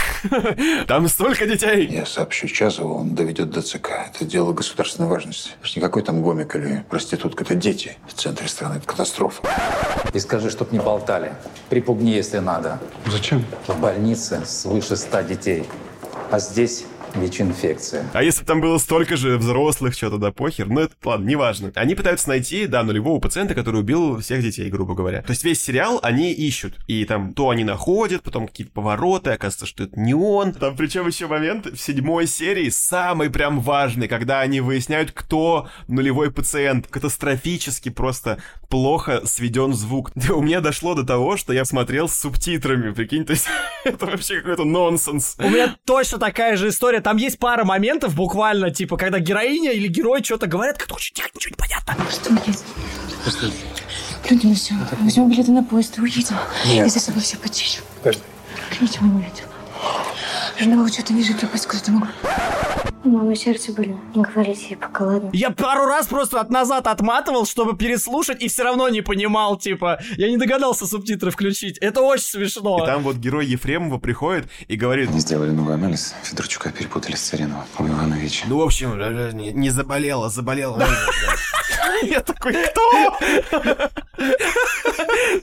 [0.88, 1.88] Там столько детей!
[1.88, 3.90] Я сообщу Чазову, он доведет до ЦК.
[4.14, 5.52] Это дело государственной важности.
[5.62, 8.78] Это никакой там гомик или проститутка, это дети в центре страны.
[8.78, 9.42] Это катастрофа.
[10.14, 11.34] И скажи, чтоб не болтали.
[11.70, 12.80] Припугни, если надо.
[13.08, 13.46] Зачем?
[13.68, 15.64] В больнице свыше ста детей.
[16.32, 16.86] А здесь
[17.16, 18.06] ВИЧ-инфекция.
[18.14, 21.72] А если бы там было столько же взрослых, что-то да похер, ну это ладно, неважно.
[21.76, 25.22] Они пытаются найти, да, нулевого пациента, который убил всех детей, грубо говоря.
[25.22, 26.76] То есть весь сериал они ищут.
[26.88, 30.54] И там то они находят, потом какие-то повороты, оказывается, что это не он.
[30.54, 36.32] Там причем еще момент в седьмой серии, самый прям важный, когда они выясняют, кто нулевой
[36.32, 36.88] пациент.
[36.88, 40.12] Катастрофически просто плохо сведен звук.
[40.30, 43.48] У меня дошло до того, что я смотрел с субтитрами, прикинь, то есть
[43.84, 45.36] это вообще какой-то нонсенс.
[45.40, 46.99] У меня точно такая же история.
[47.02, 51.30] Там есть пара моментов, буквально, типа, когда героиня или герой что-то говорят, как очень тихо,
[51.34, 51.96] ничего не понятно.
[52.12, 52.64] Что, блядь?
[54.30, 54.76] Люди, ну все.
[55.02, 56.36] Возьмем билеты на поезд и уедем.
[56.66, 56.86] Нет.
[56.86, 57.82] Я за собой все почищу.
[58.00, 58.22] Подожди.
[59.02, 59.49] Не будет.
[60.60, 62.08] Жена что-то ниже пропасть куда-то могу.
[63.06, 63.96] У мамы сердце были.
[64.14, 65.30] Не говорите ей пока, ладно?
[65.32, 70.00] Я пару раз просто от назад отматывал, чтобы переслушать, и все равно не понимал, типа,
[70.18, 71.78] я не догадался субтитры включить.
[71.78, 72.84] Это очень смешно.
[72.84, 75.12] И там вот герой Ефремова приходит и говорит...
[75.12, 76.14] Не сделали новый анализ.
[76.24, 77.64] Федорчука перепутали с Цариновым.
[77.78, 78.46] У Ивановича.
[78.50, 79.00] Ну, в общем,
[79.38, 80.78] не, не заболела, заболела.
[82.04, 83.18] Я такой, кто?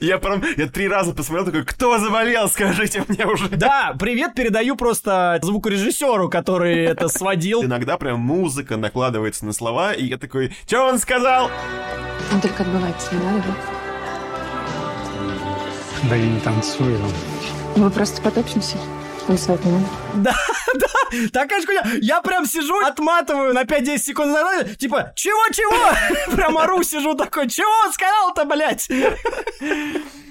[0.00, 3.48] Я прям, я три раза посмотрел, такой, кто заболел, скажите мне уже.
[3.48, 7.64] Да, привет передаю просто звукорежиссеру, который это сводил.
[7.64, 11.50] Иногда прям музыка накладывается на слова, и я такой, что он сказал?
[12.32, 13.54] Он только отбывается, не надо, да?
[16.10, 16.98] Да я не танцую.
[17.76, 18.76] Мы просто потопчемся.
[19.26, 19.86] Танцевать не надо.
[20.14, 20.36] Да,
[20.74, 20.86] да,
[21.32, 21.84] такая же хуйня.
[22.00, 26.34] Я прям сижу, отматываю на 5-10 секунд назад, типа, чего-чего?
[26.36, 28.88] Прям ору, сижу такой, чего сказал-то, блядь?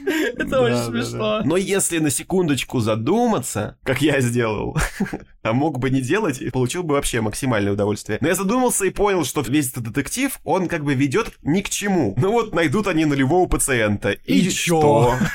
[0.37, 1.41] Это очень смешно.
[1.43, 4.77] Но если на секундочку задуматься, как я сделал,
[5.43, 8.17] а мог бы не делать, и получил бы вообще максимальное удовольствие.
[8.21, 11.69] Но я задумался и понял, что весь этот детектив, он как бы ведет ни к
[11.69, 12.13] чему.
[12.17, 14.11] Ну вот найдут они нулевого пациента.
[14.11, 15.15] И, что?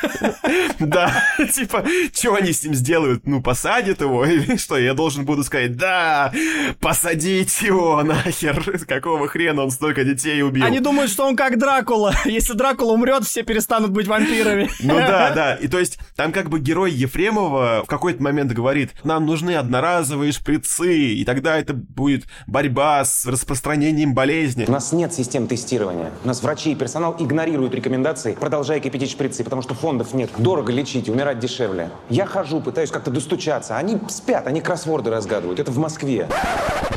[0.78, 1.22] Да,
[1.52, 3.26] типа, что они с ним сделают?
[3.26, 4.24] Ну, посадят его?
[4.24, 6.32] Или что, я должен буду сказать, да,
[6.80, 8.80] посадить его нахер.
[8.86, 10.64] Какого хрена он столько детей убил?
[10.64, 12.14] Они думают, что он как Дракула.
[12.24, 14.59] Если Дракула умрет, все перестанут быть вампирами.
[14.80, 15.54] Ну да, да.
[15.54, 20.32] И то есть там как бы герой Ефремова в какой-то момент говорит, нам нужны одноразовые
[20.32, 24.64] шприцы, и тогда это будет борьба с распространением болезни.
[24.66, 26.10] У нас нет систем тестирования.
[26.24, 30.30] У нас врачи и персонал игнорируют рекомендации, продолжая кипятить шприцы, потому что фондов нет.
[30.38, 31.90] Дорого лечить, умирать дешевле.
[32.08, 33.76] Я хожу, пытаюсь как-то достучаться.
[33.76, 35.60] Они спят, они кроссворды разгадывают.
[35.60, 36.28] Это в Москве.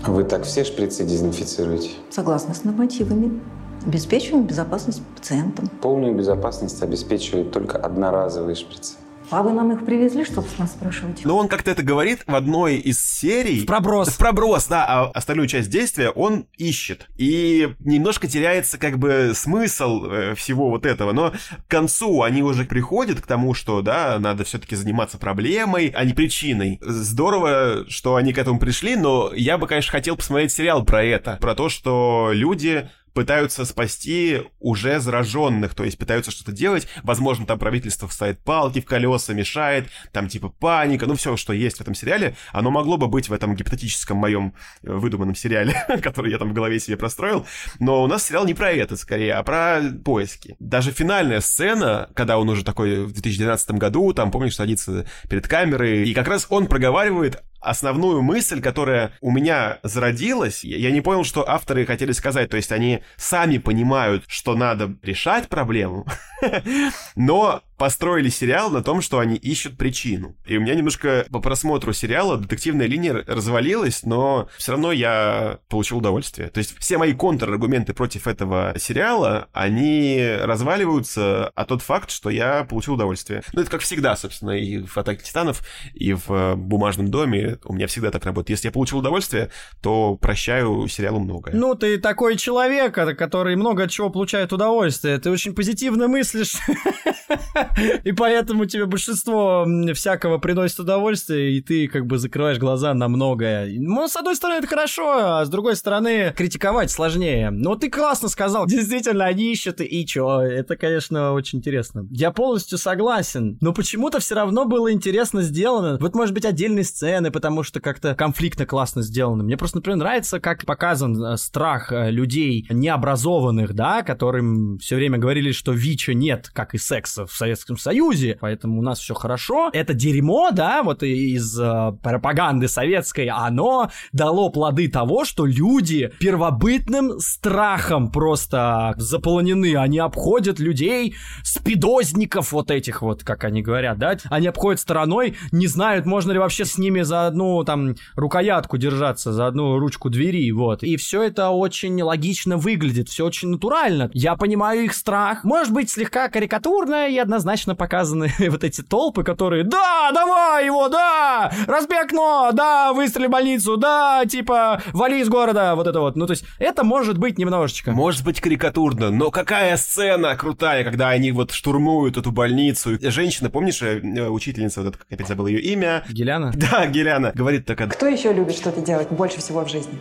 [0.05, 1.91] Вы так все шприцы дезинфицируете?
[2.09, 3.41] Согласно с нормативами.
[3.85, 5.67] Обеспечиваем безопасность пациентам.
[5.81, 8.95] Полную безопасность обеспечивают только одноразовые шприцы.
[9.29, 11.25] А вы нам их привезли, чтобы с нас спрашивать?
[11.25, 13.61] Но он как-то это говорит в одной из серий.
[13.61, 14.09] В проброс.
[14.09, 17.07] В проброс, да, а остальную часть действия он ищет.
[17.17, 21.13] И немножко теряется как бы смысл э, всего вот этого.
[21.13, 26.05] Но к концу они уже приходят к тому, что, да, надо все-таки заниматься проблемой, а
[26.05, 26.79] не причиной.
[26.81, 31.37] Здорово, что они к этому пришли, но я бы, конечно, хотел посмотреть сериал про это.
[31.41, 36.87] Про то, что люди пытаются спасти уже зараженных, то есть пытаются что-то делать.
[37.03, 41.77] Возможно, там правительство вставит палки в колеса, мешает, там типа паника, ну все, что есть
[41.77, 44.53] в этом сериале, оно могло бы быть в этом гипотетическом моем
[44.83, 47.45] э, выдуманном сериале, который я там в голове себе простроил.
[47.79, 50.55] Но у нас сериал не про это скорее, а про поиски.
[50.59, 56.09] Даже финальная сцена, когда он уже такой в 2012 году, там, помнишь, садится перед камерой,
[56.09, 61.47] и как раз он проговаривает основную мысль, которая у меня зародилась, я не понял, что
[61.49, 62.49] авторы хотели сказать.
[62.49, 66.05] То есть они сами понимают, что надо решать проблему,
[67.15, 70.35] но построили сериал на том, что они ищут причину.
[70.45, 75.97] И у меня немножко по просмотру сериала детективная линия развалилась, но все равно я получил
[75.97, 76.49] удовольствие.
[76.49, 82.63] То есть все мои контраргументы против этого сериала, они разваливаются, а тот факт, что я
[82.63, 83.43] получил удовольствие.
[83.53, 85.63] Ну, это как всегда, собственно, и в «Атаке титанов»,
[85.93, 87.57] и в э, «Бумажном доме».
[87.63, 88.51] У меня всегда так работает.
[88.57, 89.49] Если я получил удовольствие,
[89.81, 91.55] то прощаю сериалу многое.
[91.55, 95.17] Ну, ты такой человек, который много чего получает удовольствие.
[95.19, 96.55] Ты очень позитивно мыслишь.
[98.03, 103.73] И поэтому тебе большинство всякого приносит удовольствие, и ты как бы закрываешь глаза на многое.
[103.79, 107.49] Ну, с одной стороны, это хорошо, а с другой стороны, критиковать сложнее.
[107.51, 108.65] Но ты классно сказал.
[108.67, 110.41] Действительно, они ищут, и чё?
[110.41, 112.07] Это, конечно, очень интересно.
[112.09, 113.57] Я полностью согласен.
[113.61, 115.97] Но почему-то все равно было интересно сделано.
[115.99, 119.43] Вот, может быть, отдельные сцены, потому что как-то конфликтно классно сделано.
[119.43, 125.17] Мне просто, например, нравится, как показан э, страх э, людей необразованных, да, которым все время
[125.17, 129.69] говорили, что ВИЧа нет, как и секса в Советском Союзе, поэтому у нас все хорошо.
[129.73, 137.19] Это дерьмо, да, вот из э, пропаганды советской, оно дало плоды того, что люди первобытным
[137.19, 139.75] страхом просто заполонены.
[139.75, 145.67] Они обходят людей, спидозников вот этих вот, как они говорят, да, они обходят стороной, не
[145.67, 150.51] знают, можно ли вообще с ними за одну там рукоятку держаться, за одну ручку двери,
[150.51, 150.83] вот.
[150.83, 154.09] И все это очень логично выглядит, все очень натурально.
[154.13, 155.43] Я понимаю их страх.
[155.43, 157.42] Может быть, слегка карикатурно и однозначно
[157.75, 161.51] показаны вот эти толпы, которые «Да, давай его, да!
[161.67, 162.51] Разбей окно!
[162.53, 163.77] Да, выстрели в больницу!
[163.77, 166.15] Да, типа, вали из города!» Вот это вот.
[166.15, 167.91] Ну, то есть, это может быть немножечко.
[167.91, 172.97] Может быть карикатурно, но какая сцена крутая, когда они вот штурмуют эту больницу.
[173.01, 173.99] Женщина, помнишь, э,
[174.29, 176.03] учительница, вот эта, как я опять забыл ее имя?
[176.09, 176.51] Геляна?
[176.71, 177.31] Да, Геляна.
[177.35, 177.89] Говорит такая...
[177.89, 179.93] Кто еще любит что-то делать больше всего в жизни?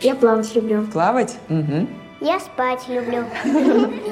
[0.00, 0.86] Я плавать люблю.
[0.86, 1.36] Плавать?
[1.48, 1.88] Угу.
[2.20, 3.24] Я спать люблю.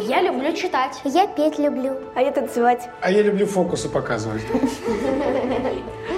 [0.00, 0.98] Я люблю читать.
[1.04, 1.92] Я петь люблю.
[2.14, 2.88] А я танцевать.
[3.02, 4.40] А я люблю фокусы показывать.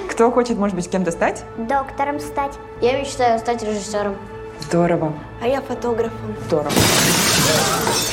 [0.08, 1.42] Кто хочет, может быть, кем-то стать?
[1.58, 2.52] Доктором стать.
[2.80, 4.16] Я мечтаю стать режиссером.
[4.60, 5.12] Здорово.
[5.42, 6.36] А я фотографом.
[6.46, 6.70] Здорово.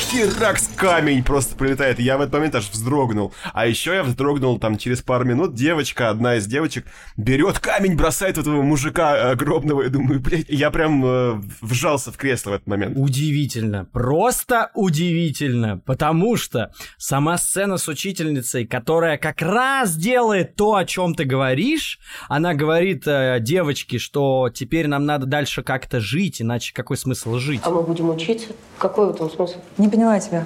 [0.10, 2.00] Херакс камень просто прилетает.
[2.00, 3.34] Я в этот момент аж вздрогнул.
[3.54, 5.54] А еще я вздрогнул там через пару минут.
[5.54, 6.86] Девочка, одна из девочек,
[7.18, 9.82] берет камень, бросает в этого мужика огромного.
[9.82, 12.98] Я думаю, блядь, я прям э, вжался в кресло в этот момент.
[12.98, 13.84] Удивительно.
[13.92, 15.80] Просто удивительно.
[15.80, 22.00] Потому что сама сцена с учительницей, которая как раз делает то, о чем ты говоришь,
[22.30, 27.60] она говорит э, девочке, что теперь нам надо дальше как-то жить, иначе какой смысл жить?
[27.66, 28.48] А мы будем учиться?
[28.78, 29.56] Какой в этом смысл?
[29.78, 30.46] Не поняла тебя.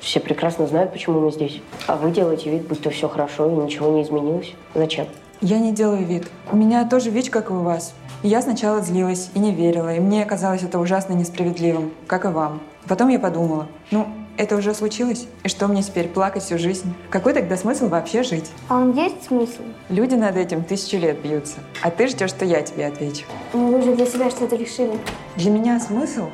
[0.00, 1.60] Все прекрасно знают, почему мы здесь.
[1.86, 4.54] А вы делаете вид, будто все хорошо и ничего не изменилось.
[4.74, 5.06] Зачем?
[5.42, 6.26] Я не делаю вид.
[6.50, 7.92] У меня тоже ВИЧ, как и у вас.
[8.22, 12.28] И я сначала злилась и не верила, и мне казалось это ужасно несправедливым, как и
[12.28, 12.62] вам.
[12.88, 14.06] Потом я подумала, ну,
[14.38, 16.94] это уже случилось, и что мне теперь, плакать всю жизнь?
[17.10, 18.50] Какой тогда смысл вообще жить?
[18.70, 19.60] А он есть смысл?
[19.90, 23.26] Люди над этим тысячу лет бьются, а ты ждешь, что я тебе отвечу.
[23.52, 24.98] Ну, вы же для себя что-то решили.
[25.36, 26.28] Для меня смысл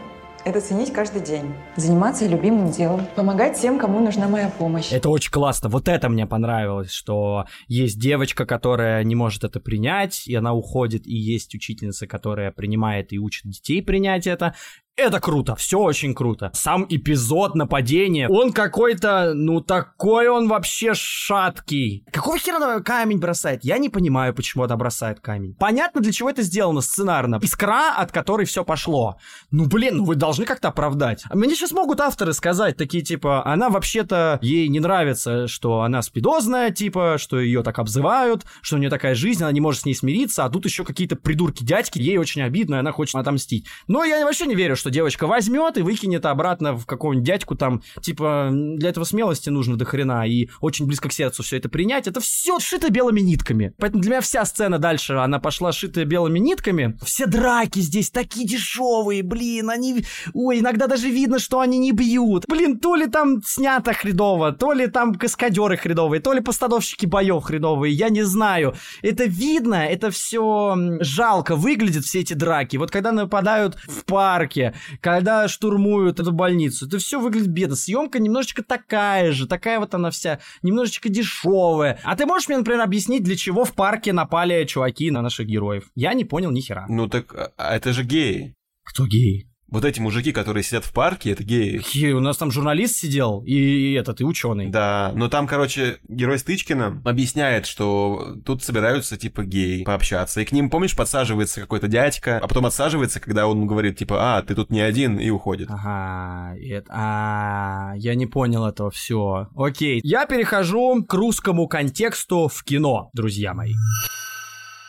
[0.45, 4.93] это ценить каждый день, заниматься любимым делом, помогать тем, кому нужна моя помощь.
[4.93, 5.69] Это очень классно.
[5.69, 11.07] Вот это мне понравилось, что есть девочка, которая не может это принять, и она уходит,
[11.07, 14.55] и есть учительница, которая принимает и учит детей принять это.
[14.95, 16.51] Это круто, все очень круто.
[16.53, 22.05] Сам эпизод нападения, он какой-то, ну такой он вообще шаткий.
[22.13, 23.65] Какого хера камень бросает?
[23.65, 25.55] Я не понимаю, почему она бросает камень.
[25.59, 27.39] Понятно, для чего это сделано сценарно.
[27.41, 29.17] Искра, от которой все пошло.
[29.51, 31.25] Ну блин, ну вы должны как-то оправдать.
[31.33, 36.71] Мне сейчас могут авторы сказать, такие типа, она вообще-то, ей не нравится, что она спидозная,
[36.71, 39.95] типа, что ее так обзывают, что у нее такая жизнь, она не может с ней
[39.95, 43.67] смириться, а тут еще какие-то придурки-дядьки, ей очень обидно, и она хочет отомстить.
[43.89, 47.83] Но я вообще не верю, что девочка возьмет и выкинет обратно в какого-нибудь дядьку там,
[48.01, 52.09] типа, для этого смелости нужно до хрена, и очень близко к сердцу все это принять.
[52.09, 53.75] Это все шито белыми нитками.
[53.79, 56.99] Поэтому для меня вся сцена дальше, она пошла шитая белыми нитками.
[57.05, 60.05] Все драки здесь такие дешевые, блин, они...
[60.35, 62.47] Ой, иногда даже видно, что они не бьют.
[62.49, 67.45] Блин, то ли там снято хреново, то ли там каскадеры хреновые, то ли постановщики боев
[67.45, 68.75] хреновые, я не знаю.
[69.01, 72.77] Это видно, это все жалко выглядит, все эти драки.
[72.79, 77.77] Вот когда нападают в парке, когда штурмуют эту больницу, это все выглядит бедно.
[77.77, 81.99] Съемка немножечко такая же, такая вот она вся, немножечко дешевая.
[82.05, 85.85] А ты можешь мне, например, объяснить, для чего в парке напали чуваки на наших героев?
[85.95, 86.87] Я не понял ни хера.
[86.89, 88.55] Ну так, а это же геи.
[88.85, 89.52] Кто геи?
[89.73, 91.83] Вот эти мужики, которые сидят в парке, это геи.
[91.95, 94.69] И у нас там журналист сидел, и этот, и ученый.
[94.69, 100.43] Да, но там, короче, герой Стычкина объясняет, что тут собираются, типа, геи пообщаться.
[100.43, 104.43] И к ним, помнишь, подсаживается какой-то дядька, а потом отсаживается, когда он говорит, типа, а,
[104.43, 105.69] ты тут не один, и уходит.
[105.71, 106.87] Ага, это...
[106.91, 109.49] А, я не понял этого все.
[109.57, 113.73] Окей, я перехожу к русскому контексту в кино, друзья мои.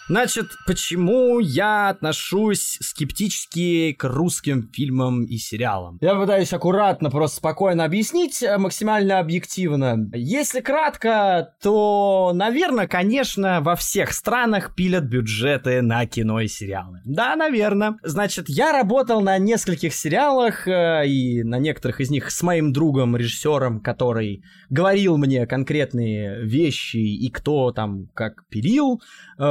[0.09, 5.97] Значит, почему я отношусь скептически к русским фильмам и сериалам?
[6.01, 10.09] Я пытаюсь аккуратно, просто спокойно объяснить, э, максимально объективно.
[10.13, 17.01] Если кратко, то, наверное, конечно, во всех странах пилят бюджеты на кино и сериалы.
[17.05, 17.95] Да, наверное.
[18.03, 23.15] Значит, я работал на нескольких сериалах, э, и на некоторых из них с моим другом,
[23.15, 29.01] режиссером, который говорил мне конкретные вещи и кто там как пилил,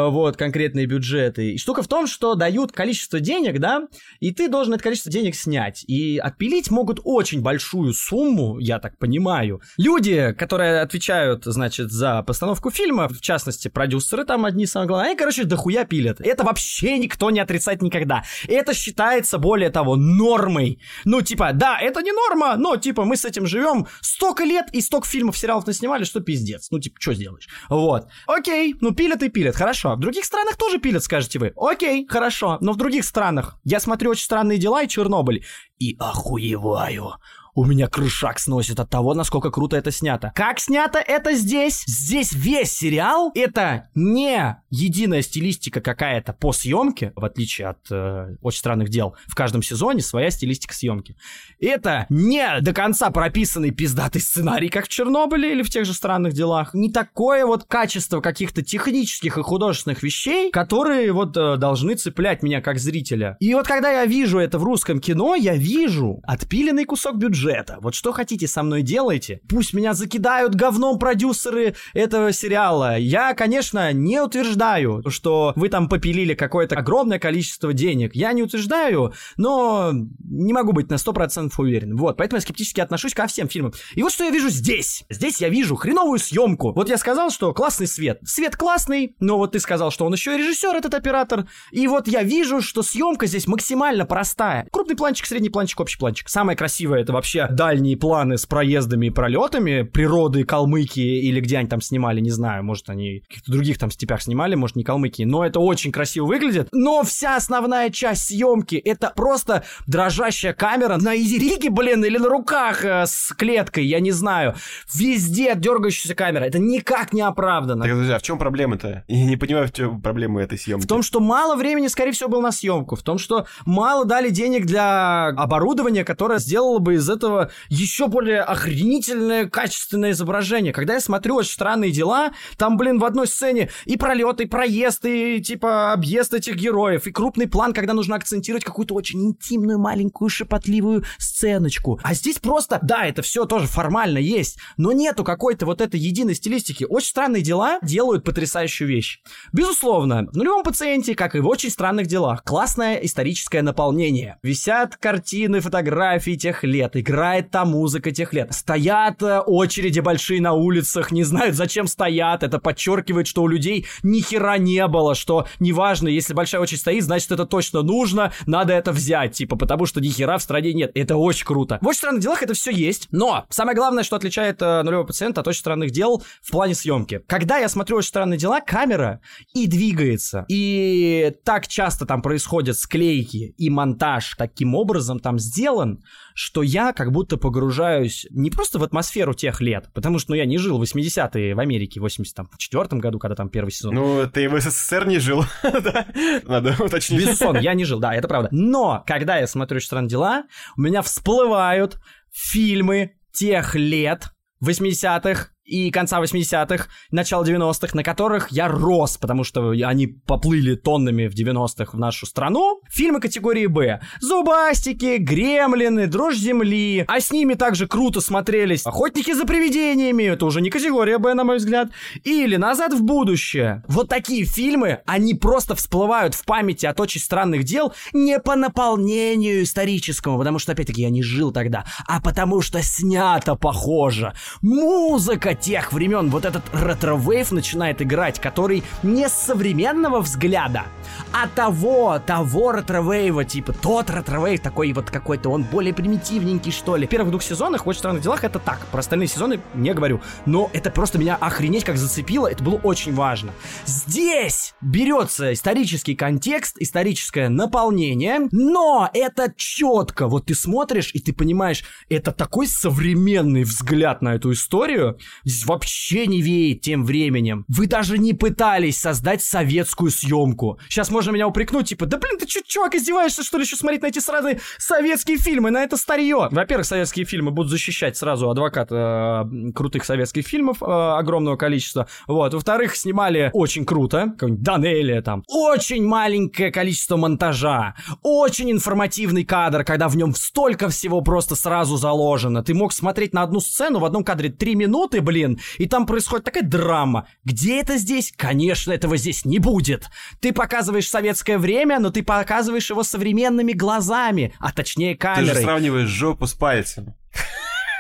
[0.09, 1.53] вот, конкретные бюджеты.
[1.53, 3.89] И штука в том, что дают количество денег, да,
[4.21, 5.85] и ты должен это количество денег снять.
[5.87, 9.61] И отпилить могут очень большую сумму, я так понимаю.
[9.77, 15.19] Люди, которые отвечают, значит, за постановку фильма, в частности, продюсеры там одни самые главные, они,
[15.19, 16.21] короче, дохуя пилят.
[16.21, 18.23] Это вообще никто не отрицает никогда.
[18.49, 20.81] Это считается, более того, нормой.
[21.05, 24.81] Ну, типа, да, это не норма, но, типа, мы с этим живем столько лет и
[24.81, 26.71] столько фильмов, сериалов наснимали, что пиздец.
[26.71, 27.49] Ну, типа, что сделаешь?
[27.69, 28.09] Вот.
[28.27, 29.82] Окей, ну, пилят и пилят, хорошо.
[29.91, 31.53] В других странах тоже пилят, скажете вы.
[31.57, 32.59] Окей, хорошо.
[32.61, 35.45] Но в других странах я смотрю очень странные дела и Чернобыль
[35.79, 37.15] и охуеваю.
[37.55, 40.33] У меня крышак сносит от того, насколько круто это снято.
[40.35, 41.85] Как снято это здесь?
[41.87, 48.59] Здесь весь сериал это не единая стилистика какая-то по съемке, в отличие от э, очень
[48.59, 49.17] странных дел.
[49.27, 51.15] В каждом сезоне своя стилистика съемки.
[51.61, 56.33] Это не до конца прописанный пиздатый сценарий, как в Чернобыле или в тех же странных
[56.33, 56.73] делах.
[56.73, 62.63] Не такое вот качество каких-то технических и художественных вещей, которые вот э, должны цеплять меня
[62.63, 63.37] как зрителя.
[63.41, 67.79] И вот когда я вижу это в русском кино, я вижу отпиленный кусок бюджета бюджета.
[67.81, 69.41] Вот что хотите со мной делайте.
[69.49, 72.97] Пусть меня закидают говном продюсеры этого сериала.
[72.97, 78.15] Я, конечно, не утверждаю, что вы там попилили какое-то огромное количество денег.
[78.15, 81.97] Я не утверждаю, но не могу быть на 100% уверен.
[81.97, 83.73] Вот, поэтому я скептически отношусь ко всем фильмам.
[83.95, 85.05] И вот что я вижу здесь.
[85.11, 86.73] Здесь я вижу хреновую съемку.
[86.73, 88.21] Вот я сказал, что классный свет.
[88.25, 91.47] Свет классный, но вот ты сказал, что он еще и режиссер, этот оператор.
[91.73, 94.69] И вот я вижу, что съемка здесь максимально простая.
[94.71, 96.29] Крупный планчик, средний планчик, общий планчик.
[96.29, 101.69] Самое красивое это вообще дальние планы с проездами и пролетами природы Калмыкии или где они
[101.69, 105.25] там снимали, не знаю, может они в каких-то других там степях снимали, может не Калмыкии,
[105.25, 106.69] но это очень красиво выглядит.
[106.73, 112.85] Но вся основная часть съемки это просто дрожащая камера на изериге, блин, или на руках
[112.85, 114.55] э, с клеткой, я не знаю.
[114.95, 116.45] Везде дергающаяся камера.
[116.45, 117.85] Это никак не оправдано.
[117.85, 119.05] Так, друзья, а в чем проблема-то?
[119.09, 120.85] Я не понимаю, в чем проблема этой съемки.
[120.85, 122.97] В том, что мало времени, скорее всего, было на съемку.
[122.97, 128.09] В том, что мало дали денег для оборудования, которое сделало бы из этого этого еще
[128.09, 130.73] более охренительное качественное изображение.
[130.73, 135.05] Когда я смотрю очень странные дела, там, блин, в одной сцене и пролет, и проезд,
[135.05, 140.29] и типа объезд этих героев, и крупный план, когда нужно акцентировать какую-то очень интимную, маленькую,
[140.29, 142.01] шепотливую сценочку.
[142.03, 146.35] А здесь просто, да, это все тоже формально есть, но нету какой-то вот этой единой
[146.35, 146.85] стилистики.
[146.89, 149.21] Очень странные дела делают потрясающую вещь.
[149.53, 154.39] Безусловно, в нулевом пациенте, как и в очень странных делах, классное историческое наполнение.
[154.43, 158.53] Висят картины, фотографии тех лет, игра играет та музыка тех лет.
[158.55, 162.43] Стоят э, очереди большие на улицах, не знают, зачем стоят.
[162.43, 167.05] Это подчеркивает, что у людей ни хера не было, что неважно, если большая очередь стоит,
[167.05, 170.91] значит это точно нужно, надо это взять, типа, потому что ни хера в стране нет.
[170.95, 171.79] Это очень круто.
[171.83, 175.43] В очень странных делах это все есть, но самое главное, что отличает э, нулевого пациента
[175.43, 177.21] от очень странных дел в плане съемки.
[177.27, 179.21] Когда я смотрю очень странные дела, камера
[179.53, 180.47] и двигается.
[180.49, 186.03] И так часто там происходят склейки и монтаж таким образом там сделан,
[186.35, 190.47] что я как будто погружаюсь не просто в атмосферу тех лет, потому что, ну, я
[190.47, 193.97] не жил в 80-е в Америке, в 84-м году, когда там первый сезон.
[193.97, 196.07] Ну, ты в СССР не жил, да?
[196.45, 197.23] Надо уточнить.
[197.23, 198.51] Безусловно, я не жил, да, это правда.
[198.53, 200.45] Но, когда я смотрю «Очень странные дела»,
[200.77, 201.99] у меня всплывают
[202.31, 204.31] фильмы тех лет,
[204.65, 211.29] 80-х, и конца 80-х, начала 90-х, на которых я рос, потому что они поплыли тоннами
[211.29, 212.81] в 90-х в нашу страну.
[212.91, 214.01] Фильмы категории «Б».
[214.21, 217.05] Зубастики, Гремлины, Дрожь земли.
[217.07, 220.25] А с ними также круто смотрелись Охотники за привидениями.
[220.25, 221.91] Это уже не категория «Б», на мой взгляд.
[222.25, 223.85] Или Назад в будущее.
[223.89, 229.63] Вот такие фильмы, они просто всплывают в памяти от очень странных дел не по наполнению
[229.63, 234.33] историческому, потому что, опять-таки, я не жил тогда, а потому что снято похоже.
[234.61, 240.85] Музыка тех времен вот этот ретро-вейв начинает играть, который не с современного взгляда,
[241.33, 247.07] А того, того ретровейва, типа, тот ретровейв такой вот какой-то, он более примитивненький, что ли.
[247.07, 248.87] В первых двух сезонах в «Очень странных делах» это так.
[248.87, 250.21] Про остальные сезоны не говорю.
[250.47, 253.53] Но это просто меня охренеть как зацепило, это было очень важно.
[253.87, 260.29] Здесь берется исторический контекст, историческое наполнение, но это четко.
[260.29, 265.19] Вот ты смотришь, и ты понимаешь, это такой современный взгляд на эту историю.
[265.45, 267.65] Здесь вообще не веет тем временем.
[267.69, 270.79] Вы даже не пытались создать советскую съемку.
[270.89, 274.03] Сейчас можно меня упрекнуть, типа, да блин, ты что, чувак, издеваешься, что ли, еще смотреть
[274.03, 274.49] на эти сразу
[274.79, 276.49] советские фильмы, на это старье?
[276.51, 282.07] Во-первых, советские фильмы будут защищать сразу адвокат э, крутых советских фильмов э, огромного количества.
[282.27, 282.55] Вот.
[282.55, 285.43] Во-вторых, снимали очень круто, как Данелия там.
[285.49, 292.63] Очень маленькое количество монтажа, очень информативный кадр, когда в нем столько всего просто сразу заложено.
[292.63, 296.45] Ты мог смотреть на одну сцену в одном кадре три минуты, блин, и там происходит
[296.45, 297.27] такая драма.
[297.45, 298.33] Где это здесь?
[298.37, 300.09] Конечно, этого здесь не будет.
[300.41, 305.49] Ты показываешь советское время, но ты показываешь его современными глазами, а точнее камерой.
[305.49, 307.15] Ты же сравниваешь жопу с пальцем.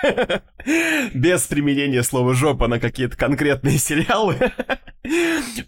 [1.14, 4.36] Без применения слова жопа на какие-то конкретные сериалы.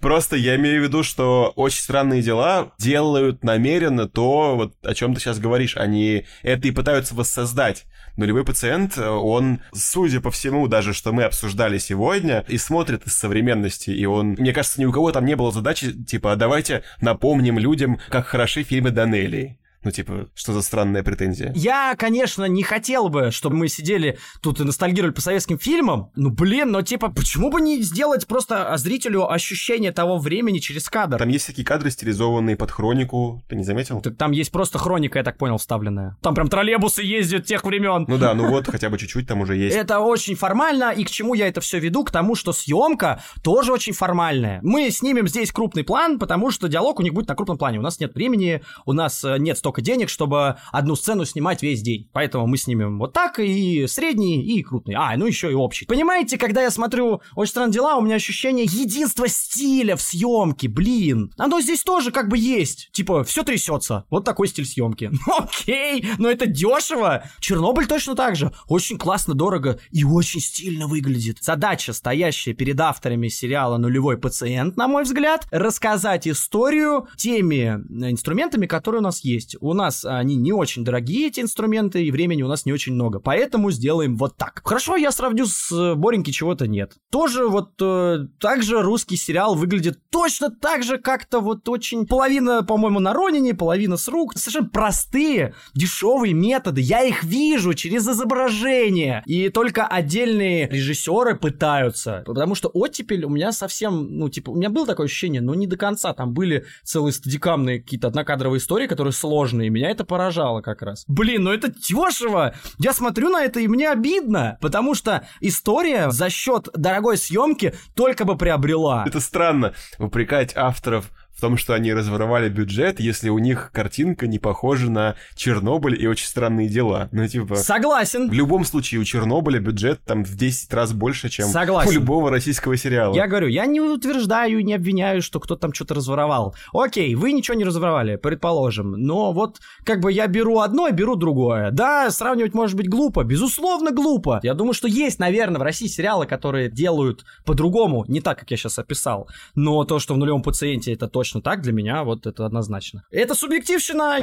[0.01, 5.15] Просто я имею в виду, что очень странные дела делают намеренно то, вот о чем
[5.15, 5.77] ты сейчас говоришь.
[5.77, 7.85] Они это и пытаются воссоздать.
[8.16, 13.90] Нулевой пациент, он, судя по всему, даже что мы обсуждали сегодня, и смотрит из современности,
[13.90, 17.98] и он, мне кажется, ни у кого там не было задачи, типа, давайте напомним людям,
[18.11, 19.59] как хороши фильмы Данелии.
[19.85, 21.52] Ну, типа, что за странная претензия?
[21.55, 26.11] Я, конечно, не хотел бы, чтобы мы сидели тут и ностальгировали по советским фильмам.
[26.16, 31.19] Ну, блин, но типа, почему бы не сделать просто зрителю ощущение того времени через кадр?
[31.19, 33.44] Там есть такие кадры, стилизованные под хронику.
[33.48, 34.01] Ты не заметил?
[34.01, 36.16] Так там есть просто хроника, я так понял, вставленная.
[36.23, 38.06] Там прям троллейбусы ездят тех времен.
[38.09, 39.77] Ну да, ну вот, хотя бы чуть-чуть там уже есть.
[39.77, 42.05] Это очень формально, и к чему я это все веду?
[42.05, 44.61] К тому, что съемка тоже очень формальная.
[44.62, 47.78] Мы снимем здесь крупный план, потому что диалог у них будет на крупном плане.
[47.78, 51.83] У нас нет времени, у нас э, нет столько денег, чтобы одну сцену снимать весь
[51.83, 52.09] день.
[52.13, 54.95] Поэтому мы снимем вот так, и средний, и крупный.
[54.95, 55.87] А, ну еще и общий.
[55.87, 61.33] Понимаете, когда я смотрю «Очень странные дела», у меня ощущение единства стиля в съемке, блин.
[61.39, 62.91] Оно здесь тоже как бы есть.
[62.93, 64.05] Типа, все трясется.
[64.11, 65.11] Вот такой стиль съемки.
[65.39, 67.25] Окей, но это дешево.
[67.41, 68.53] Чернобыль точно так же.
[68.69, 71.39] Очень классно, дорого и очень стильно выглядит.
[71.41, 77.81] Задача, стоящая перед авторами сериала «Нулевой пациент», на мой взгляд, рассказать историю теми
[78.11, 79.57] инструментами, которые у нас есть.
[79.65, 83.19] У нас они не очень дорогие, эти инструменты, и времени у нас не очень много.
[83.19, 84.61] Поэтому сделаем вот так.
[84.62, 86.93] Хорошо, я сравню с э, Бореньки чего-то нет.
[87.11, 92.07] Тоже вот э, так же русский сериал выглядит точно так же как-то вот очень...
[92.07, 94.35] Половина, по-моему, на Ронине, половина с рук.
[94.36, 96.82] Совершенно простые, дешевые методы.
[96.82, 99.23] Я их вижу через изображение.
[99.24, 102.23] И только отдельные режиссеры пытаются.
[102.27, 105.66] Потому что оттепель у меня совсем, ну, типа, у меня было такое ощущение, но не
[105.66, 106.12] до конца.
[106.12, 109.15] Там были целые стадикамные какие-то однокадровые истории, которые
[109.55, 109.68] сложные.
[109.68, 111.05] И меня это поражало как раз.
[111.09, 112.55] Блин, ну это дешево!
[112.78, 114.59] Я смотрю на это, и мне обидно.
[114.60, 119.05] Потому что история за счет дорогой съемки только бы приобрела.
[119.06, 124.39] Это странно, упрекать авторов в том, что они разворовали бюджет, если у них картинка не
[124.39, 127.09] похожа на Чернобыль и очень странные дела.
[127.12, 127.56] Ну, типа...
[127.56, 128.31] Согласен.
[128.31, 131.90] В любом случае, у Чернобыля бюджет там в 10 раз больше, чем Согласен.
[131.90, 133.15] у любого российского сериала.
[133.15, 136.55] Я говорю, я не утверждаю, не обвиняю, что кто-то там что-то разворовал.
[136.73, 138.93] Окей, вы ничего не разворовали, предположим.
[138.93, 141.70] Но вот как бы я беру одно и беру другое.
[141.70, 144.40] Да, сравнивать может быть глупо, безусловно глупо.
[144.43, 148.56] Я думаю, что есть, наверное, в России сериалы, которые делают по-другому, не так, как я
[148.56, 149.28] сейчас описал.
[149.55, 153.05] Но то, что в нулевом пациенте это точно точно так, для меня вот это однозначно.
[153.11, 154.20] Это субъективщина!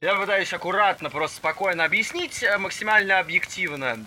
[0.00, 3.98] Я пытаюсь аккуратно, просто спокойно объяснить, э, максимально объективно.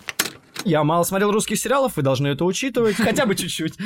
[0.64, 3.78] Я мало смотрел русских сериалов, вы должны это учитывать, хотя бы чуть-чуть.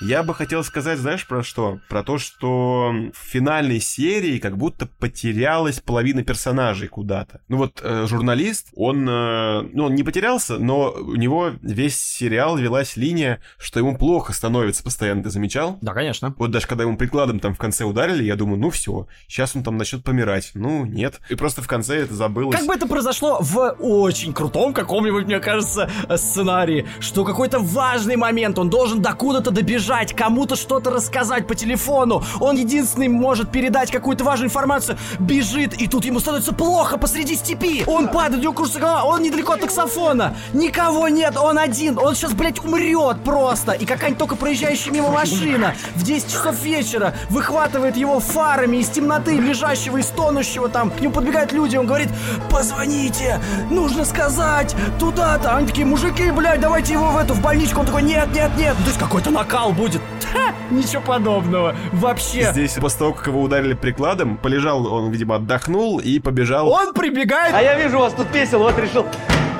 [0.00, 1.80] Я бы хотел сказать, знаешь, про что?
[1.88, 7.40] Про то, что в финальной серии как будто потерялась половина персонажей куда-то.
[7.48, 12.56] Ну вот э, журналист, он, э, ну, он не потерялся, но у него весь сериал
[12.56, 15.24] велась линия, что ему плохо становится постоянно.
[15.24, 15.78] Ты замечал?
[15.80, 16.34] Да, конечно.
[16.38, 19.64] Вот даже когда ему прикладом там в конце ударили, я думаю, ну все, сейчас он
[19.64, 20.52] там начнет помирать.
[20.54, 21.20] Ну, нет.
[21.28, 22.56] И просто в конце это забылось.
[22.56, 28.58] Как бы это произошло в очень крутом каком-нибудь, мне кажется, сценарии, что какой-то важный момент,
[28.58, 32.22] он должен докуда-то добежать убежать, кому-то что-то рассказать по телефону.
[32.40, 34.98] Он единственный может передать какую-то важную информацию.
[35.18, 37.84] Бежит, и тут ему становится плохо посреди степи.
[37.86, 40.36] Он падает, у него кружится голова, он недалеко от таксофона.
[40.52, 41.98] Никого нет, он один.
[41.98, 43.72] Он сейчас, блядь, умрет просто.
[43.72, 49.38] И какая-нибудь только проезжающая мимо машина в 10 часов вечера выхватывает его фарами из темноты,
[49.38, 50.90] лежащего и стонущего там.
[50.90, 52.08] К нему подбегают люди, он говорит,
[52.50, 53.40] позвоните,
[53.70, 55.56] нужно сказать, туда-то.
[55.56, 57.80] Они такие, мужики, блядь, давайте его в эту, в больничку.
[57.80, 58.76] Он такой, нет, нет, нет.
[58.76, 60.02] То есть какой-то накал будет.
[60.32, 61.74] Ха, ничего подобного.
[61.92, 62.50] Вообще.
[62.52, 66.68] Здесь после того, как его ударили прикладом, полежал он, видимо, отдохнул и побежал.
[66.68, 67.54] Он прибегает.
[67.54, 69.06] А я вижу, у вас тут весело, вот решил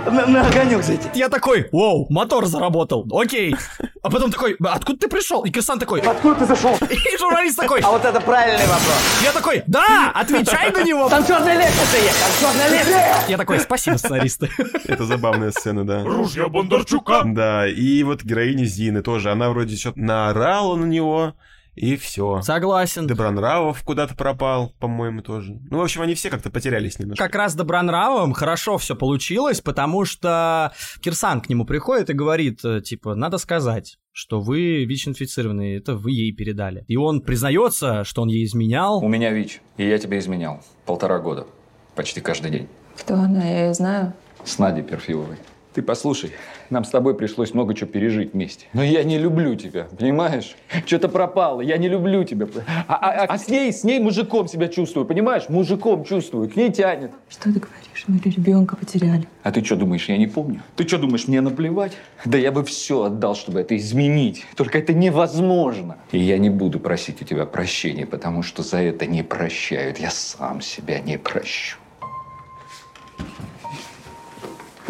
[0.07, 1.09] на, на огонек зайти.
[1.15, 3.55] Я такой, вау, мотор заработал, окей.
[4.03, 5.45] А потом такой, откуда ты пришел?
[5.45, 6.77] И Кирсан такой, откуда ты зашел?
[6.91, 9.21] И журналист такой, а вот это правильный вопрос.
[9.23, 11.09] Я такой, да, отвечай на него.
[11.09, 13.25] Там черная лестница есть, там черная лестница.
[13.29, 14.49] Я такой, спасибо, сценаристы.
[14.85, 16.05] Это забавная сцена, да.
[16.05, 17.23] Ружья Бондарчука.
[17.25, 21.35] Да, и вот героиня Зины тоже, она вроде что-то наорала на него,
[21.79, 22.43] и все.
[22.43, 23.07] Согласен.
[23.07, 25.59] Добронравов куда-то пропал, по-моему, тоже.
[25.71, 27.25] Ну, в общем, они все как-то потерялись немножко.
[27.25, 32.81] Как раз Добронравовым хорошо все получилось, потому что Кирсан к нему приходит и говорит, э,
[32.81, 36.85] типа, надо сказать, что вы ВИЧ-инфицированные, это вы ей передали.
[36.89, 38.99] И он признается, что он ей изменял.
[38.99, 40.63] У меня ВИЧ, и я тебе изменял.
[40.87, 41.47] Полтора года.
[41.95, 42.69] Почти каждый день.
[42.97, 43.45] Кто она?
[43.45, 44.13] Я ее знаю.
[44.45, 45.37] С Надей Перфиловой.
[45.79, 46.33] Ты послушай,
[46.71, 48.67] нам с тобой пришлось много чего пережить вместе.
[48.73, 50.57] Но я не люблю тебя, понимаешь?
[50.87, 52.49] Что-то пропало, я не люблю тебя.
[52.89, 55.49] А, а, а с ней, с ней мужиком себя чувствую, понимаешь?
[55.49, 57.13] Мужиком чувствую, к ней тянет.
[57.29, 58.05] Что ты говоришь?
[58.09, 59.29] Мы ребенка потеряли.
[59.45, 60.63] А ты что думаешь, я не помню?
[60.75, 61.93] Ты что думаешь, мне наплевать?
[62.25, 64.47] Да я бы все отдал, чтобы это изменить.
[64.57, 65.99] Только это невозможно.
[66.11, 70.01] И я не буду просить у тебя прощения, потому что за это не прощают.
[70.01, 71.79] Я сам себя не прощу.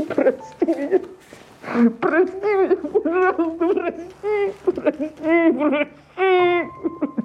[0.06, 0.37] Прости.
[2.00, 5.08] Прости меня, пожалуйста, прости, прости,
[5.52, 6.68] прости.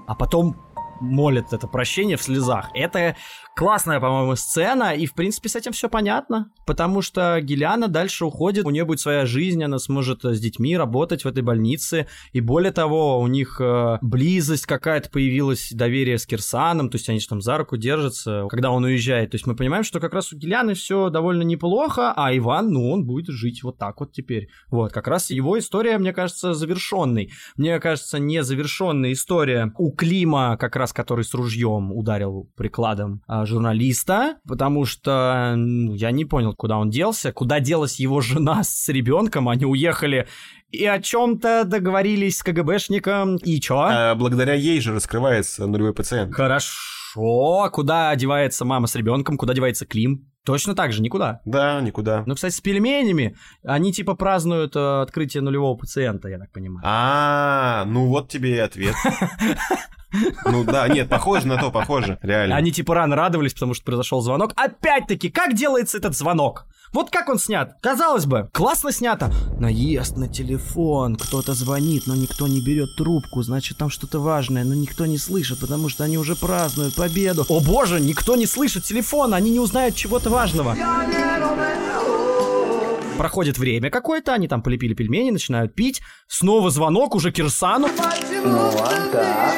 [0.07, 0.55] А потом
[0.99, 2.69] молит это прощение в слезах.
[2.73, 3.15] Это
[3.55, 8.65] классная, по-моему, сцена, и, в принципе, с этим все понятно, потому что Гелиана дальше уходит,
[8.65, 12.71] у нее будет своя жизнь, она сможет с детьми работать в этой больнице, и более
[12.71, 17.41] того, у них э, близость какая-то появилась, доверие с Кирсаном, то есть они же там
[17.41, 20.73] за руку держатся, когда он уезжает, то есть мы понимаем, что как раз у Гелианы
[20.73, 24.49] все довольно неплохо, а Иван, ну, он будет жить вот так вот теперь.
[24.69, 27.31] Вот, как раз его история, мне кажется, завершенной.
[27.55, 33.42] Мне кажется, не завершенная история у Клима, как раз который с ружьем ударил прикладом а,
[33.45, 39.49] журналиста, потому что я не понял, куда он делся, куда делась его жена с ребенком,
[39.49, 40.27] они уехали
[40.73, 43.79] и о чем-то договорились с КГБшником, и чё?
[43.79, 46.33] А, благодаря ей же раскрывается нулевой пациент.
[46.33, 50.27] Хорошо, куда одевается мама с ребенком, куда одевается Клим?
[50.45, 51.39] Точно так же, никуда.
[51.45, 52.23] Да, никуда.
[52.25, 56.81] Ну, кстати, с пельменями они типа празднуют э, открытие нулевого пациента, я так понимаю.
[56.83, 58.95] А, ну вот тебе и ответ.
[60.45, 62.55] Ну да, нет, похоже на то, похоже, реально.
[62.55, 64.53] Они типа рано радовались, потому что произошел звонок.
[64.55, 66.65] Опять-таки, как делается этот звонок?
[66.93, 67.75] Вот как он снят?
[67.81, 69.31] Казалось бы, классно снято.
[69.59, 74.75] Наезд на телефон, кто-то звонит, но никто не берет трубку, значит там что-то важное, но
[74.75, 77.45] никто не слышит, потому что они уже празднуют победу.
[77.49, 80.77] О боже, никто не слышит телефон, они не узнают чего-то важного.
[83.17, 86.01] Проходит время какое-то, они там полепили пельмени, начинают пить.
[86.27, 87.87] Снова звонок уже Кирсану.
[88.43, 89.51] Ну, ладно.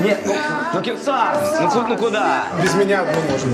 [0.00, 0.34] Нет, ну,
[0.74, 2.46] ну Кирсан, ну, ну куда?
[2.62, 3.50] Без меня одну можно.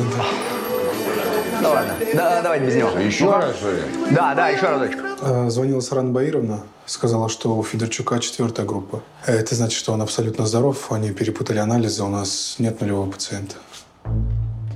[1.62, 2.90] Да ладно, да, давайте без него.
[2.98, 3.82] Еще раз, что ли?
[4.10, 4.98] Да, да, еще разочек.
[5.20, 9.02] Э, Звонила Саран Баировна, сказала, что у Федорчука четвертая группа.
[9.26, 13.54] Это значит, что он абсолютно здоров, они перепутали анализы, у нас нет нулевого пациента.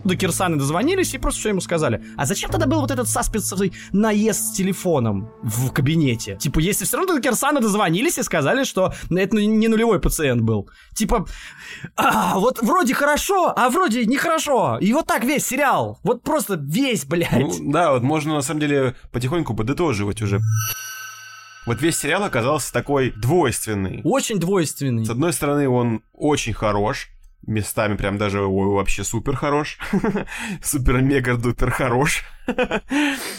[0.07, 2.01] До Кирсаны дозвонились и просто что ему сказали.
[2.17, 6.37] А зачем тогда был вот этот саспенсовый наезд с телефоном в кабинете?
[6.37, 10.71] Типа, если все равно до Кирсаны дозвонились и сказали, что это не нулевой пациент был.
[10.95, 11.27] Типа,
[11.97, 14.79] а, вот вроде хорошо, а вроде нехорошо.
[14.81, 15.99] И вот так весь сериал.
[16.05, 17.33] Вот просто весь, блядь.
[17.33, 20.41] Ну, да, вот можно на самом деле потихоньку подытоживать уже.
[21.67, 24.01] Вот весь сериал оказался такой двойственный.
[24.05, 25.05] Очень двойственный.
[25.05, 27.09] С одной стороны, он очень хорош,
[27.47, 29.79] местами прям даже ой, вообще супер хорош,
[30.63, 32.25] супер-мега-дупер хорош,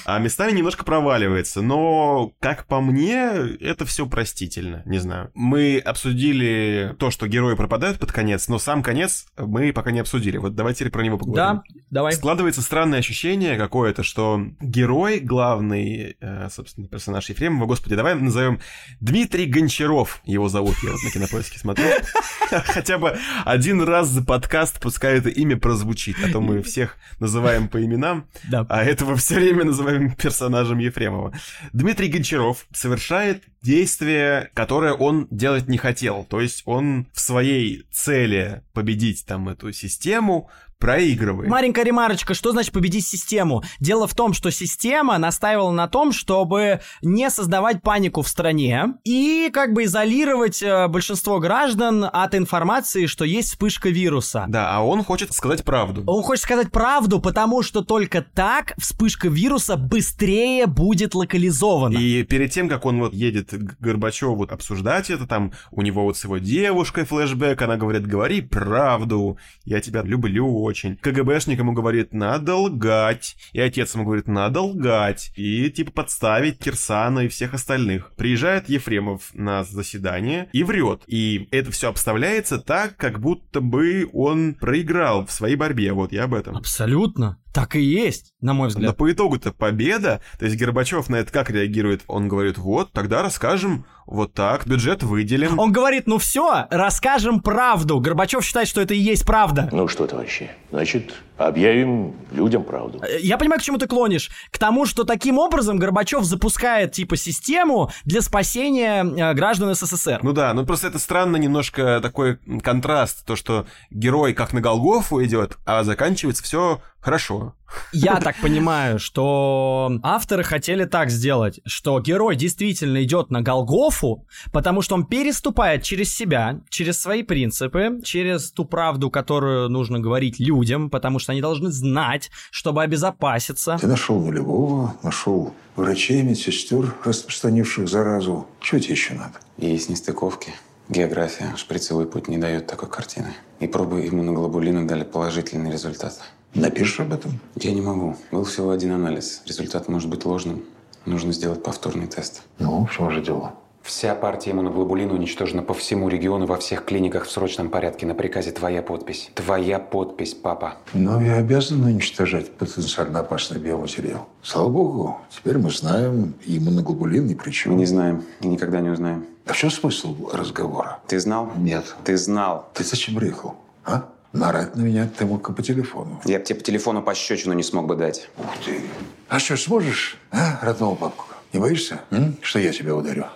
[0.06, 5.32] а местами немножко проваливается, но, как по мне, это все простительно, не знаю.
[5.34, 10.38] Мы обсудили то, что герои пропадают под конец, но сам конец мы пока не обсудили,
[10.38, 11.58] вот давайте теперь про него поговорим.
[11.58, 12.14] Да, давай.
[12.14, 18.60] Складывается странное ощущение какое-то, что герой, главный, э, собственно, персонаж Ефремова, господи, давай назовем
[19.00, 21.86] Дмитрий Гончаров, его зовут, я вот на кинопоиске смотрю,
[22.50, 27.68] хотя бы один раз за подкаст пускай это имя прозвучит, а то мы всех называем
[27.68, 28.66] по именам, да.
[28.70, 31.32] а этого все время называем персонажем Ефремова.
[31.72, 36.26] Дмитрий Гончаров совершает действие, которое он делать не хотел.
[36.28, 41.50] То есть он в своей цели победить там эту систему проигрывает.
[41.50, 43.64] Маленькая ремарочка, что значит победить систему?
[43.80, 49.50] Дело в том, что система настаивала на том, чтобы не создавать панику в стране и
[49.52, 54.46] как бы изолировать э, большинство граждан от информации, что есть вспышка вируса.
[54.48, 56.04] Да, а он хочет сказать правду.
[56.06, 61.98] Он хочет сказать правду, потому что только так вспышка вируса быстрее будет локализована.
[61.98, 66.18] И перед тем, как он вот едет к Горбачеву обсуждать это, там у него вот
[66.18, 70.98] с его девушкой флешбэк, она говорит, говори правду, я тебя люблю очень.
[70.98, 73.36] КГБшник ему говорит, надо лгать.
[73.54, 75.32] И отец ему говорит, надо лгать.
[75.36, 78.12] И типа подставить Кирсана и всех остальных.
[78.16, 81.02] Приезжает Ефремов на заседание и врет.
[81.08, 85.94] И это все обставляется так, как будто бы он проиграл в своей борьбе.
[85.94, 86.56] Вот я об этом.
[86.56, 87.40] Абсолютно.
[87.54, 88.92] Так и есть, на мой взгляд.
[88.92, 90.22] Но по итогу-то победа.
[90.38, 92.04] То есть Горбачев на это как реагирует?
[92.08, 95.60] Он говорит, вот, тогда расскажем вот так, бюджет выделим.
[95.60, 98.00] Он говорит, ну все, расскажем правду.
[98.00, 99.70] Горбачев считает, что это и есть правда.
[99.72, 103.02] Ну что товарищи, значит, объявим людям правду.
[103.20, 104.30] Я понимаю, к чему ты клонишь.
[104.52, 110.20] К тому, что таким образом Горбачев запускает типа систему для спасения э, граждан СССР.
[110.24, 115.24] Ну да, ну просто это странно немножко такой контраст, то, что герой как на Голгофу
[115.24, 117.54] идет, а заканчивается все хорошо.
[117.92, 124.82] Я так понимаю, что авторы хотели так сделать, что герой действительно идет на Голгофу, потому
[124.82, 130.90] что он переступает через себя, через свои принципы, через ту правду, которую нужно говорить людям,
[130.90, 133.78] потому что они должны знать, чтобы обезопаситься.
[133.80, 138.48] Ты нашел нулевого, нашел врачей, медсестер, распространивших заразу.
[138.62, 139.40] Чего тебе еще надо?
[139.58, 140.54] Есть нестыковки.
[140.90, 143.34] География, шприцевой путь не дает такой картины.
[143.60, 146.22] И пробы иммуноглобулина дали положительный результат.
[146.58, 147.40] Напишешь об этом?
[147.56, 148.16] Я не могу.
[148.32, 149.44] Был всего один анализ.
[149.46, 150.64] Результат может быть ложным.
[151.06, 152.42] Нужно сделать повторный тест.
[152.60, 153.54] Ну, в чем же дело?
[153.84, 158.06] Вся партия иммуноглобулина уничтожена по всему региону во всех клиниках в срочном порядке.
[158.06, 159.32] На приказе твоя подпись.
[159.36, 160.74] Твоя подпись, папа.
[160.94, 164.28] Но я обязан уничтожать потенциально опасный биоматериал.
[164.42, 167.74] Слава богу, теперь мы знаем иммуноглобулин ни при чем.
[167.74, 169.26] Мы не знаем и никогда не узнаем.
[169.46, 171.00] А в чем смысл разговора?
[171.08, 171.50] Ты знал?
[171.56, 171.96] Нет.
[172.04, 172.68] Ты знал.
[172.74, 173.56] Ты зачем приехал,
[173.86, 174.10] а?
[174.34, 176.22] Нарать на меня ты мог и по телефону.
[176.26, 178.30] Я бы тебе по телефону пощечину не смог бы дать.
[178.38, 178.82] Ух ты.
[179.30, 181.26] А что, сможешь, а, родного папку?
[181.54, 182.38] Не боишься, м?
[182.42, 183.28] что я тебя ударю?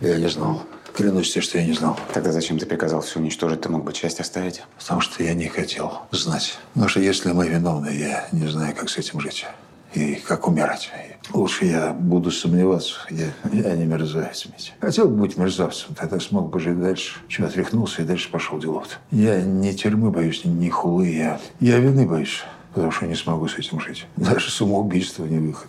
[0.00, 0.62] Я не знал.
[0.94, 1.98] Клянусь тебе, что я не знал.
[2.12, 3.60] Тогда зачем ты приказал все уничтожить?
[3.60, 4.62] Ты мог бы часть оставить?
[4.78, 6.58] Потому что я не хотел знать.
[6.74, 9.46] Потому что если мы виновны, я не знаю, как с этим жить.
[9.94, 10.90] И как умирать.
[11.32, 12.94] Лучше я буду сомневаться.
[13.10, 14.72] Я, я не мерзавец, Митя.
[14.80, 17.18] Хотел бы быть мерзавцем, тогда смог бы жить дальше.
[17.28, 21.08] Чего отряхнулся и дальше пошел делов Я не тюрьмы боюсь, ни, ни хулы.
[21.08, 22.42] Я, я вины боюсь,
[22.72, 24.06] потому что не смогу с этим жить.
[24.16, 25.68] Даже самоубийство не выход.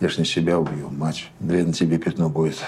[0.00, 1.30] Я ж не себя убью, мать.
[1.40, 2.58] Две на тебе пятно будет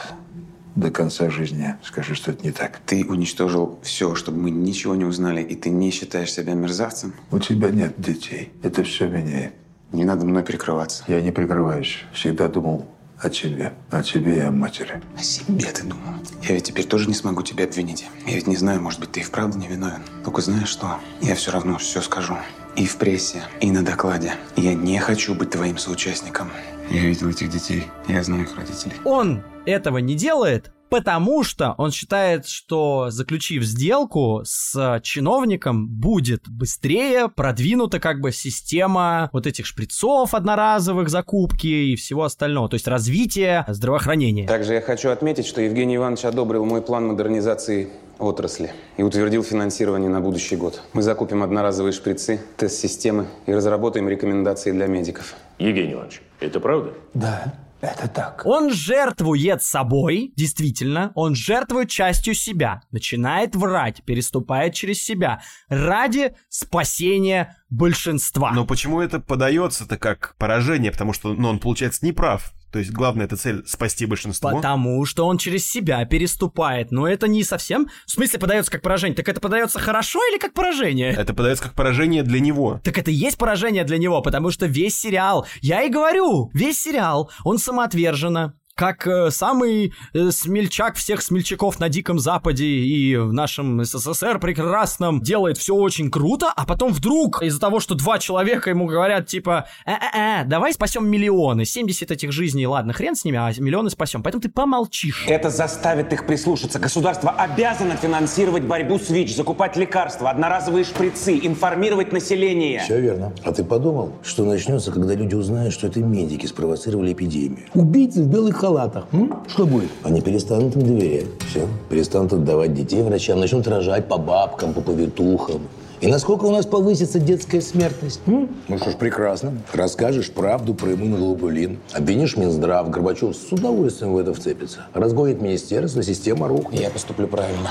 [0.77, 1.74] до конца жизни.
[1.82, 2.81] Скажи, что это не так.
[2.85, 7.15] Ты уничтожил все, чтобы мы ничего не узнали, и ты не считаешь себя мерзавцем?
[7.31, 8.52] У тебя нет детей.
[8.62, 9.55] Это все меняет.
[9.94, 11.04] Не надо мной прикрываться.
[11.06, 12.00] Я не прикрываюсь.
[12.12, 12.84] Всегда думал
[13.20, 13.72] о тебе.
[13.92, 15.00] О тебе и о матери.
[15.16, 16.14] О себе ты думал.
[16.42, 18.04] Я ведь теперь тоже не смогу тебя обвинить.
[18.26, 20.02] Я ведь не знаю, может быть, ты и вправду не виновен.
[20.24, 20.98] Только знаешь что?
[21.22, 22.36] Я все равно все скажу.
[22.74, 24.34] И в прессе, и на докладе.
[24.56, 26.50] Я не хочу быть твоим соучастником.
[26.90, 27.84] Я видел этих детей.
[28.08, 28.96] Я знаю их родителей.
[29.04, 37.28] Он этого не делает, потому что он считает, что заключив сделку с чиновником, будет быстрее
[37.28, 43.64] продвинута как бы система вот этих шприцов одноразовых, закупки и всего остального, то есть развитие
[43.66, 44.46] здравоохранения.
[44.46, 47.88] Также я хочу отметить, что Евгений Иванович одобрил мой план модернизации
[48.20, 50.80] отрасли и утвердил финансирование на будущий год.
[50.92, 55.34] Мы закупим одноразовые шприцы, тест-системы и разработаем рекомендации для медиков.
[55.58, 56.92] Евгений Иванович, это правда?
[57.14, 57.52] Да.
[57.85, 58.43] Это так.
[58.47, 67.56] Он жертвует собой, действительно, он жертвует частью себя, начинает врать, переступает через себя ради спасения
[67.69, 68.52] большинства.
[68.52, 70.93] Но почему это подается-то как поражение?
[70.93, 72.55] Потому что ну, он, получается, не прав.
[72.74, 74.51] То есть главная эта цель спасти большинство.
[74.51, 76.90] Потому что он через себя переступает.
[76.90, 77.88] Но это не совсем.
[78.05, 79.14] В смысле подается как поражение?
[79.14, 81.12] Так это подается хорошо или как поражение?
[81.12, 82.80] Это подается как поражение для него.
[82.82, 86.80] Так это и есть поражение для него, потому что весь сериал, я и говорю, весь
[86.80, 93.32] сериал, он самоотверженно, как э, самый э, смельчак всех смельчаков на Диком Западе и в
[93.32, 98.70] нашем СССР прекрасном делает все очень круто, а потом вдруг из-за того, что два человека
[98.70, 103.52] ему говорят типа э-э-э, давай спасем миллионы, 70 этих жизней, ладно, хрен с ними, а
[103.59, 105.24] миллионы спасем, поэтому ты помолчишь.
[105.28, 106.80] Это заставит их прислушаться.
[106.80, 112.80] Государство обязано финансировать борьбу с ВИЧ, закупать лекарства, одноразовые шприцы, информировать население.
[112.80, 113.32] Все верно.
[113.44, 117.66] А ты подумал, что начнется, когда люди узнают, что это медики спровоцировали эпидемию?
[117.74, 119.05] Убийцы в белых халатах.
[119.12, 119.43] М?
[119.47, 119.91] Что будет?
[120.03, 121.27] Они перестанут им доверять.
[121.51, 121.69] Все.
[121.91, 125.61] Перестанут отдавать детей врачам, начнут рожать по бабкам, по повитухам.
[126.01, 128.20] И насколько у нас повысится детская смертность?
[128.27, 128.49] М?
[128.69, 129.53] Ну что ж, прекрасно.
[129.74, 131.78] Расскажешь правду про иммуноглобулин.
[131.93, 132.89] Обвинишь Минздрав.
[132.89, 134.86] Горбачев с удовольствием в это вцепится.
[134.95, 136.81] Разгонит министерство, система рухнет.
[136.81, 137.70] Я поступлю правильно.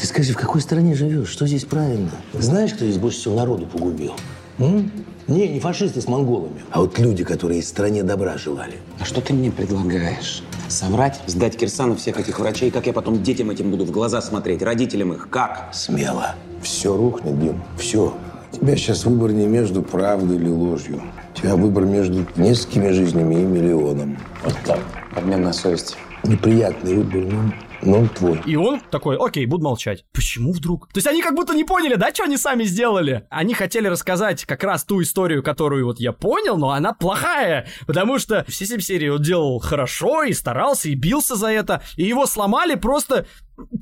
[0.00, 1.28] Ты скажи, в какой стране живешь?
[1.28, 2.10] Что здесь правильно?
[2.32, 4.14] Знаешь, кто здесь больше всего народу погубил?
[4.58, 4.90] М?
[5.28, 8.76] Не, не фашисты с монголами, а вот люди, которые стране добра желали.
[8.98, 10.42] А что ты мне предлагаешь?
[10.68, 11.20] Соврать?
[11.26, 12.70] Сдать Кирсану всех этих врачей?
[12.70, 14.62] Как я потом детям этим буду в глаза смотреть?
[14.62, 15.28] Родителям их?
[15.28, 15.68] Как?
[15.74, 16.34] Смело.
[16.62, 17.62] Все рухнет, Дим.
[17.76, 18.14] Все.
[18.52, 21.02] У тебя сейчас выбор не между правдой или ложью.
[21.34, 24.16] У тебя выбор между несколькими жизнями и миллионом.
[24.42, 24.80] Вот так.
[25.14, 25.98] Обмен на совесть.
[26.24, 27.52] Неприятный выбор, но,
[27.82, 28.40] но он твой.
[28.46, 30.04] И он такой, окей, буду молчать.
[30.12, 30.88] Почему вдруг?
[30.92, 33.26] То есть они как будто не поняли, да, что они сами сделали?
[33.30, 37.66] Они хотели рассказать как раз ту историю, которую вот я понял, но она плохая.
[37.86, 41.82] Потому что все семь серий он делал хорошо и старался, и бился за это.
[41.96, 43.26] И его сломали просто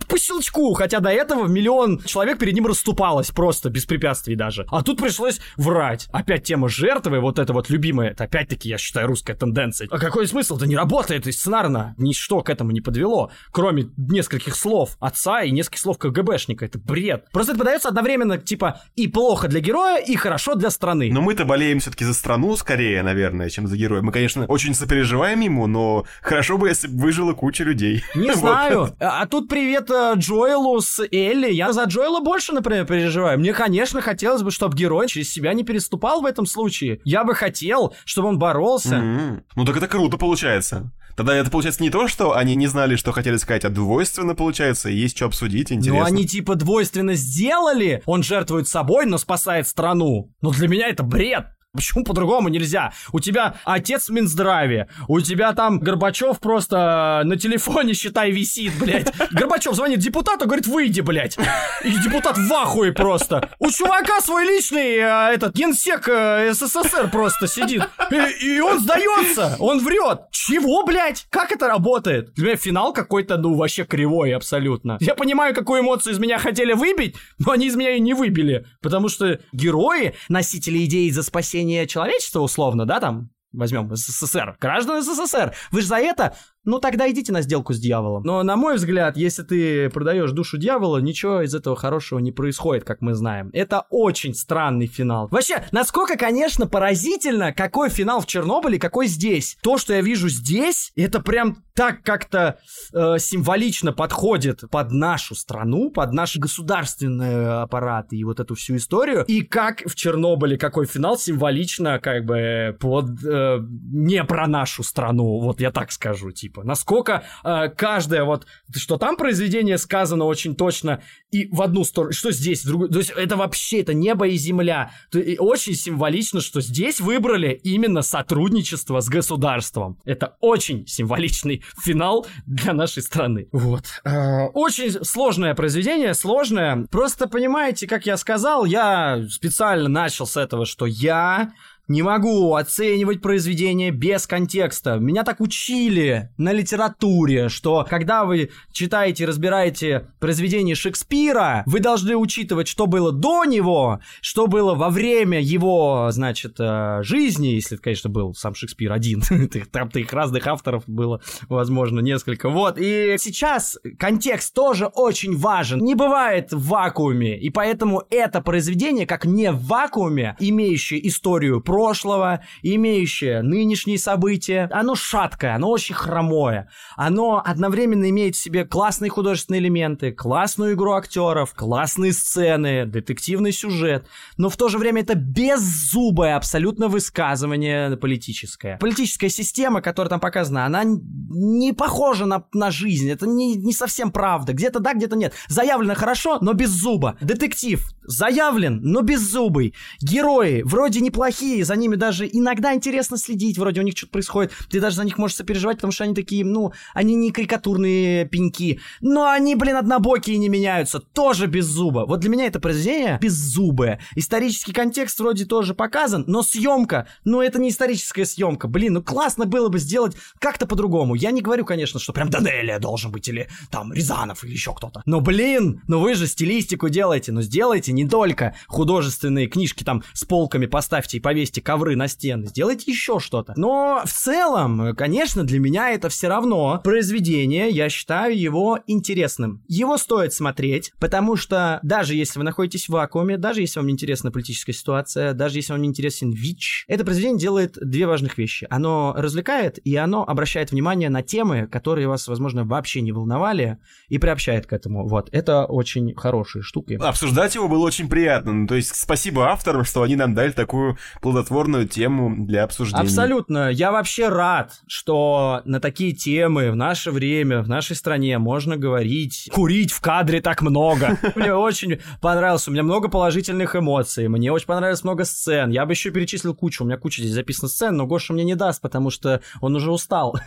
[0.09, 4.67] по щелчку, хотя до этого миллион человек перед ним расступалось просто, без препятствий даже.
[4.71, 6.09] А тут пришлось врать.
[6.13, 9.89] Опять тема жертвы, вот это вот любимая, это опять-таки, я считаю, русская тенденция.
[9.91, 10.57] А какой смысл?
[10.57, 11.95] Это не работает и сценарно.
[11.99, 16.65] Ничто к этому не подвело, кроме нескольких слов отца и нескольких слов КГБшника.
[16.65, 17.27] Это бред.
[17.33, 21.11] Просто это подается одновременно, типа, и плохо для героя, и хорошо для страны.
[21.13, 24.03] Но мы-то болеем все-таки за страну скорее, наверное, чем за героя.
[24.03, 28.03] Мы, конечно, очень сопереживаем ему, но хорошо бы, если бы выжила куча людей.
[28.15, 28.95] Не знаю.
[29.01, 31.51] А а тут привет э, Джоэлу с Элли.
[31.51, 33.37] Я за Джоэла больше, например, переживаю.
[33.41, 37.01] Мне, конечно, хотелось бы, чтобы герой через себя не переступал в этом случае.
[37.03, 38.95] Я бы хотел, чтобы он боролся.
[38.95, 39.43] М.
[39.57, 40.93] Ну так это круто получается.
[41.17, 44.89] Тогда это получается не то, что они не знали, что хотели сказать, а двойственно получается,
[44.89, 46.01] и есть что обсудить, интересно.
[46.01, 48.03] Ну, они типа двойственно сделали.
[48.07, 50.31] Он жертвует собой, но спасает страну.
[50.43, 51.47] Но для меня это бред.
[51.77, 52.93] Почему по-другому нельзя?
[53.13, 59.13] У тебя отец в Минздраве, у тебя там Горбачев просто на телефоне, считай, висит, блядь.
[59.31, 61.37] Горбачев звонит депутату, говорит, выйди, блядь.
[61.85, 63.51] И депутат в ахуе просто.
[63.59, 67.83] У чувака свой личный, э, этот, генсек э, СССР просто сидит.
[68.11, 70.23] И, и он сдается, он врет.
[70.31, 71.27] Чего, блядь?
[71.31, 72.33] Как это работает?
[72.35, 74.97] Для финал какой-то, ну, вообще кривой абсолютно.
[75.01, 78.67] Я понимаю, какую эмоцию из меня хотели выбить, но они из меня и не выбили.
[78.81, 85.55] Потому что герои, носители идеи за спасение человечества, условно, да, там, возьмем СССР, граждан СССР,
[85.71, 86.37] вы же за это,
[86.67, 88.23] ну тогда идите на сделку с дьяволом.
[88.25, 92.85] Но, на мой взгляд, если ты продаешь душу дьявола, ничего из этого хорошего не происходит,
[92.85, 93.51] как мы знаем.
[93.53, 95.29] Это очень странный финал.
[95.31, 99.57] Вообще, насколько, конечно, поразительно, какой финал в Чернобыле, какой здесь.
[99.63, 102.59] То, что я вижу здесь, это прям так как-то
[102.93, 109.25] э, символично подходит под нашу страну, под наши государственные аппараты и вот эту всю историю.
[109.25, 113.59] И как в Чернобыле, какой финал символично как бы под э,
[113.93, 116.56] не про нашу страну, вот я так скажу, типа.
[116.65, 122.31] Насколько э, каждое вот, что там произведение сказано очень точно и в одну сторону, что
[122.31, 122.91] здесь, в другую.
[122.91, 124.91] То есть это вообще, это небо и земля.
[125.11, 129.99] То, и очень символично, что здесь выбрали именно сотрудничество с государством.
[130.05, 133.49] Это очень символичный финал для нашей страны.
[133.53, 133.85] Вот.
[134.05, 136.87] Э, Очень сложное произведение, сложное.
[136.91, 141.53] Просто понимаете, как я сказал, я специально начал с этого, что я
[141.89, 144.97] не могу оценивать произведение без контекста.
[144.97, 152.17] Меня так учили на литературе, что когда вы читаете и разбираете произведение Шекспира, вы должны
[152.17, 158.11] учитывать, что было до него, что было во время его, значит, э, жизни, если конечно,
[158.11, 159.23] был сам Шекспир один.
[159.73, 162.49] Там их разных авторов было, возможно, несколько.
[162.49, 162.79] Вот.
[162.79, 165.81] И сейчас контекст тоже очень важен.
[165.81, 167.39] Не бывает в вакууме.
[167.39, 174.95] И поэтому это произведение, как не в вакууме, имеющее историю прошлого, имеющее нынешние события, оно
[174.95, 176.71] шаткое, оно очень хромое.
[176.97, 184.07] Оно одновременно имеет в себе классные художественные элементы, классную игру актеров, классные сцены, детективный сюжет.
[184.39, 188.79] Но в то же время это беззубое абсолютно высказывание политическое.
[188.79, 193.11] Политическая система, которая там показана, она не похожа на, на жизнь.
[193.11, 194.55] Это не, не совсем правда.
[194.55, 195.35] Где-то да, где-то нет.
[195.49, 197.19] Заявлено хорошо, но без зуба.
[197.21, 199.75] Детектив заявлен, но беззубый.
[200.01, 204.53] Герои вроде неплохие, за ними даже иногда интересно следить, вроде у них что-то происходит.
[204.71, 208.81] Ты даже за них можешь сопереживать, потому что они такие, ну, они не карикатурные пеньки.
[209.01, 211.01] Но они, блин, однобокие не меняются.
[211.01, 212.07] Тоже без зуба.
[212.07, 214.01] Вот для меня это произведение беззубое.
[214.15, 218.69] Исторический контекст вроде тоже показан, но съемка, ну, это не историческая съемка.
[218.69, 221.15] Блин, ну классно было бы сделать как-то по-другому.
[221.15, 225.03] Я не говорю, конечно, что прям Данелия должен быть, или там Рязанов, или еще кто-то.
[225.07, 230.25] Но, блин, ну вы же стилистику делаете, ну сделайте не только художественные книжки там с
[230.25, 233.55] полками поставьте и повесьте повесьте ковры на стены, сделайте еще что-то.
[233.57, 239.63] Но в целом, конечно, для меня это все равно произведение, я считаю его интересным.
[239.69, 243.93] Его стоит смотреть, потому что даже если вы находитесь в вакууме, даже если вам не
[243.93, 248.67] интересна политическая ситуация, даже если вам не интересен ВИЧ, это произведение делает две важных вещи.
[248.71, 253.79] Оно развлекает, и оно обращает внимание на темы, которые вас, возможно, вообще не волновали,
[254.09, 255.09] и приобщает к этому.
[255.09, 256.99] Вот, это очень хорошие штуки.
[257.01, 258.53] Обсуждать его было очень приятно.
[258.53, 261.46] Ну, то есть спасибо авторам, что они нам дали такую плодотворную
[261.87, 263.03] тему для обсуждения.
[263.03, 263.71] Абсолютно.
[263.71, 269.49] Я вообще рад, что на такие темы в наше время, в нашей стране можно говорить.
[269.53, 271.19] Курить в кадре так много.
[271.35, 272.69] Мне очень понравилось.
[272.69, 274.29] У меня много положительных эмоций.
[274.29, 275.71] Мне очень понравилось много сцен.
[275.71, 276.85] Я бы еще перечислил кучу.
[276.85, 279.91] У меня куча здесь записано сцен, но Гоша мне не даст, потому что он уже
[279.91, 280.37] устал.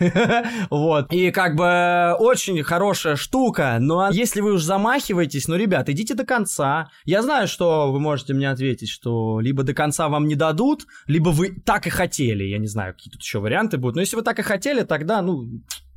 [0.70, 1.12] Вот.
[1.12, 3.78] И как бы очень хорошая штука.
[3.80, 6.90] Но если вы уж замахиваетесь, ну, ребят, идите до конца.
[7.04, 11.30] Я знаю, что вы можете мне ответить, что либо до конца вам не дадут, либо
[11.30, 12.44] вы так и хотели.
[12.44, 13.96] Я не знаю, какие тут еще варианты будут.
[13.96, 15.48] Но если вы так и хотели, тогда, ну,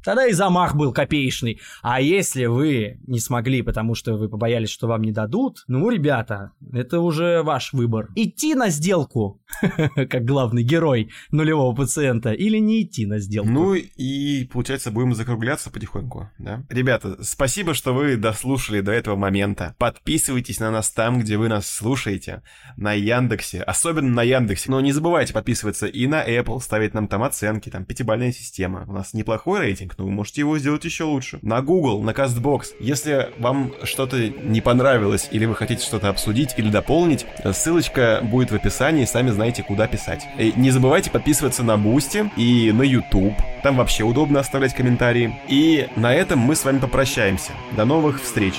[0.03, 1.59] Тогда и замах был копеечный.
[1.81, 6.51] А если вы не смогли, потому что вы побоялись, что вам не дадут, ну, ребята,
[6.71, 8.09] это уже ваш выбор.
[8.15, 9.41] Идти на сделку,
[9.95, 13.49] как главный герой нулевого пациента, или не идти на сделку.
[13.49, 16.63] Ну и, получается, будем закругляться потихоньку, да?
[16.69, 19.75] Ребята, спасибо, что вы дослушали до этого момента.
[19.77, 22.43] Подписывайтесь на нас там, где вы нас слушаете,
[22.77, 24.71] на Яндексе, особенно на Яндексе.
[24.71, 28.85] Но не забывайте подписываться и на Apple, ставить нам там оценки, там пятибальная система.
[28.87, 31.39] У нас неплохой рейтинг, но вы можете его сделать еще лучше.
[31.41, 32.75] На Google, на CastBox.
[32.79, 38.55] Если вам что-то не понравилось, или вы хотите что-то обсудить или дополнить, ссылочка будет в
[38.55, 40.25] описании, сами знаете, куда писать.
[40.37, 43.35] И не забывайте подписываться на Boosty и на YouTube.
[43.63, 45.39] Там вообще удобно оставлять комментарии.
[45.47, 47.51] И на этом мы с вами попрощаемся.
[47.75, 48.55] До новых встреч.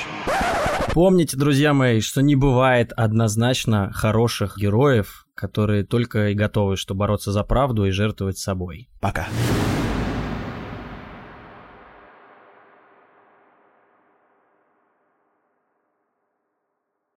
[0.93, 7.33] Помните, друзья мои, что не бывает однозначно хороших героев, которые только и готовы, что бороться
[7.33, 8.89] за правду и жертвовать собой.
[9.01, 9.27] Пока.